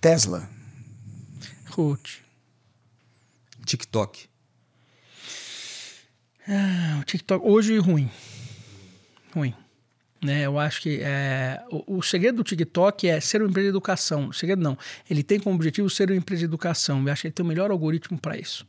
Tesla. 0.00 0.48
Root. 1.70 2.22
TikTok. 3.64 4.28
Ah, 6.46 6.98
o 7.00 7.04
TikTok 7.04 7.44
hoje 7.44 7.78
ruim. 7.78 8.08
Ruim. 9.34 9.54
Né? 10.24 10.46
Eu 10.46 10.58
acho 10.58 10.80
que 10.80 11.00
é, 11.02 11.62
o, 11.70 11.98
o, 11.98 12.02
segredo 12.02 12.36
do 12.36 12.44
TikTok 12.44 13.06
é 13.06 13.20
ser 13.20 13.42
uma 13.42 13.50
empresa 13.50 13.66
de 13.66 13.68
educação. 13.68 14.28
O 14.28 14.32
segredo 14.32 14.62
não. 14.62 14.76
Ele 15.08 15.22
tem 15.22 15.38
como 15.38 15.54
objetivo 15.54 15.90
ser 15.90 16.10
uma 16.10 16.16
empresa 16.16 16.40
de 16.40 16.46
educação. 16.46 17.06
Eu 17.06 17.12
acho 17.12 17.20
que 17.20 17.26
ele 17.28 17.34
tem 17.34 17.44
o 17.44 17.48
melhor 17.48 17.70
algoritmo 17.70 18.16
para 18.16 18.34
isso. 18.34 18.66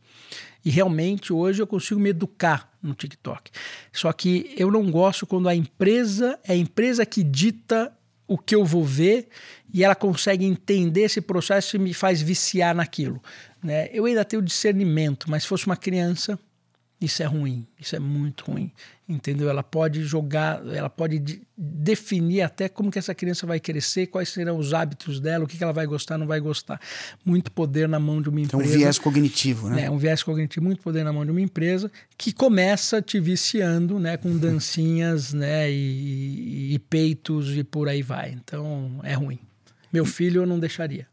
E 0.65 0.69
realmente 0.69 1.31
hoje 1.31 1.61
eu 1.61 1.67
consigo 1.67 1.97
me 1.97 2.09
educar 2.09 2.69
no 2.83 2.93
TikTok. 2.93 3.51
Só 3.93 4.11
que 4.11 4.53
eu 4.57 4.69
não 4.69 4.91
gosto 4.91 5.25
quando 5.25 5.47
a 5.47 5.55
empresa 5.55 6.37
é 6.43 6.51
a 6.51 6.57
empresa 6.57 7.05
que 7.05 7.23
dita 7.23 7.89
o 8.27 8.37
que 8.37 8.53
eu 8.53 8.65
vou 8.65 8.83
ver 8.83 9.29
e 9.73 9.81
ela 9.81 9.95
consegue 9.95 10.43
entender 10.43 11.03
esse 11.03 11.21
processo 11.21 11.77
e 11.77 11.79
me 11.79 11.93
faz 11.93 12.21
viciar 12.21 12.75
naquilo. 12.75 13.23
Né? 13.63 13.87
Eu 13.93 14.03
ainda 14.03 14.25
tenho 14.25 14.41
discernimento, 14.41 15.31
mas 15.31 15.43
se 15.43 15.49
fosse 15.49 15.65
uma 15.65 15.77
criança, 15.77 16.37
isso 16.99 17.21
é 17.21 17.25
ruim, 17.25 17.67
isso 17.79 17.95
é 17.95 17.99
muito 17.99 18.45
ruim 18.45 18.71
entendeu? 19.07 19.49
Ela 19.49 19.61
pode 19.61 20.03
jogar, 20.03 20.65
ela 20.67 20.89
pode 20.89 21.19
de, 21.19 21.41
definir 21.55 22.41
até 22.41 22.67
como 22.67 22.91
que 22.91 22.97
essa 22.97 23.13
criança 23.13 23.45
vai 23.45 23.59
crescer, 23.59 24.07
quais 24.07 24.29
serão 24.29 24.57
os 24.57 24.73
hábitos 24.73 25.19
dela, 25.19 25.45
o 25.45 25.47
que, 25.47 25.57
que 25.57 25.63
ela 25.63 25.73
vai 25.73 25.85
gostar, 25.85 26.17
não 26.17 26.25
vai 26.25 26.39
gostar. 26.39 26.79
Muito 27.23 27.51
poder 27.51 27.87
na 27.87 27.99
mão 27.99 28.21
de 28.21 28.29
uma 28.29 28.41
empresa. 28.41 28.63
É 28.63 28.67
um 28.67 28.79
viés 28.79 28.97
cognitivo, 28.97 29.69
né? 29.69 29.85
É 29.85 29.91
um 29.91 29.97
viés 29.97 30.23
cognitivo, 30.23 30.65
muito 30.65 30.81
poder 30.81 31.03
na 31.03 31.13
mão 31.13 31.23
de 31.23 31.31
uma 31.31 31.41
empresa 31.41 31.91
que 32.17 32.33
começa 32.33 33.01
te 33.01 33.19
viciando, 33.19 33.99
né, 33.99 34.17
com 34.17 34.35
dancinhas, 34.37 35.33
né, 35.33 35.71
e, 35.71 36.73
e 36.73 36.79
peitos 36.79 37.55
e 37.55 37.63
por 37.63 37.87
aí 37.87 38.01
vai. 38.01 38.31
Então 38.31 38.99
é 39.03 39.13
ruim. 39.13 39.39
Meu 39.93 40.05
filho 40.05 40.41
eu 40.41 40.45
não 40.45 40.59
deixaria. 40.59 41.07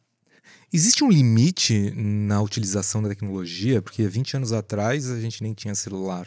Existe 0.72 1.04
um 1.04 1.10
limite 1.10 1.92
na 1.94 2.40
utilização 2.40 3.02
da 3.02 3.10
tecnologia? 3.10 3.82
Porque 3.82 4.06
20 4.08 4.38
anos 4.38 4.52
atrás 4.54 5.10
a 5.10 5.20
gente 5.20 5.42
nem 5.42 5.52
tinha 5.52 5.74
celular. 5.74 6.26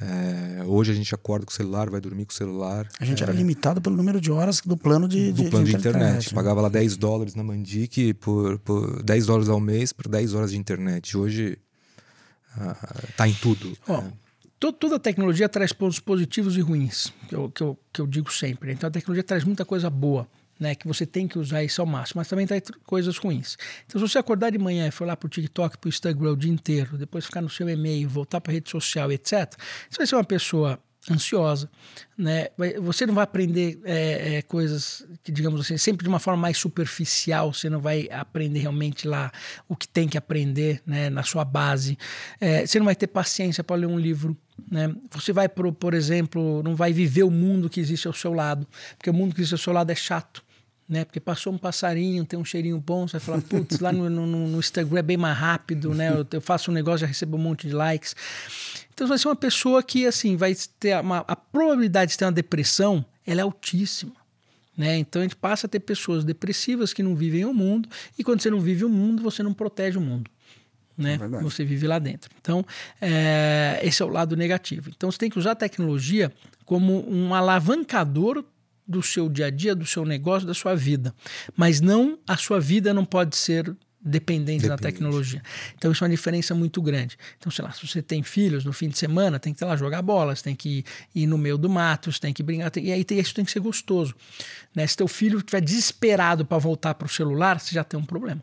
É, 0.00 0.64
hoje 0.64 0.92
a 0.92 0.94
gente 0.94 1.12
acorda 1.12 1.44
com 1.44 1.50
o 1.50 1.54
celular, 1.54 1.90
vai 1.90 2.00
dormir 2.00 2.24
com 2.24 2.30
o 2.30 2.34
celular. 2.34 2.88
A 3.00 3.04
gente 3.04 3.22
é, 3.22 3.26
era 3.26 3.32
limitado 3.32 3.80
pelo 3.80 3.96
número 3.96 4.20
de 4.20 4.30
horas 4.30 4.60
do 4.60 4.76
plano 4.76 5.08
de, 5.08 5.32
do 5.32 5.44
de, 5.44 5.50
plano 5.50 5.64
de, 5.64 5.72
de 5.72 5.76
internet. 5.76 6.02
internet. 6.02 6.28
Né? 6.28 6.34
Pagava 6.34 6.60
lá 6.60 6.68
10 6.68 6.96
dólares 6.96 7.34
na 7.34 7.42
Mandic 7.42 8.14
por, 8.14 8.58
por 8.60 9.02
10 9.02 9.26
dólares 9.26 9.48
ao 9.48 9.58
mês 9.58 9.92
por 9.92 10.06
10 10.06 10.34
horas 10.34 10.52
de 10.52 10.56
internet. 10.56 11.16
Hoje 11.16 11.58
uh, 12.56 13.12
tá 13.16 13.26
em 13.26 13.34
tudo. 13.34 13.76
Oh, 13.88 14.02
to, 14.60 14.72
toda 14.72 15.00
tecnologia 15.00 15.48
traz 15.48 15.72
pontos 15.72 15.98
positivos 15.98 16.56
e 16.56 16.60
ruins, 16.60 17.12
que 17.28 17.34
eu, 17.34 17.50
que 17.50 17.62
eu, 17.62 17.78
que 17.92 18.00
eu 18.00 18.06
digo 18.06 18.32
sempre. 18.32 18.72
Então 18.72 18.86
a 18.86 18.90
tecnologia 18.90 19.24
traz 19.24 19.42
muita 19.42 19.64
coisa 19.64 19.90
boa. 19.90 20.28
Né, 20.64 20.74
que 20.74 20.88
você 20.88 21.04
tem 21.04 21.28
que 21.28 21.38
usar 21.38 21.62
isso 21.62 21.82
ao 21.82 21.86
máximo, 21.86 22.20
mas 22.20 22.28
também 22.28 22.46
traz 22.46 22.62
coisas 22.86 23.18
ruins. 23.18 23.58
Então, 23.84 24.00
se 24.00 24.08
você 24.08 24.18
acordar 24.18 24.50
de 24.50 24.56
manhã 24.56 24.88
e 24.88 24.90
for 24.90 25.06
lá 25.06 25.14
para 25.14 25.26
o 25.26 25.28
TikTok, 25.28 25.76
para 25.76 25.88
o 25.88 25.90
Instagram 25.90 26.30
o 26.30 26.36
dia 26.38 26.50
inteiro, 26.50 26.96
depois 26.96 27.26
ficar 27.26 27.42
no 27.42 27.50
seu 27.50 27.68
e-mail, 27.68 28.08
voltar 28.08 28.40
para 28.40 28.50
a 28.50 28.54
rede 28.54 28.70
social, 28.70 29.12
etc., 29.12 29.54
você 29.90 29.98
vai 29.98 30.06
ser 30.06 30.14
uma 30.14 30.24
pessoa 30.24 30.80
ansiosa, 31.10 31.70
né? 32.16 32.48
Você 32.80 33.06
não 33.06 33.14
vai 33.14 33.24
aprender 33.24 33.78
é, 33.84 34.36
é, 34.36 34.42
coisas 34.42 35.06
que, 35.22 35.30
digamos 35.30 35.60
assim, 35.60 35.76
sempre 35.76 36.02
de 36.02 36.08
uma 36.08 36.18
forma 36.18 36.40
mais 36.40 36.56
superficial. 36.56 37.52
Você 37.52 37.68
não 37.68 37.80
vai 37.80 38.08
aprender 38.10 38.60
realmente 38.60 39.06
lá 39.06 39.30
o 39.68 39.76
que 39.76 39.86
tem 39.86 40.08
que 40.08 40.16
aprender, 40.16 40.82
né? 40.86 41.10
Na 41.10 41.22
sua 41.22 41.44
base. 41.44 41.98
É, 42.40 42.66
você 42.66 42.78
não 42.78 42.86
vai 42.86 42.96
ter 42.96 43.06
paciência 43.06 43.62
para 43.62 43.76
ler 43.76 43.86
um 43.86 43.98
livro, 43.98 44.36
né? 44.70 44.94
Você 45.10 45.32
vai, 45.32 45.48
por, 45.48 45.70
por 45.72 45.94
exemplo, 45.94 46.62
não 46.62 46.74
vai 46.74 46.92
viver 46.92 47.24
o 47.24 47.30
mundo 47.30 47.68
que 47.68 47.80
existe 47.80 48.06
ao 48.06 48.14
seu 48.14 48.32
lado, 48.32 48.66
porque 48.96 49.10
o 49.10 49.14
mundo 49.14 49.34
que 49.34 49.40
existe 49.40 49.54
ao 49.54 49.58
seu 49.58 49.72
lado 49.72 49.90
é 49.90 49.94
chato 49.94 50.43
né? 50.88 51.04
Porque 51.04 51.20
passou 51.20 51.52
um 51.52 51.58
passarinho, 51.58 52.24
tem 52.24 52.38
um 52.38 52.44
cheirinho 52.44 52.78
bom, 52.78 53.08
você 53.08 53.18
vai 53.18 53.20
falar, 53.20 53.42
putz, 53.42 53.80
lá 53.80 53.92
no, 53.92 54.10
no, 54.10 54.26
no, 54.26 54.58
Instagram 54.58 54.98
é 54.98 55.02
bem 55.02 55.16
mais 55.16 55.36
rápido, 55.36 55.94
né? 55.94 56.10
Eu, 56.10 56.26
eu, 56.30 56.40
faço 56.40 56.70
um 56.70 56.74
negócio, 56.74 57.00
já 57.00 57.06
recebo 57.06 57.36
um 57.36 57.40
monte 57.40 57.66
de 57.66 57.74
likes. 57.74 58.14
Então, 58.92 59.06
você 59.06 59.08
vai 59.08 59.18
ser 59.18 59.28
uma 59.28 59.36
pessoa 59.36 59.82
que, 59.82 60.06
assim, 60.06 60.36
vai 60.36 60.54
ter 60.78 61.00
uma, 61.00 61.24
a 61.26 61.34
probabilidade 61.34 62.12
de 62.12 62.18
ter 62.18 62.24
uma 62.24 62.32
depressão, 62.32 63.04
ela 63.26 63.40
é 63.40 63.42
altíssima. 63.42 64.12
Né? 64.76 64.98
Então 64.98 65.22
a 65.22 65.24
gente 65.24 65.36
passa 65.36 65.68
a 65.68 65.70
ter 65.70 65.78
pessoas 65.78 66.24
depressivas 66.24 66.92
que 66.92 67.00
não 67.00 67.14
vivem 67.14 67.44
o 67.44 67.54
mundo, 67.54 67.88
e 68.18 68.24
quando 68.24 68.42
você 68.42 68.50
não 68.50 68.60
vive 68.60 68.84
o 68.84 68.88
mundo, 68.88 69.22
você 69.22 69.42
não 69.42 69.54
protege 69.54 69.96
o 69.98 70.00
mundo. 70.00 70.28
Né? 70.98 71.14
É 71.14 71.42
você 71.42 71.64
vive 71.64 71.86
lá 71.86 71.98
dentro. 71.98 72.30
Então, 72.40 72.64
é, 73.00 73.80
esse 73.82 74.02
é 74.02 74.04
o 74.04 74.08
lado 74.08 74.36
negativo. 74.36 74.90
Então, 74.94 75.10
você 75.10 75.18
tem 75.18 75.30
que 75.30 75.38
usar 75.38 75.52
a 75.52 75.56
tecnologia 75.56 76.32
como 76.64 77.08
um 77.08 77.34
alavancador 77.34 78.44
do 78.86 79.02
seu 79.02 79.28
dia 79.28 79.46
a 79.46 79.50
dia, 79.50 79.74
do 79.74 79.86
seu 79.86 80.04
negócio, 80.04 80.46
da 80.46 80.54
sua 80.54 80.74
vida. 80.74 81.14
Mas 81.56 81.80
não, 81.80 82.18
a 82.26 82.36
sua 82.36 82.60
vida 82.60 82.92
não 82.92 83.04
pode 83.04 83.36
ser 83.36 83.74
dependentes 84.04 84.68
da 84.68 84.76
tecnologia. 84.76 85.42
Então 85.76 85.90
isso 85.90 86.04
é 86.04 86.06
uma 86.06 86.14
diferença 86.14 86.54
muito 86.54 86.82
grande. 86.82 87.16
Então, 87.38 87.50
sei 87.50 87.64
lá, 87.64 87.72
se 87.72 87.86
você 87.86 88.02
tem 88.02 88.22
filhos 88.22 88.64
no 88.64 88.72
fim 88.72 88.88
de 88.88 88.98
semana, 88.98 89.38
tem 89.38 89.54
que 89.54 89.64
ir 89.64 89.66
lá 89.66 89.76
jogar 89.76 90.02
bola, 90.02 90.36
você 90.36 90.42
tem 90.42 90.54
que 90.54 90.84
ir 91.14 91.26
no 91.26 91.38
meio 91.38 91.56
do 91.56 91.70
mato, 91.70 92.12
você 92.12 92.20
tem 92.20 92.34
que 92.34 92.42
brincar, 92.42 92.70
tem, 92.70 92.84
e 92.84 92.92
aí 92.92 93.02
tem, 93.02 93.18
isso 93.18 93.34
tem 93.34 93.44
que 93.44 93.50
ser 93.50 93.60
gostoso. 93.60 94.14
Né? 94.74 94.86
Se 94.86 94.96
teu 94.96 95.08
filho 95.08 95.38
estiver 95.38 95.62
desesperado 95.62 96.44
para 96.44 96.58
voltar 96.58 96.94
para 96.94 97.06
o 97.06 97.08
celular, 97.08 97.58
você 97.58 97.74
já 97.74 97.82
tem 97.82 97.98
um 97.98 98.04
problema. 98.04 98.42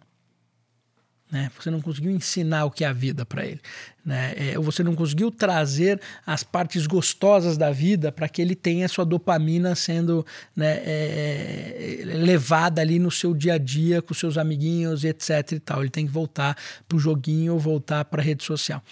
Né? 1.31 1.49
Você 1.57 1.71
não 1.71 1.79
conseguiu 1.79 2.11
ensinar 2.11 2.65
o 2.65 2.71
que 2.71 2.83
é 2.83 2.87
a 2.87 2.93
vida 2.93 3.25
para 3.25 3.45
ele. 3.45 3.61
Né? 4.03 4.33
É, 4.35 4.57
você 4.57 4.83
não 4.83 4.93
conseguiu 4.93 5.31
trazer 5.31 6.01
as 6.25 6.43
partes 6.43 6.85
gostosas 6.85 7.57
da 7.57 7.71
vida 7.71 8.11
para 8.11 8.27
que 8.27 8.41
ele 8.41 8.53
tenha 8.53 8.87
sua 8.89 9.05
dopamina 9.05 9.73
sendo 9.73 10.25
né, 10.53 10.81
é, 10.83 12.01
é, 12.01 12.05
levada 12.05 12.81
ali 12.81 12.99
no 12.99 13.09
seu 13.09 13.33
dia 13.33 13.53
a 13.53 13.57
dia 13.57 14.01
com 14.01 14.13
seus 14.13 14.37
amiguinhos, 14.37 15.05
etc. 15.05 15.53
E 15.53 15.59
tal. 15.59 15.81
Ele 15.81 15.89
tem 15.89 16.05
que 16.05 16.11
voltar 16.11 16.57
para 16.87 16.97
o 16.97 16.99
joguinho 16.99 17.53
ou 17.53 17.59
voltar 17.59 18.03
para 18.03 18.21
a 18.21 18.25
rede 18.25 18.43
social. 18.43 18.83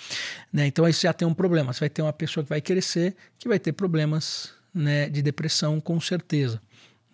Né? 0.53 0.67
Então 0.67 0.85
aí 0.85 0.93
você 0.93 1.07
já 1.07 1.13
tem 1.13 1.27
um 1.27 1.33
problema. 1.33 1.73
Você 1.73 1.81
vai 1.81 1.89
ter 1.89 2.01
uma 2.01 2.13
pessoa 2.13 2.43
que 2.43 2.49
vai 2.49 2.61
crescer 2.61 3.15
que 3.37 3.47
vai 3.47 3.57
ter 3.57 3.71
problemas 3.71 4.51
né, 4.73 5.09
de 5.09 5.21
depressão 5.21 5.79
com 5.79 5.99
certeza. 5.99 6.61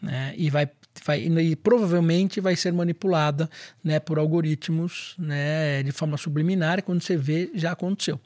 Né? 0.06 0.34
E 0.38 0.50
vai 0.50 0.70
vai, 1.04 1.20
e 1.20 1.56
provavelmente 1.56 2.40
vai 2.40 2.56
ser 2.56 2.72
manipulada 2.72 3.50
né, 3.84 4.00
por 4.00 4.18
algoritmos 4.18 5.16
né, 5.18 5.84
de 5.84 5.92
forma 5.92 6.16
subliminar, 6.18 6.84
quando 6.84 7.02
você 7.02 7.18
vê, 7.18 7.52
já 7.54 7.72
aconteceu. 7.72 8.20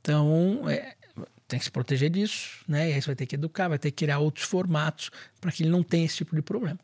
Então, 0.00 0.68
é, 0.68 0.94
tem 1.48 1.58
que 1.58 1.64
se 1.64 1.70
proteger 1.70 2.10
disso, 2.10 2.60
né? 2.68 2.90
E 2.90 2.94
aí 2.94 3.02
você 3.02 3.06
vai 3.06 3.16
ter 3.16 3.26
que 3.26 3.34
educar, 3.34 3.68
vai 3.68 3.78
ter 3.78 3.90
que 3.90 4.04
criar 4.04 4.18
outros 4.18 4.46
formatos 4.46 5.10
para 5.40 5.50
que 5.50 5.62
ele 5.62 5.70
não 5.70 5.82
tenha 5.82 6.04
esse 6.04 6.16
tipo 6.16 6.34
de 6.36 6.42
problema. 6.42 6.78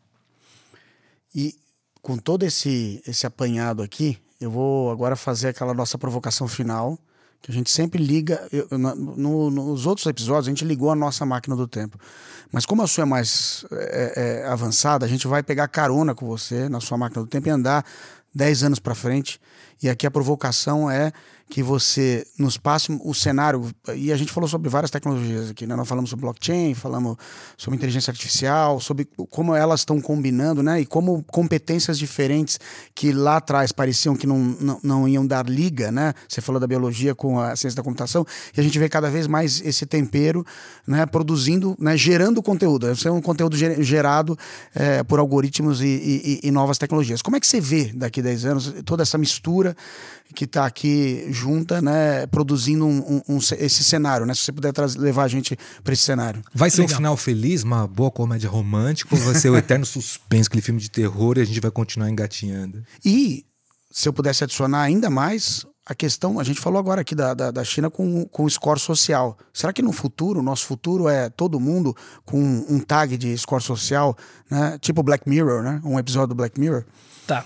E 1.35 1.55
com 2.01 2.17
todo 2.17 2.43
esse, 2.43 3.03
esse 3.07 3.27
apanhado 3.27 3.83
aqui, 3.83 4.19
eu 4.41 4.51
vou 4.51 4.91
agora 4.91 5.15
fazer 5.15 5.49
aquela 5.49 5.73
nossa 5.73 5.97
provocação 5.97 6.49
final 6.49 6.99
que 7.43 7.51
a 7.51 7.55
gente 7.55 7.71
sempre 7.71 8.03
liga. 8.03 8.47
Eu, 8.53 8.79
no, 8.79 9.51
nos 9.51 9.85
outros 9.85 10.07
episódios, 10.07 10.47
a 10.47 10.51
gente 10.51 10.65
ligou 10.65 10.91
a 10.91 10.95
nossa 10.95 11.27
máquina 11.27 11.57
do 11.57 11.67
tempo. 11.67 11.99
Mas 12.53 12.65
como 12.65 12.83
a 12.83 12.87
sua 12.87 13.03
é 13.03 13.05
mais 13.05 13.67
é, 13.73 14.43
é, 14.45 14.47
avançada, 14.47 15.05
a 15.05 15.09
gente 15.09 15.27
vai 15.27 15.43
pegar 15.43 15.67
carona 15.69 16.15
com 16.15 16.27
você 16.27 16.69
na 16.69 16.81
sua 16.81 16.97
máquina 16.97 17.23
do 17.23 17.29
tempo 17.29 17.49
e 17.49 17.51
andar 17.51 17.85
10 18.35 18.63
anos 18.63 18.79
para 18.79 18.95
frente. 18.95 19.41
E 19.83 19.89
aqui 19.89 20.07
a 20.07 20.11
provocação 20.11 20.89
é 20.89 21.13
que 21.53 21.63
você 21.63 22.27
nos 22.39 22.57
passe 22.57 22.99
o 23.05 23.13
cenário. 23.13 23.71
E 23.95 24.11
a 24.11 24.17
gente 24.17 24.33
falou 24.33 24.49
sobre 24.49 24.71
várias 24.71 24.91
tecnologias 24.91 25.51
aqui, 25.51 25.67
né? 25.67 25.77
Nós 25.77 25.87
falamos 25.87 26.09
sobre 26.09 26.23
blockchain, 26.23 26.73
falamos 26.73 27.19
sobre 27.59 27.77
inteligência 27.77 28.11
artificial, 28.11 28.81
sobre 28.81 29.07
como 29.29 29.55
elas 29.55 29.81
estão 29.81 30.01
combinando, 30.01 30.63
né? 30.63 30.81
E 30.81 30.87
como 30.87 31.23
competências 31.25 31.99
diferentes 31.99 32.59
que 32.95 33.13
lá 33.13 33.37
atrás 33.37 33.71
pareciam 33.71 34.17
que 34.17 34.27
não, 34.27 34.39
não, 34.39 34.81
não, 34.83 35.07
iam 35.07 35.27
dar 35.27 35.47
liga, 35.47 35.93
né? 35.93 36.15
Você 36.27 36.41
falou 36.41 36.59
da 36.59 36.67
biologia 36.67 37.15
com 37.15 37.39
a 37.39 37.55
ciência 37.55 37.77
da 37.77 37.83
computação, 37.83 38.25
e 38.57 38.59
a 38.59 38.63
gente 38.63 38.79
vê 38.79 38.89
cada 38.89 39.11
vez 39.11 39.27
mais 39.27 39.61
esse 39.61 39.85
tempero, 39.85 40.47
né? 40.87 41.05
Produzindo, 41.05 41.77
né? 41.79 41.99
gerando 41.99 42.43
conteúdo. 42.43 42.91
Isso 42.91 43.07
é 43.07 43.13
um 43.13 43.21
conteúdo 43.21 43.59
gerado 43.59 44.39
é, 44.75 45.03
por 45.03 45.19
algoritmos 45.19 45.83
e, 45.83 45.87
e, 45.87 46.41
e 46.45 46.51
novas 46.51 46.79
tecnologias. 46.79 47.21
Como 47.21 47.37
é 47.37 47.41
que 47.41 47.47
você 47.47 47.61
vê 47.61 47.93
daqui 47.95 48.21
a 48.21 48.23
10 48.23 48.45
anos 48.47 48.75
toda 48.87 49.03
essa 49.03 49.19
mistura 49.19 49.77
que 50.35 50.45
está 50.45 50.65
aqui 50.65 51.27
junta, 51.43 51.83
né, 51.83 52.27
produzindo 52.29 52.87
um, 52.87 52.99
um, 52.99 53.35
um, 53.35 53.39
esse 53.59 53.83
cenário, 53.83 54.25
né? 54.25 54.35
Se 54.35 54.43
você 54.43 54.53
puder 54.53 54.73
trazer, 54.73 54.99
levar 54.99 55.25
a 55.25 55.29
gente 55.29 55.59
para 55.83 55.93
esse 55.93 56.03
cenário. 56.03 56.43
Vai 56.55 56.71
ser 56.71 56.83
Legal. 56.83 56.95
um 56.95 56.97
final 56.97 57.17
feliz, 57.17 57.65
uma 57.65 57.87
boa 57.87 58.11
comédia 58.11 58.49
romântica, 58.49 59.15
ou 59.15 59.21
vai 59.21 59.35
ser 59.35 59.51
o 59.51 59.57
eterno 59.57 59.85
suspense, 59.87 60.47
aquele 60.47 60.63
filme 60.63 60.81
de 60.81 60.91
terror, 60.91 61.37
e 61.39 61.41
a 61.41 61.45
gente 61.45 61.61
vai 61.61 61.71
continuar 61.71 62.09
engatinhando? 62.09 62.85
E 63.05 63.45
se 63.91 64.09
eu 64.09 64.13
pudesse 64.13 64.45
adicionar 64.45 64.83
ainda 64.83 65.11
mais 65.11 65.67
a 65.85 65.97
questão, 65.97 66.39
a 66.39 66.45
gente 66.45 66.61
falou 66.61 66.79
agora 66.79 67.01
aqui 67.01 67.15
da, 67.15 67.35
da, 67.35 67.51
da, 67.51 67.65
China 67.65 67.91
com, 67.91 68.25
com 68.27 68.49
score 68.49 68.79
social. 68.79 69.37
Será 69.53 69.73
que 69.73 69.83
no 69.83 69.91
futuro, 69.91 70.39
o 70.39 70.43
nosso 70.43 70.65
futuro 70.65 71.09
é 71.09 71.29
todo 71.29 71.59
mundo 71.59 71.97
com 72.25 72.41
um 72.41 72.79
tag 72.79 73.17
de 73.17 73.37
score 73.37 73.63
social, 73.63 74.17
né? 74.49 74.79
Tipo 74.81 75.03
Black 75.03 75.29
Mirror, 75.29 75.63
né? 75.63 75.81
Um 75.85 75.99
episódio 75.99 76.29
do 76.29 76.35
Black 76.37 76.59
Mirror? 76.59 76.85
Tá. 77.27 77.45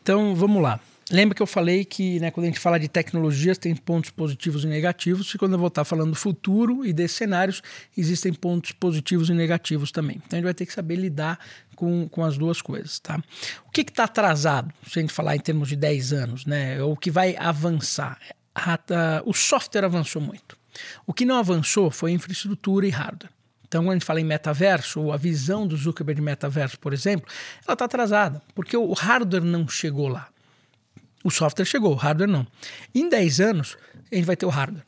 Então 0.00 0.34
vamos 0.34 0.62
lá. 0.62 0.80
Lembra 1.10 1.34
que 1.34 1.42
eu 1.42 1.46
falei 1.46 1.84
que 1.84 2.18
né, 2.18 2.30
quando 2.30 2.44
a 2.44 2.48
gente 2.48 2.58
fala 2.58 2.78
de 2.78 2.88
tecnologias 2.88 3.58
tem 3.58 3.74
pontos 3.76 4.10
positivos 4.10 4.64
e 4.64 4.66
negativos, 4.66 5.32
e 5.34 5.38
quando 5.38 5.52
eu 5.52 5.58
vou 5.58 5.68
estar 5.68 5.84
falando 5.84 6.10
do 6.10 6.16
futuro 6.16 6.84
e 6.84 6.92
desses 6.92 7.16
cenários, 7.16 7.62
existem 7.96 8.32
pontos 8.32 8.72
positivos 8.72 9.28
e 9.28 9.34
negativos 9.34 9.92
também. 9.92 10.16
Então 10.16 10.36
a 10.36 10.36
gente 10.36 10.44
vai 10.44 10.54
ter 10.54 10.64
que 10.64 10.72
saber 10.72 10.96
lidar 10.96 11.38
com, 11.76 12.08
com 12.08 12.24
as 12.24 12.38
duas 12.38 12.62
coisas. 12.62 12.98
Tá? 12.98 13.22
O 13.66 13.70
que 13.70 13.82
está 13.82 14.04
atrasado, 14.04 14.72
se 14.88 14.98
a 14.98 15.02
gente 15.02 15.12
falar 15.12 15.36
em 15.36 15.40
termos 15.40 15.68
de 15.68 15.76
10 15.76 16.12
anos, 16.12 16.46
né, 16.46 16.82
o 16.82 16.96
que 16.96 17.10
vai 17.10 17.36
avançar? 17.36 18.18
A, 18.54 18.74
a, 18.74 19.22
o 19.26 19.34
software 19.34 19.84
avançou 19.84 20.22
muito. 20.22 20.56
O 21.06 21.12
que 21.12 21.24
não 21.24 21.36
avançou 21.36 21.90
foi 21.90 22.12
infraestrutura 22.12 22.86
e 22.86 22.90
hardware. 22.90 23.30
Então, 23.66 23.82
quando 23.82 23.90
a 23.90 23.94
gente 23.94 24.04
fala 24.04 24.20
em 24.20 24.24
metaverso, 24.24 25.00
ou 25.00 25.12
a 25.12 25.16
visão 25.16 25.66
do 25.66 25.76
Zuckerberg 25.76 26.20
de 26.20 26.24
metaverso, 26.24 26.78
por 26.78 26.92
exemplo, 26.92 27.28
ela 27.66 27.72
está 27.72 27.86
atrasada, 27.86 28.40
porque 28.54 28.76
o 28.76 28.92
hardware 28.92 29.42
não 29.42 29.66
chegou 29.66 30.06
lá. 30.06 30.28
O 31.24 31.30
software 31.30 31.64
chegou, 31.64 31.92
o 31.92 31.96
hardware 31.96 32.30
não. 32.30 32.46
Em 32.94 33.08
10 33.08 33.40
anos, 33.40 33.78
a 34.12 34.14
gente 34.14 34.26
vai 34.26 34.36
ter 34.36 34.44
o 34.44 34.50
hardware. 34.50 34.84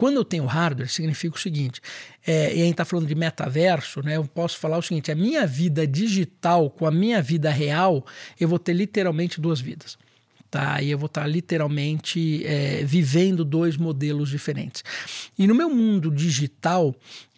Quando 0.00 0.16
eu 0.16 0.24
tenho 0.24 0.46
hardware, 0.46 0.88
significa 0.88 1.36
o 1.36 1.38
seguinte: 1.38 1.78
é, 2.26 2.54
e 2.54 2.62
a 2.62 2.64
gente 2.64 2.70
está 2.70 2.86
falando 2.86 3.06
de 3.06 3.14
metaverso, 3.14 4.00
né? 4.02 4.16
Eu 4.16 4.24
posso 4.24 4.56
falar 4.56 4.78
o 4.78 4.82
seguinte: 4.82 5.12
a 5.12 5.14
minha 5.14 5.46
vida 5.46 5.86
digital 5.86 6.70
com 6.70 6.86
a 6.86 6.90
minha 6.90 7.20
vida 7.20 7.50
real, 7.50 8.06
eu 8.40 8.48
vou 8.48 8.58
ter 8.58 8.72
literalmente 8.72 9.38
duas 9.38 9.60
vidas. 9.60 9.98
Tá? 10.50 10.80
E 10.80 10.90
eu 10.90 10.98
vou 10.98 11.06
estar 11.06 11.20
tá 11.20 11.26
literalmente 11.26 12.44
é, 12.46 12.82
vivendo 12.82 13.44
dois 13.44 13.76
modelos 13.76 14.30
diferentes. 14.30 14.82
E 15.38 15.46
no 15.46 15.54
meu 15.54 15.68
mundo 15.68 16.10
digital, 16.10 16.94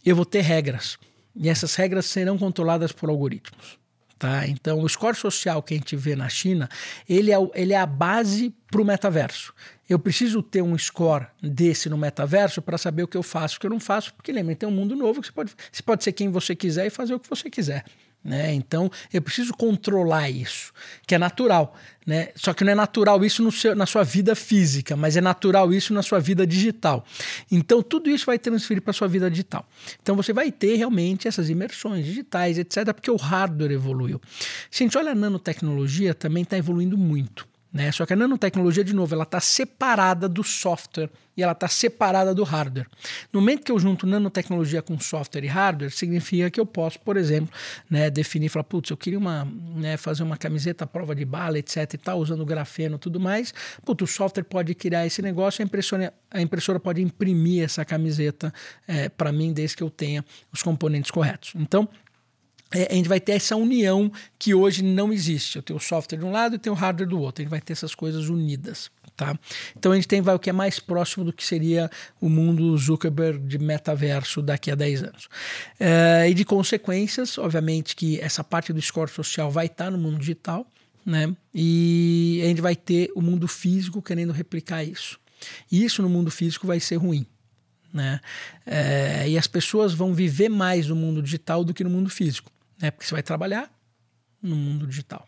eu 0.07 0.15
vou 0.15 0.25
ter 0.25 0.43
regras. 0.43 0.97
E 1.35 1.49
essas 1.49 1.75
regras 1.75 2.07
serão 2.07 2.39
controladas 2.39 2.93
por 2.93 3.11
algoritmos. 3.11 3.82
Tá? 4.23 4.47
Então, 4.47 4.81
o 4.81 4.89
score 4.89 5.17
social 5.17 5.61
que 5.65 5.75
a 5.75 5.77
gente 5.77 5.97
vê 5.97 6.15
na 6.15 6.29
China, 6.29 6.69
ele 7.09 7.33
é, 7.33 7.37
ele 7.57 7.73
é 7.73 7.77
a 7.77 7.85
base 7.85 8.55
para 8.71 8.81
o 8.81 8.85
metaverso. 8.85 9.53
Eu 9.91 9.99
preciso 9.99 10.41
ter 10.41 10.63
um 10.63 10.79
score 10.79 11.27
desse 11.43 11.89
no 11.89 11.99
metaverso 11.99 12.63
para 12.63 12.79
saber 12.79 13.03
o 13.03 13.09
que 13.09 13.17
eu 13.17 13.23
faço, 13.25 13.57
o 13.57 13.61
que 13.61 13.67
eu 13.67 13.71
não 13.71 13.81
faço, 13.81 14.15
porque 14.15 14.31
lembra, 14.31 14.55
tem 14.55 14.69
um 14.69 14.73
mundo 14.73 14.95
novo 14.95 15.21
que 15.21 15.27
você 15.27 15.33
pode, 15.33 15.53
você 15.73 15.83
pode 15.83 16.05
ser 16.05 16.13
quem 16.13 16.29
você 16.29 16.55
quiser 16.55 16.87
e 16.87 16.91
fazer 16.91 17.15
o 17.15 17.19
que 17.19 17.29
você 17.29 17.51
quiser. 17.51 17.85
Né? 18.25 18.55
Então 18.55 18.91
eu 19.13 19.21
preciso 19.21 19.53
controlar 19.53 20.31
isso, 20.31 20.73
que 21.07 21.15
é 21.15 21.19
natural. 21.19 21.77
Né? 22.07 22.29
Só 22.35 22.53
que 22.53 22.65
não 22.65 22.73
é 22.73 22.75
natural 22.75 23.25
isso 23.25 23.51
seu, 23.51 23.75
na 23.75 23.87
sua 23.87 24.05
vida 24.05 24.35
física, 24.35 24.97
mas 24.97 25.17
é 25.17 25.21
natural 25.21 25.73
isso 25.73 25.93
na 25.93 26.03
sua 26.03 26.21
vida 26.21 26.47
digital. 26.47 27.05
Então 27.51 27.83
tudo 27.83 28.11
isso 28.11 28.27
vai 28.27 28.39
transferir 28.39 28.83
para 28.83 28.93
sua 28.93 29.09
vida 29.09 29.31
digital. 29.31 29.67
Então 30.01 30.15
você 30.17 30.33
vai 30.33 30.53
ter 30.53 30.77
realmente 30.77 31.27
essas 31.27 31.51
imersões 31.51 32.05
digitais, 32.05 32.59
etc., 32.59 32.93
porque 32.93 33.11
o 33.11 33.17
hardware 33.17 33.73
evoluiu. 33.73 34.21
Se 34.71 34.83
a 34.83 34.87
gente 34.87 34.99
olha 34.99 35.13
a 35.13 35.15
nanotecnologia, 35.15 36.15
também 36.15 36.43
está 36.43 36.57
evoluindo 36.57 36.97
muito. 36.97 37.52
Né? 37.73 37.91
Só 37.91 38.05
que 38.05 38.13
a 38.13 38.17
nanotecnologia, 38.17 38.85
de 38.85 38.95
novo, 38.95 39.15
ela 39.15 39.23
está 39.23 39.41
separada 39.41 40.29
do 40.29 40.45
software 40.45 41.09
e 41.35 41.43
ela 41.43 41.53
está 41.53 41.67
separada 41.67 42.35
do 42.35 42.45
hardware. 42.45 42.87
No 43.33 43.41
momento 43.41 43.65
que 43.65 43.73
eu 43.73 43.79
junto 43.79 44.07
nanotecnologia 44.07 44.83
com 44.83 44.99
software 45.01 45.45
e 45.45 45.47
hardware, 45.47 45.91
significa 45.91 46.51
que 46.51 46.61
eu 46.61 46.67
posso, 46.67 47.01
por 47.01 47.17
exemplo, 47.17 47.51
né, 47.89 48.11
definir, 48.11 48.51
falar, 48.51 48.65
putz, 48.65 48.91
eu 48.91 48.97
queria 48.97 49.19
uma, 49.19 49.49
né, 49.75 49.97
fazer 49.97 50.23
uma 50.23 50.37
camiseta 50.37 50.85
à 50.85 50.87
prova 50.87 51.15
de 51.15 51.25
bala, 51.25 51.59
etc 51.59 51.95
e 51.95 51.99
tal, 51.99 52.19
usando 52.19 52.45
grafeno 52.45 52.97
e 52.97 52.99
tudo 52.99 53.19
mais. 53.19 53.55
Putz, 53.85 54.03
o 54.03 54.07
software 54.07 54.45
pode 54.45 54.75
criar 54.75 55.07
esse 55.07 55.23
negócio, 55.23 55.63
a 55.63 55.65
impressora, 55.65 56.13
a 56.31 56.43
impressora 56.43 56.79
pode 56.79 57.01
imprimir 57.01 57.65
essa 57.65 57.85
camiseta 57.85 58.53
é, 58.87 59.09
para 59.09 59.33
mim, 59.33 59.53
desde 59.55 59.77
que 59.77 59.83
eu 59.83 59.89
tenha 59.89 60.23
os 60.53 60.63
componentes 60.63 61.11
corretos. 61.11 61.53
Então, 61.57 61.89
a 62.73 62.95
gente 62.95 63.09
vai 63.09 63.21
ter 63.21 63.33
essa 63.33 63.57
união 63.57 64.11
que 64.39 64.55
hoje 64.55 64.83
não 64.83 65.13
existe. 65.13 65.57
Eu 65.57 65.63
tenho 65.63 65.79
o 65.79 65.83
software 65.83 66.19
de 66.19 66.25
um 66.25 66.31
lado 66.31 66.57
e 66.57 66.59
tenho 66.59 66.75
o 66.75 66.79
hardware 66.79 67.09
do 67.09 67.21
outro. 67.21 67.43
A 67.43 67.45
gente 67.45 67.51
vai 67.51 67.61
ter 67.61 67.73
essas 67.73 67.95
coisas 67.95 68.29
unidas. 68.29 68.91
Tá? 69.17 69.39
Então 69.77 69.93
a 69.93 69.95
gente 69.95 70.09
tem 70.09 70.23
vai, 70.23 70.35
o 70.35 70.39
que 70.39 70.49
é 70.49 70.53
mais 70.53 70.81
próximo 70.81 71.25
do 71.25 71.33
que 71.33 71.45
seria 71.45 71.91
o 72.21 72.29
mundo 72.29 72.77
Zuckerberg 72.79 73.47
de 73.47 73.59
metaverso 73.59 74.41
daqui 74.41 74.71
a 74.71 74.75
10 74.75 75.03
anos. 75.03 75.29
É, 75.79 76.29
e 76.31 76.35
de 76.35 76.45
consequências, 76.45 77.37
obviamente 77.37 77.95
que 77.95 78.19
essa 78.21 78.43
parte 78.43 78.73
do 78.73 78.81
score 78.81 79.11
social 79.11 79.51
vai 79.51 79.67
estar 79.67 79.91
no 79.91 79.99
mundo 79.99 80.19
digital, 80.19 80.67
né? 81.05 81.35
E 81.55 82.41
a 82.43 82.47
gente 82.47 82.61
vai 82.61 82.75
ter 82.75 83.11
o 83.15 83.21
mundo 83.21 83.47
físico 83.47 84.01
querendo 84.01 84.33
replicar 84.33 84.83
isso. 84.83 85.21
E 85.71 85.85
isso 85.85 86.01
no 86.01 86.09
mundo 86.09 86.31
físico 86.31 86.67
vai 86.67 86.81
ser 86.81 86.97
ruim. 86.97 87.27
Né? 87.93 88.19
É, 88.65 89.29
e 89.29 89.37
as 89.37 89.47
pessoas 89.47 89.93
vão 89.93 90.15
viver 90.15 90.49
mais 90.49 90.87
no 90.87 90.97
mundo 90.97 91.23
digital 91.23 91.63
do 91.63 91.75
que 91.75 91.85
no 91.85 91.91
mundo 91.91 92.09
físico 92.09 92.51
né? 92.83 92.91
Porque 92.91 93.07
você 93.07 93.15
vai 93.15 93.23
trabalhar 93.23 93.73
no 94.43 94.57
mundo 94.57 94.87
digital. 94.87 95.27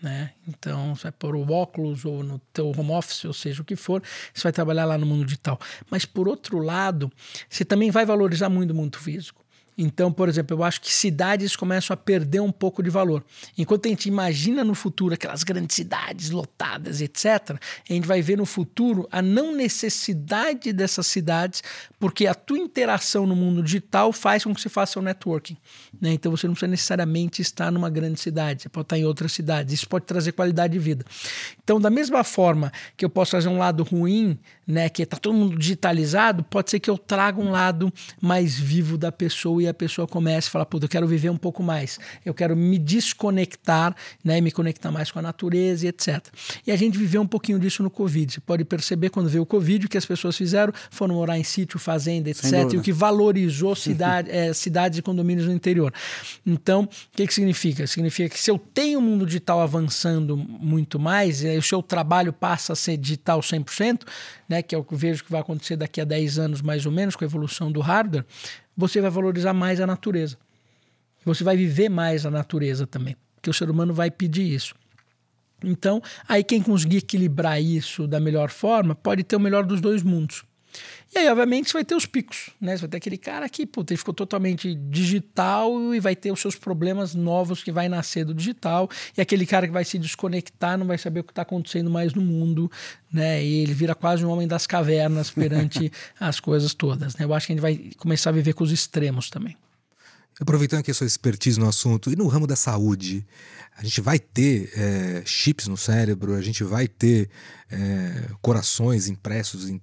Né? 0.00 0.32
Então, 0.48 0.94
você 0.94 1.04
vai 1.04 1.12
pôr 1.12 1.36
o 1.36 1.52
óculos 1.52 2.04
ou 2.04 2.22
no 2.22 2.38
teu 2.52 2.72
home 2.76 2.90
office, 2.90 3.24
ou 3.24 3.32
seja, 3.32 3.62
o 3.62 3.64
que 3.64 3.76
for, 3.76 4.02
você 4.32 4.42
vai 4.44 4.52
trabalhar 4.52 4.84
lá 4.84 4.96
no 4.96 5.06
mundo 5.06 5.24
digital. 5.24 5.58
Mas, 5.90 6.04
por 6.04 6.28
outro 6.28 6.58
lado, 6.58 7.10
você 7.48 7.64
também 7.64 7.90
vai 7.90 8.06
valorizar 8.06 8.48
muito 8.48 8.70
o 8.70 8.74
mundo 8.74 8.98
físico. 8.98 9.41
Então, 9.76 10.12
por 10.12 10.28
exemplo, 10.28 10.56
eu 10.56 10.62
acho 10.62 10.80
que 10.80 10.92
cidades 10.92 11.56
começam 11.56 11.94
a 11.94 11.96
perder 11.96 12.40
um 12.40 12.52
pouco 12.52 12.82
de 12.82 12.90
valor. 12.90 13.24
Enquanto 13.56 13.86
a 13.86 13.88
gente 13.88 14.06
imagina 14.06 14.62
no 14.62 14.74
futuro 14.74 15.14
aquelas 15.14 15.42
grandes 15.42 15.74
cidades 15.74 16.30
lotadas, 16.30 17.00
etc., 17.00 17.56
a 17.88 17.92
gente 17.92 18.06
vai 18.06 18.20
ver 18.20 18.36
no 18.36 18.44
futuro 18.44 19.08
a 19.10 19.22
não 19.22 19.54
necessidade 19.54 20.72
dessas 20.72 21.06
cidades, 21.06 21.62
porque 21.98 22.26
a 22.26 22.34
tua 22.34 22.58
interação 22.58 23.26
no 23.26 23.34
mundo 23.34 23.62
digital 23.62 24.12
faz 24.12 24.44
com 24.44 24.54
que 24.54 24.60
você 24.60 24.68
faça 24.68 24.98
o 24.98 25.02
networking. 25.02 25.56
Né? 26.00 26.12
Então, 26.12 26.30
você 26.30 26.46
não 26.46 26.54
precisa 26.54 26.70
necessariamente 26.70 27.40
estar 27.40 27.70
numa 27.70 27.88
grande 27.88 28.20
cidade, 28.20 28.62
você 28.62 28.68
pode 28.68 28.86
estar 28.86 28.98
em 28.98 29.04
outras 29.04 29.32
cidades. 29.32 29.72
Isso 29.72 29.88
pode 29.88 30.04
trazer 30.04 30.32
qualidade 30.32 30.74
de 30.74 30.78
vida. 30.78 31.04
Então, 31.62 31.80
da 31.80 31.90
mesma 31.90 32.22
forma 32.24 32.70
que 32.96 33.04
eu 33.04 33.10
posso 33.10 33.30
trazer 33.30 33.48
um 33.48 33.58
lado 33.58 33.82
ruim, 33.82 34.38
né, 34.66 34.88
que 34.88 35.02
está 35.02 35.16
todo 35.16 35.34
mundo 35.34 35.58
digitalizado, 35.58 36.44
pode 36.44 36.70
ser 36.70 36.78
que 36.78 36.90
eu 36.90 36.98
traga 36.98 37.40
um 37.40 37.50
lado 37.50 37.92
mais 38.20 38.58
vivo 38.58 38.98
da 38.98 39.10
pessoa 39.10 39.61
e 39.62 39.68
a 39.68 39.74
pessoa 39.74 40.06
comece 40.06 40.48
a 40.48 40.50
falar, 40.50 40.66
puta, 40.66 40.84
eu 40.84 40.88
quero 40.88 41.06
viver 41.06 41.30
um 41.30 41.36
pouco 41.36 41.62
mais, 41.62 41.98
eu 42.24 42.34
quero 42.34 42.56
me 42.56 42.78
desconectar, 42.78 43.94
né, 44.24 44.40
me 44.40 44.50
conectar 44.50 44.90
mais 44.90 45.10
com 45.10 45.18
a 45.18 45.22
natureza 45.22 45.86
e 45.86 45.88
etc. 45.88 46.26
E 46.66 46.72
a 46.72 46.76
gente 46.76 46.98
viveu 46.98 47.22
um 47.22 47.26
pouquinho 47.26 47.58
disso 47.58 47.82
no 47.82 47.90
Covid. 47.90 48.32
Você 48.32 48.40
pode 48.40 48.64
perceber 48.64 49.10
quando 49.10 49.28
veio 49.28 49.42
o 49.42 49.46
Covid, 49.46 49.86
o 49.86 49.88
que 49.88 49.98
as 49.98 50.06
pessoas 50.06 50.36
fizeram 50.36 50.72
foram 50.90 51.14
morar 51.14 51.38
em 51.38 51.44
sítio, 51.44 51.78
fazenda, 51.78 52.30
etc. 52.30 52.72
E 52.72 52.76
o 52.76 52.82
que 52.82 52.92
valorizou 52.92 53.74
cidade, 53.74 54.30
é, 54.30 54.52
cidades 54.54 54.98
e 54.98 55.02
condomínios 55.02 55.46
no 55.46 55.52
interior. 55.52 55.92
Então, 56.44 56.82
o 56.82 57.16
que, 57.16 57.26
que 57.26 57.34
significa? 57.34 57.86
Significa 57.86 58.28
que 58.28 58.40
se 58.40 58.50
eu 58.50 58.58
tenho 58.58 58.98
o 58.98 59.02
mundo 59.02 59.26
digital 59.26 59.60
avançando 59.60 60.36
muito 60.36 60.98
mais, 60.98 61.42
e 61.42 61.56
o 61.56 61.62
seu 61.62 61.82
trabalho 61.82 62.32
passa 62.32 62.72
a 62.72 62.76
ser 62.76 62.96
digital 62.96 63.40
100%, 63.40 64.02
né, 64.48 64.62
que 64.62 64.74
é 64.74 64.78
o 64.78 64.84
que 64.84 64.92
eu 64.92 64.98
vejo 64.98 65.24
que 65.24 65.30
vai 65.30 65.40
acontecer 65.40 65.76
daqui 65.76 66.00
a 66.00 66.04
10 66.04 66.38
anos 66.38 66.62
mais 66.62 66.84
ou 66.84 66.92
menos 66.92 67.16
com 67.16 67.24
a 67.24 67.26
evolução 67.26 67.72
do 67.72 67.80
hardware, 67.80 68.24
você 68.76 69.00
vai 69.00 69.10
valorizar 69.10 69.52
mais 69.52 69.80
a 69.80 69.86
natureza. 69.86 70.36
Você 71.24 71.44
vai 71.44 71.56
viver 71.56 71.88
mais 71.88 72.26
a 72.26 72.30
natureza 72.30 72.86
também, 72.86 73.16
porque 73.34 73.50
o 73.50 73.54
ser 73.54 73.70
humano 73.70 73.94
vai 73.94 74.10
pedir 74.10 74.42
isso. 74.42 74.74
Então, 75.64 76.02
aí 76.28 76.42
quem 76.42 76.60
conseguir 76.60 76.98
equilibrar 76.98 77.62
isso 77.62 78.06
da 78.06 78.18
melhor 78.18 78.50
forma 78.50 78.94
pode 78.94 79.22
ter 79.22 79.36
o 79.36 79.40
melhor 79.40 79.64
dos 79.64 79.80
dois 79.80 80.02
mundos. 80.02 80.44
E 81.14 81.18
aí, 81.18 81.28
obviamente, 81.28 81.68
você 81.68 81.74
vai 81.74 81.84
ter 81.84 81.94
os 81.94 82.06
picos, 82.06 82.50
né? 82.60 82.74
Você 82.74 82.82
vai 82.82 82.90
ter 82.90 82.96
aquele 82.96 83.18
cara 83.18 83.46
que, 83.48 83.66
puta, 83.66 83.92
ele 83.92 83.98
ficou 83.98 84.14
totalmente 84.14 84.74
digital 84.74 85.94
e 85.94 86.00
vai 86.00 86.16
ter 86.16 86.32
os 86.32 86.40
seus 86.40 86.56
problemas 86.56 87.14
novos 87.14 87.62
que 87.62 87.70
vai 87.70 87.88
nascer 87.88 88.24
do 88.24 88.32
digital. 88.32 88.88
E 89.16 89.20
aquele 89.20 89.44
cara 89.44 89.66
que 89.66 89.72
vai 89.72 89.84
se 89.84 89.98
desconectar 89.98 90.78
não 90.78 90.86
vai 90.86 90.96
saber 90.96 91.20
o 91.20 91.24
que 91.24 91.32
está 91.32 91.42
acontecendo 91.42 91.90
mais 91.90 92.14
no 92.14 92.22
mundo, 92.22 92.70
né? 93.12 93.44
E 93.44 93.62
ele 93.62 93.74
vira 93.74 93.94
quase 93.94 94.24
um 94.24 94.30
homem 94.30 94.48
das 94.48 94.66
cavernas 94.66 95.30
perante 95.30 95.92
as 96.18 96.40
coisas 96.40 96.72
todas, 96.72 97.14
né? 97.16 97.24
Eu 97.24 97.34
acho 97.34 97.46
que 97.46 97.52
a 97.52 97.56
gente 97.56 97.62
vai 97.62 97.90
começar 97.98 98.30
a 98.30 98.32
viver 98.32 98.54
com 98.54 98.64
os 98.64 98.72
extremos 98.72 99.28
também. 99.28 99.56
Aproveitando 100.40 100.80
aqui 100.80 100.90
a 100.90 100.94
sua 100.94 101.06
expertise 101.06 101.60
no 101.60 101.68
assunto, 101.68 102.10
e 102.10 102.16
no 102.16 102.26
ramo 102.26 102.46
da 102.46 102.56
saúde, 102.56 103.24
a 103.76 103.84
gente 103.84 104.00
vai 104.00 104.18
ter 104.18 104.72
é, 104.74 105.22
chips 105.24 105.66
no 105.68 105.76
cérebro, 105.76 106.34
a 106.34 106.42
gente 106.42 106.64
vai 106.64 106.88
ter 106.88 107.28
é, 107.70 108.30
corações 108.40 109.08
impressos 109.08 109.68
em 109.68 109.80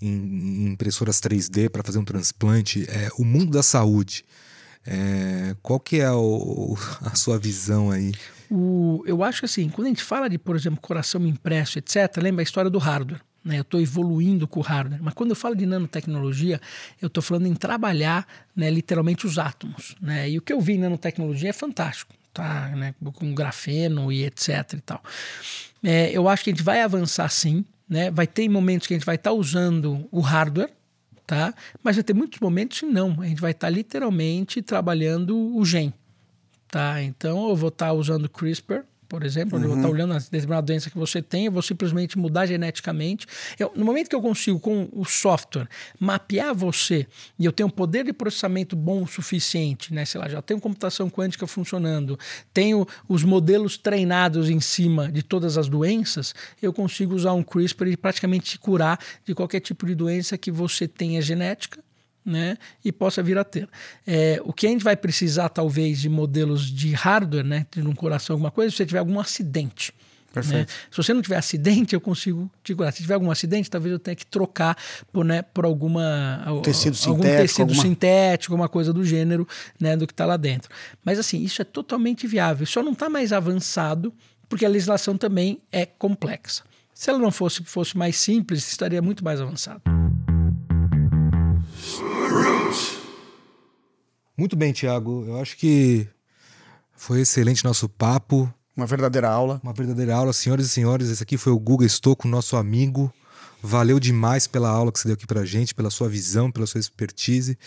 em, 0.00 0.66
impressoras 0.66 1.20
3D 1.20 1.68
para 1.68 1.82
fazer 1.82 1.98
um 1.98 2.04
transplante, 2.04 2.86
é, 2.88 3.08
o 3.18 3.24
mundo 3.24 3.52
da 3.52 3.62
saúde. 3.62 4.24
É, 4.86 5.54
qual 5.62 5.78
que 5.78 6.00
é 6.00 6.10
o, 6.10 6.76
a 7.02 7.14
sua 7.14 7.38
visão 7.38 7.90
aí? 7.90 8.12
O, 8.50 9.02
eu 9.06 9.22
acho 9.22 9.40
que 9.40 9.44
assim, 9.44 9.68
quando 9.68 9.86
a 9.86 9.90
gente 9.90 10.02
fala 10.02 10.28
de, 10.28 10.38
por 10.38 10.56
exemplo, 10.56 10.80
coração 10.80 11.26
impresso, 11.26 11.78
etc., 11.78 12.16
lembra 12.18 12.42
a 12.42 12.44
história 12.44 12.70
do 12.70 12.78
hardware. 12.78 13.20
Né? 13.44 13.58
Eu 13.58 13.62
estou 13.62 13.80
evoluindo 13.80 14.48
com 14.48 14.60
o 14.60 14.62
hardware. 14.62 15.02
Mas 15.02 15.14
quando 15.14 15.30
eu 15.30 15.36
falo 15.36 15.54
de 15.54 15.66
nanotecnologia, 15.66 16.60
eu 17.00 17.08
estou 17.08 17.22
falando 17.22 17.46
em 17.46 17.54
trabalhar 17.54 18.26
né, 18.54 18.70
literalmente 18.70 19.26
os 19.26 19.38
átomos. 19.38 19.94
Né? 20.00 20.30
E 20.30 20.38
o 20.38 20.42
que 20.42 20.52
eu 20.52 20.60
vi 20.60 20.74
em 20.74 20.78
nanotecnologia 20.78 21.50
é 21.50 21.52
fantástico. 21.52 22.14
Tá, 22.30 22.68
né, 22.68 22.94
com 23.14 23.34
grafeno 23.34 24.12
e 24.12 24.24
etc 24.24 24.74
e 24.74 24.80
tal. 24.80 25.02
É, 25.82 26.10
eu 26.12 26.28
acho 26.28 26.44
que 26.44 26.50
a 26.50 26.52
gente 26.52 26.62
vai 26.62 26.82
avançar 26.82 27.28
sim, 27.30 27.64
né? 27.88 28.10
Vai 28.10 28.26
ter 28.26 28.48
momentos 28.48 28.86
que 28.86 28.94
a 28.94 28.96
gente 28.96 29.06
vai 29.06 29.16
estar 29.16 29.30
tá 29.30 29.34
usando 29.36 30.06
o 30.10 30.20
hardware, 30.20 30.70
tá? 31.26 31.54
Mas 31.82 31.96
vai 31.96 32.02
ter 32.02 32.14
muitos 32.14 32.40
momentos 32.40 32.80
que 32.80 32.86
não. 32.86 33.20
A 33.20 33.26
gente 33.26 33.40
vai 33.40 33.52
estar 33.52 33.66
tá 33.66 33.70
literalmente 33.70 34.62
trabalhando 34.62 35.56
o 35.56 35.64
gen, 35.64 35.92
tá? 36.68 37.02
Então 37.02 37.48
eu 37.48 37.56
vou 37.56 37.68
estar 37.68 37.86
tá 37.86 37.92
usando 37.92 38.28
CRISPR, 38.28 38.84
por 39.08 39.24
exemplo, 39.24 39.56
uhum. 39.56 39.64
eu 39.64 39.68
vou 39.70 39.78
estar 39.78 39.88
olhando 39.88 40.12
a 40.12 40.18
determinada 40.18 40.66
doença 40.66 40.90
que 40.90 40.98
você 40.98 41.22
tem, 41.22 41.46
eu 41.46 41.52
vou 41.52 41.62
simplesmente 41.62 42.18
mudar 42.18 42.46
geneticamente. 42.46 43.26
Eu, 43.58 43.72
no 43.74 43.84
momento 43.84 44.08
que 44.08 44.14
eu 44.14 44.20
consigo, 44.20 44.60
com 44.60 44.88
o 44.92 45.04
software, 45.04 45.66
mapear 45.98 46.54
você 46.54 47.06
e 47.38 47.44
eu 47.44 47.52
tenho 47.52 47.68
um 47.68 47.70
poder 47.70 48.04
de 48.04 48.12
processamento 48.12 48.76
bom 48.76 49.02
o 49.02 49.06
suficiente, 49.06 49.94
né? 49.94 50.04
Sei 50.04 50.20
lá, 50.20 50.28
já 50.28 50.42
tenho 50.42 50.60
computação 50.60 51.08
quântica 51.08 51.46
funcionando, 51.46 52.18
tenho 52.52 52.86
os 53.08 53.24
modelos 53.24 53.78
treinados 53.78 54.50
em 54.50 54.60
cima 54.60 55.10
de 55.10 55.22
todas 55.22 55.56
as 55.56 55.68
doenças, 55.68 56.34
eu 56.60 56.72
consigo 56.72 57.14
usar 57.14 57.32
um 57.32 57.42
CRISPR 57.42 57.88
e 57.88 57.96
praticamente 57.96 58.50
te 58.50 58.58
curar 58.58 58.98
de 59.24 59.34
qualquer 59.34 59.60
tipo 59.60 59.86
de 59.86 59.94
doença 59.94 60.36
que 60.36 60.50
você 60.50 60.86
tenha 60.86 61.22
genética 61.22 61.82
né, 62.24 62.58
e 62.84 62.92
possa 62.92 63.22
vir 63.22 63.38
a 63.38 63.44
ter. 63.44 63.68
É, 64.06 64.40
o 64.44 64.52
que 64.52 64.66
a 64.66 64.70
gente 64.70 64.84
vai 64.84 64.96
precisar, 64.96 65.48
talvez, 65.48 66.00
de 66.00 66.08
modelos 66.08 66.70
de 66.70 66.92
hardware, 66.92 67.44
né, 67.44 67.66
de 67.70 67.80
um 67.80 67.94
coração, 67.94 68.34
alguma 68.34 68.50
coisa, 68.50 68.70
se 68.70 68.76
você 68.76 68.86
tiver 68.86 68.98
algum 68.98 69.18
acidente. 69.18 69.92
Né? 70.46 70.66
Se 70.90 70.96
você 70.96 71.12
não 71.12 71.22
tiver 71.22 71.36
acidente, 71.36 71.94
eu 71.94 72.00
consigo 72.00 72.50
te 72.62 72.74
curar. 72.74 72.92
Se 72.92 73.02
tiver 73.02 73.14
algum 73.14 73.30
acidente, 73.30 73.70
talvez 73.70 73.92
eu 73.92 73.98
tenha 73.98 74.14
que 74.14 74.26
trocar 74.26 74.76
por, 75.12 75.24
né, 75.24 75.42
por 75.42 75.64
alguma 75.64 76.44
tecido 76.62 76.96
algum 77.06 77.22
sintético, 77.22 77.42
tecido 77.42 77.60
alguma... 77.62 77.82
sintético, 77.82 78.54
alguma 78.54 78.68
coisa 78.68 78.92
do 78.92 79.04
gênero, 79.04 79.48
né, 79.80 79.96
do 79.96 80.06
que 80.06 80.12
está 80.12 80.26
lá 80.26 80.36
dentro. 80.36 80.70
Mas 81.04 81.18
assim, 81.18 81.42
isso 81.42 81.60
é 81.62 81.64
totalmente 81.64 82.26
viável. 82.26 82.66
Só 82.66 82.82
não 82.82 82.92
está 82.92 83.08
mais 83.08 83.32
avançado 83.32 84.12
porque 84.48 84.64
a 84.64 84.68
legislação 84.68 85.16
também 85.16 85.60
é 85.72 85.84
complexa. 85.84 86.62
Se 86.94 87.10
ela 87.10 87.18
não 87.18 87.30
fosse, 87.30 87.62
fosse 87.64 87.96
mais 87.96 88.16
simples, 88.16 88.68
estaria 88.68 89.00
muito 89.00 89.24
mais 89.24 89.40
avançado. 89.40 89.97
Muito 94.38 94.54
bem, 94.54 94.72
Tiago. 94.72 95.24
Eu 95.26 95.40
acho 95.40 95.56
que 95.56 96.06
foi 96.94 97.22
excelente 97.22 97.64
nosso 97.64 97.88
papo. 97.88 98.48
Uma 98.76 98.86
verdadeira 98.86 99.28
aula. 99.28 99.60
Uma 99.64 99.72
verdadeira 99.72 100.14
aula. 100.14 100.32
Senhoras 100.32 100.66
e 100.66 100.68
senhores, 100.68 101.08
esse 101.08 101.20
aqui 101.20 101.36
foi 101.36 101.52
o 101.52 101.58
Guga 101.58 101.84
Estouco, 101.84 102.28
nosso 102.28 102.56
amigo. 102.56 103.12
Valeu 103.60 103.98
demais 103.98 104.46
pela 104.46 104.68
aula 104.68 104.92
que 104.92 105.00
você 105.00 105.08
deu 105.08 105.14
aqui 105.14 105.26
pra 105.26 105.44
gente, 105.44 105.74
pela 105.74 105.90
sua 105.90 106.08
visão, 106.08 106.52
pela 106.52 106.68
sua 106.68 106.78
expertise. 106.78 107.58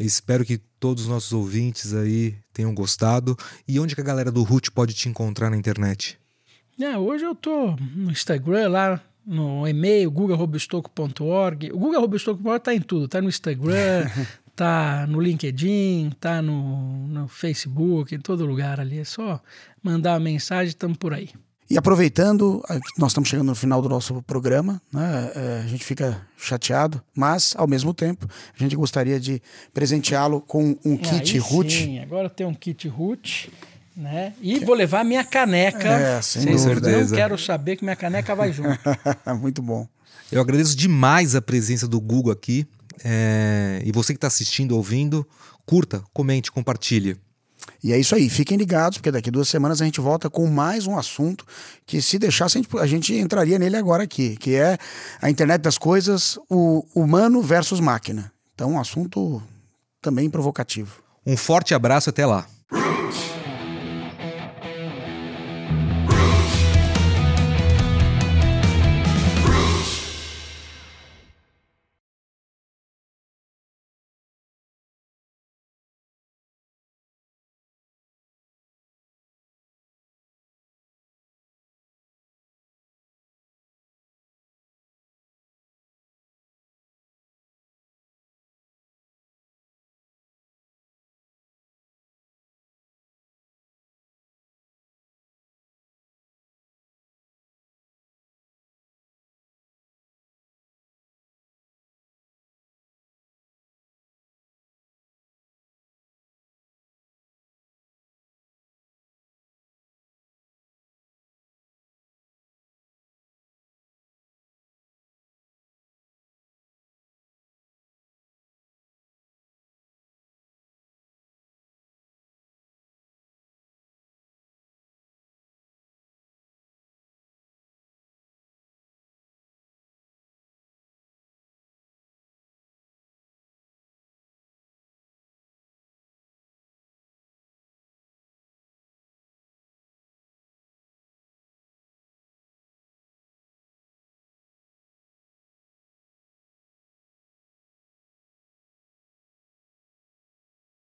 espero 0.00 0.44
que 0.44 0.58
todos 0.80 1.04
os 1.04 1.08
nossos 1.08 1.32
ouvintes 1.32 1.94
aí 1.94 2.34
tenham 2.52 2.74
gostado. 2.74 3.36
E 3.68 3.78
onde 3.78 3.94
que 3.94 4.00
a 4.00 4.04
galera 4.04 4.32
do 4.32 4.42
RUT 4.42 4.72
pode 4.72 4.94
te 4.94 5.08
encontrar 5.08 5.48
na 5.48 5.56
internet? 5.56 6.18
É, 6.80 6.98
hoje 6.98 7.24
eu 7.24 7.36
tô 7.36 7.76
no 7.94 8.10
Instagram 8.10 8.68
lá, 8.68 9.00
no 9.24 9.66
e-mail, 9.68 10.10
gugarobestoco.org. 10.10 11.70
O 11.72 11.78
Guga 11.78 12.00
Robestoco 12.00 12.58
tá 12.58 12.74
em 12.74 12.80
tudo, 12.80 13.06
tá 13.06 13.22
no 13.22 13.28
Instagram, 13.28 14.10
tá 14.56 15.06
no 15.06 15.20
LinkedIn, 15.20 16.10
tá 16.18 16.40
no, 16.40 17.06
no 17.06 17.28
Facebook, 17.28 18.14
em 18.14 18.18
todo 18.18 18.46
lugar 18.46 18.80
ali. 18.80 18.98
É 18.98 19.04
só 19.04 19.40
mandar 19.82 20.14
uma 20.14 20.20
mensagem, 20.20 20.68
estamos 20.68 20.96
por 20.96 21.12
aí. 21.12 21.28
E 21.68 21.76
aproveitando, 21.76 22.62
nós 22.96 23.10
estamos 23.10 23.28
chegando 23.28 23.48
no 23.48 23.54
final 23.54 23.82
do 23.82 23.88
nosso 23.88 24.22
programa, 24.22 24.80
né? 24.92 25.32
É, 25.34 25.62
a 25.64 25.66
gente 25.66 25.84
fica 25.84 26.22
chateado, 26.38 27.02
mas 27.14 27.54
ao 27.56 27.66
mesmo 27.66 27.92
tempo 27.92 28.26
a 28.54 28.62
gente 28.62 28.76
gostaria 28.76 29.18
de 29.18 29.42
presenteá-lo 29.74 30.40
com 30.40 30.76
um 30.84 30.96
kit 30.96 31.36
root. 31.38 31.72
Sim, 31.72 31.98
agora 31.98 32.30
tem 32.30 32.46
um 32.46 32.54
kit 32.54 32.88
root. 32.88 33.52
Né? 33.96 34.34
E 34.40 34.60
vou 34.60 34.74
levar 34.74 35.04
minha 35.04 35.24
caneca. 35.24 35.88
É, 35.88 36.22
sem 36.22 36.56
certeza. 36.56 37.10
Não 37.10 37.16
quero 37.16 37.38
saber 37.38 37.76
que 37.76 37.84
minha 37.84 37.96
caneca 37.96 38.34
vai 38.34 38.52
junto. 38.52 38.78
Muito 39.40 39.60
bom. 39.60 39.88
Eu 40.30 40.40
agradeço 40.40 40.76
demais 40.76 41.34
a 41.34 41.42
presença 41.42 41.88
do 41.88 42.00
Google 42.00 42.32
aqui. 42.32 42.66
É... 43.04 43.82
E 43.84 43.92
você 43.92 44.12
que 44.12 44.18
está 44.18 44.26
assistindo, 44.28 44.76
ouvindo, 44.76 45.26
curta, 45.64 46.02
comente, 46.12 46.50
compartilhe. 46.50 47.16
E 47.82 47.92
é 47.92 47.98
isso 47.98 48.14
aí, 48.14 48.28
fiquem 48.28 48.56
ligados, 48.56 48.98
porque 48.98 49.10
daqui 49.10 49.30
duas 49.30 49.48
semanas 49.48 49.82
a 49.82 49.84
gente 49.84 50.00
volta 50.00 50.30
com 50.30 50.46
mais 50.46 50.86
um 50.86 50.96
assunto 50.96 51.44
que, 51.84 52.00
se 52.00 52.18
deixasse, 52.18 52.60
a 52.80 52.86
gente, 52.86 53.14
entraria 53.14 53.58
nele 53.58 53.76
agora 53.76 54.04
aqui, 54.04 54.36
que 54.36 54.54
é 54.54 54.78
a 55.20 55.30
internet 55.30 55.60
das 55.62 55.76
coisas, 55.76 56.38
o 56.48 56.86
humano 56.94 57.42
versus 57.42 57.80
máquina. 57.80 58.32
Então, 58.54 58.72
um 58.72 58.80
assunto 58.80 59.42
também 60.00 60.30
provocativo. 60.30 61.02
Um 61.24 61.36
forte 61.36 61.74
abraço 61.74 62.08
até 62.10 62.24
lá. 62.24 62.46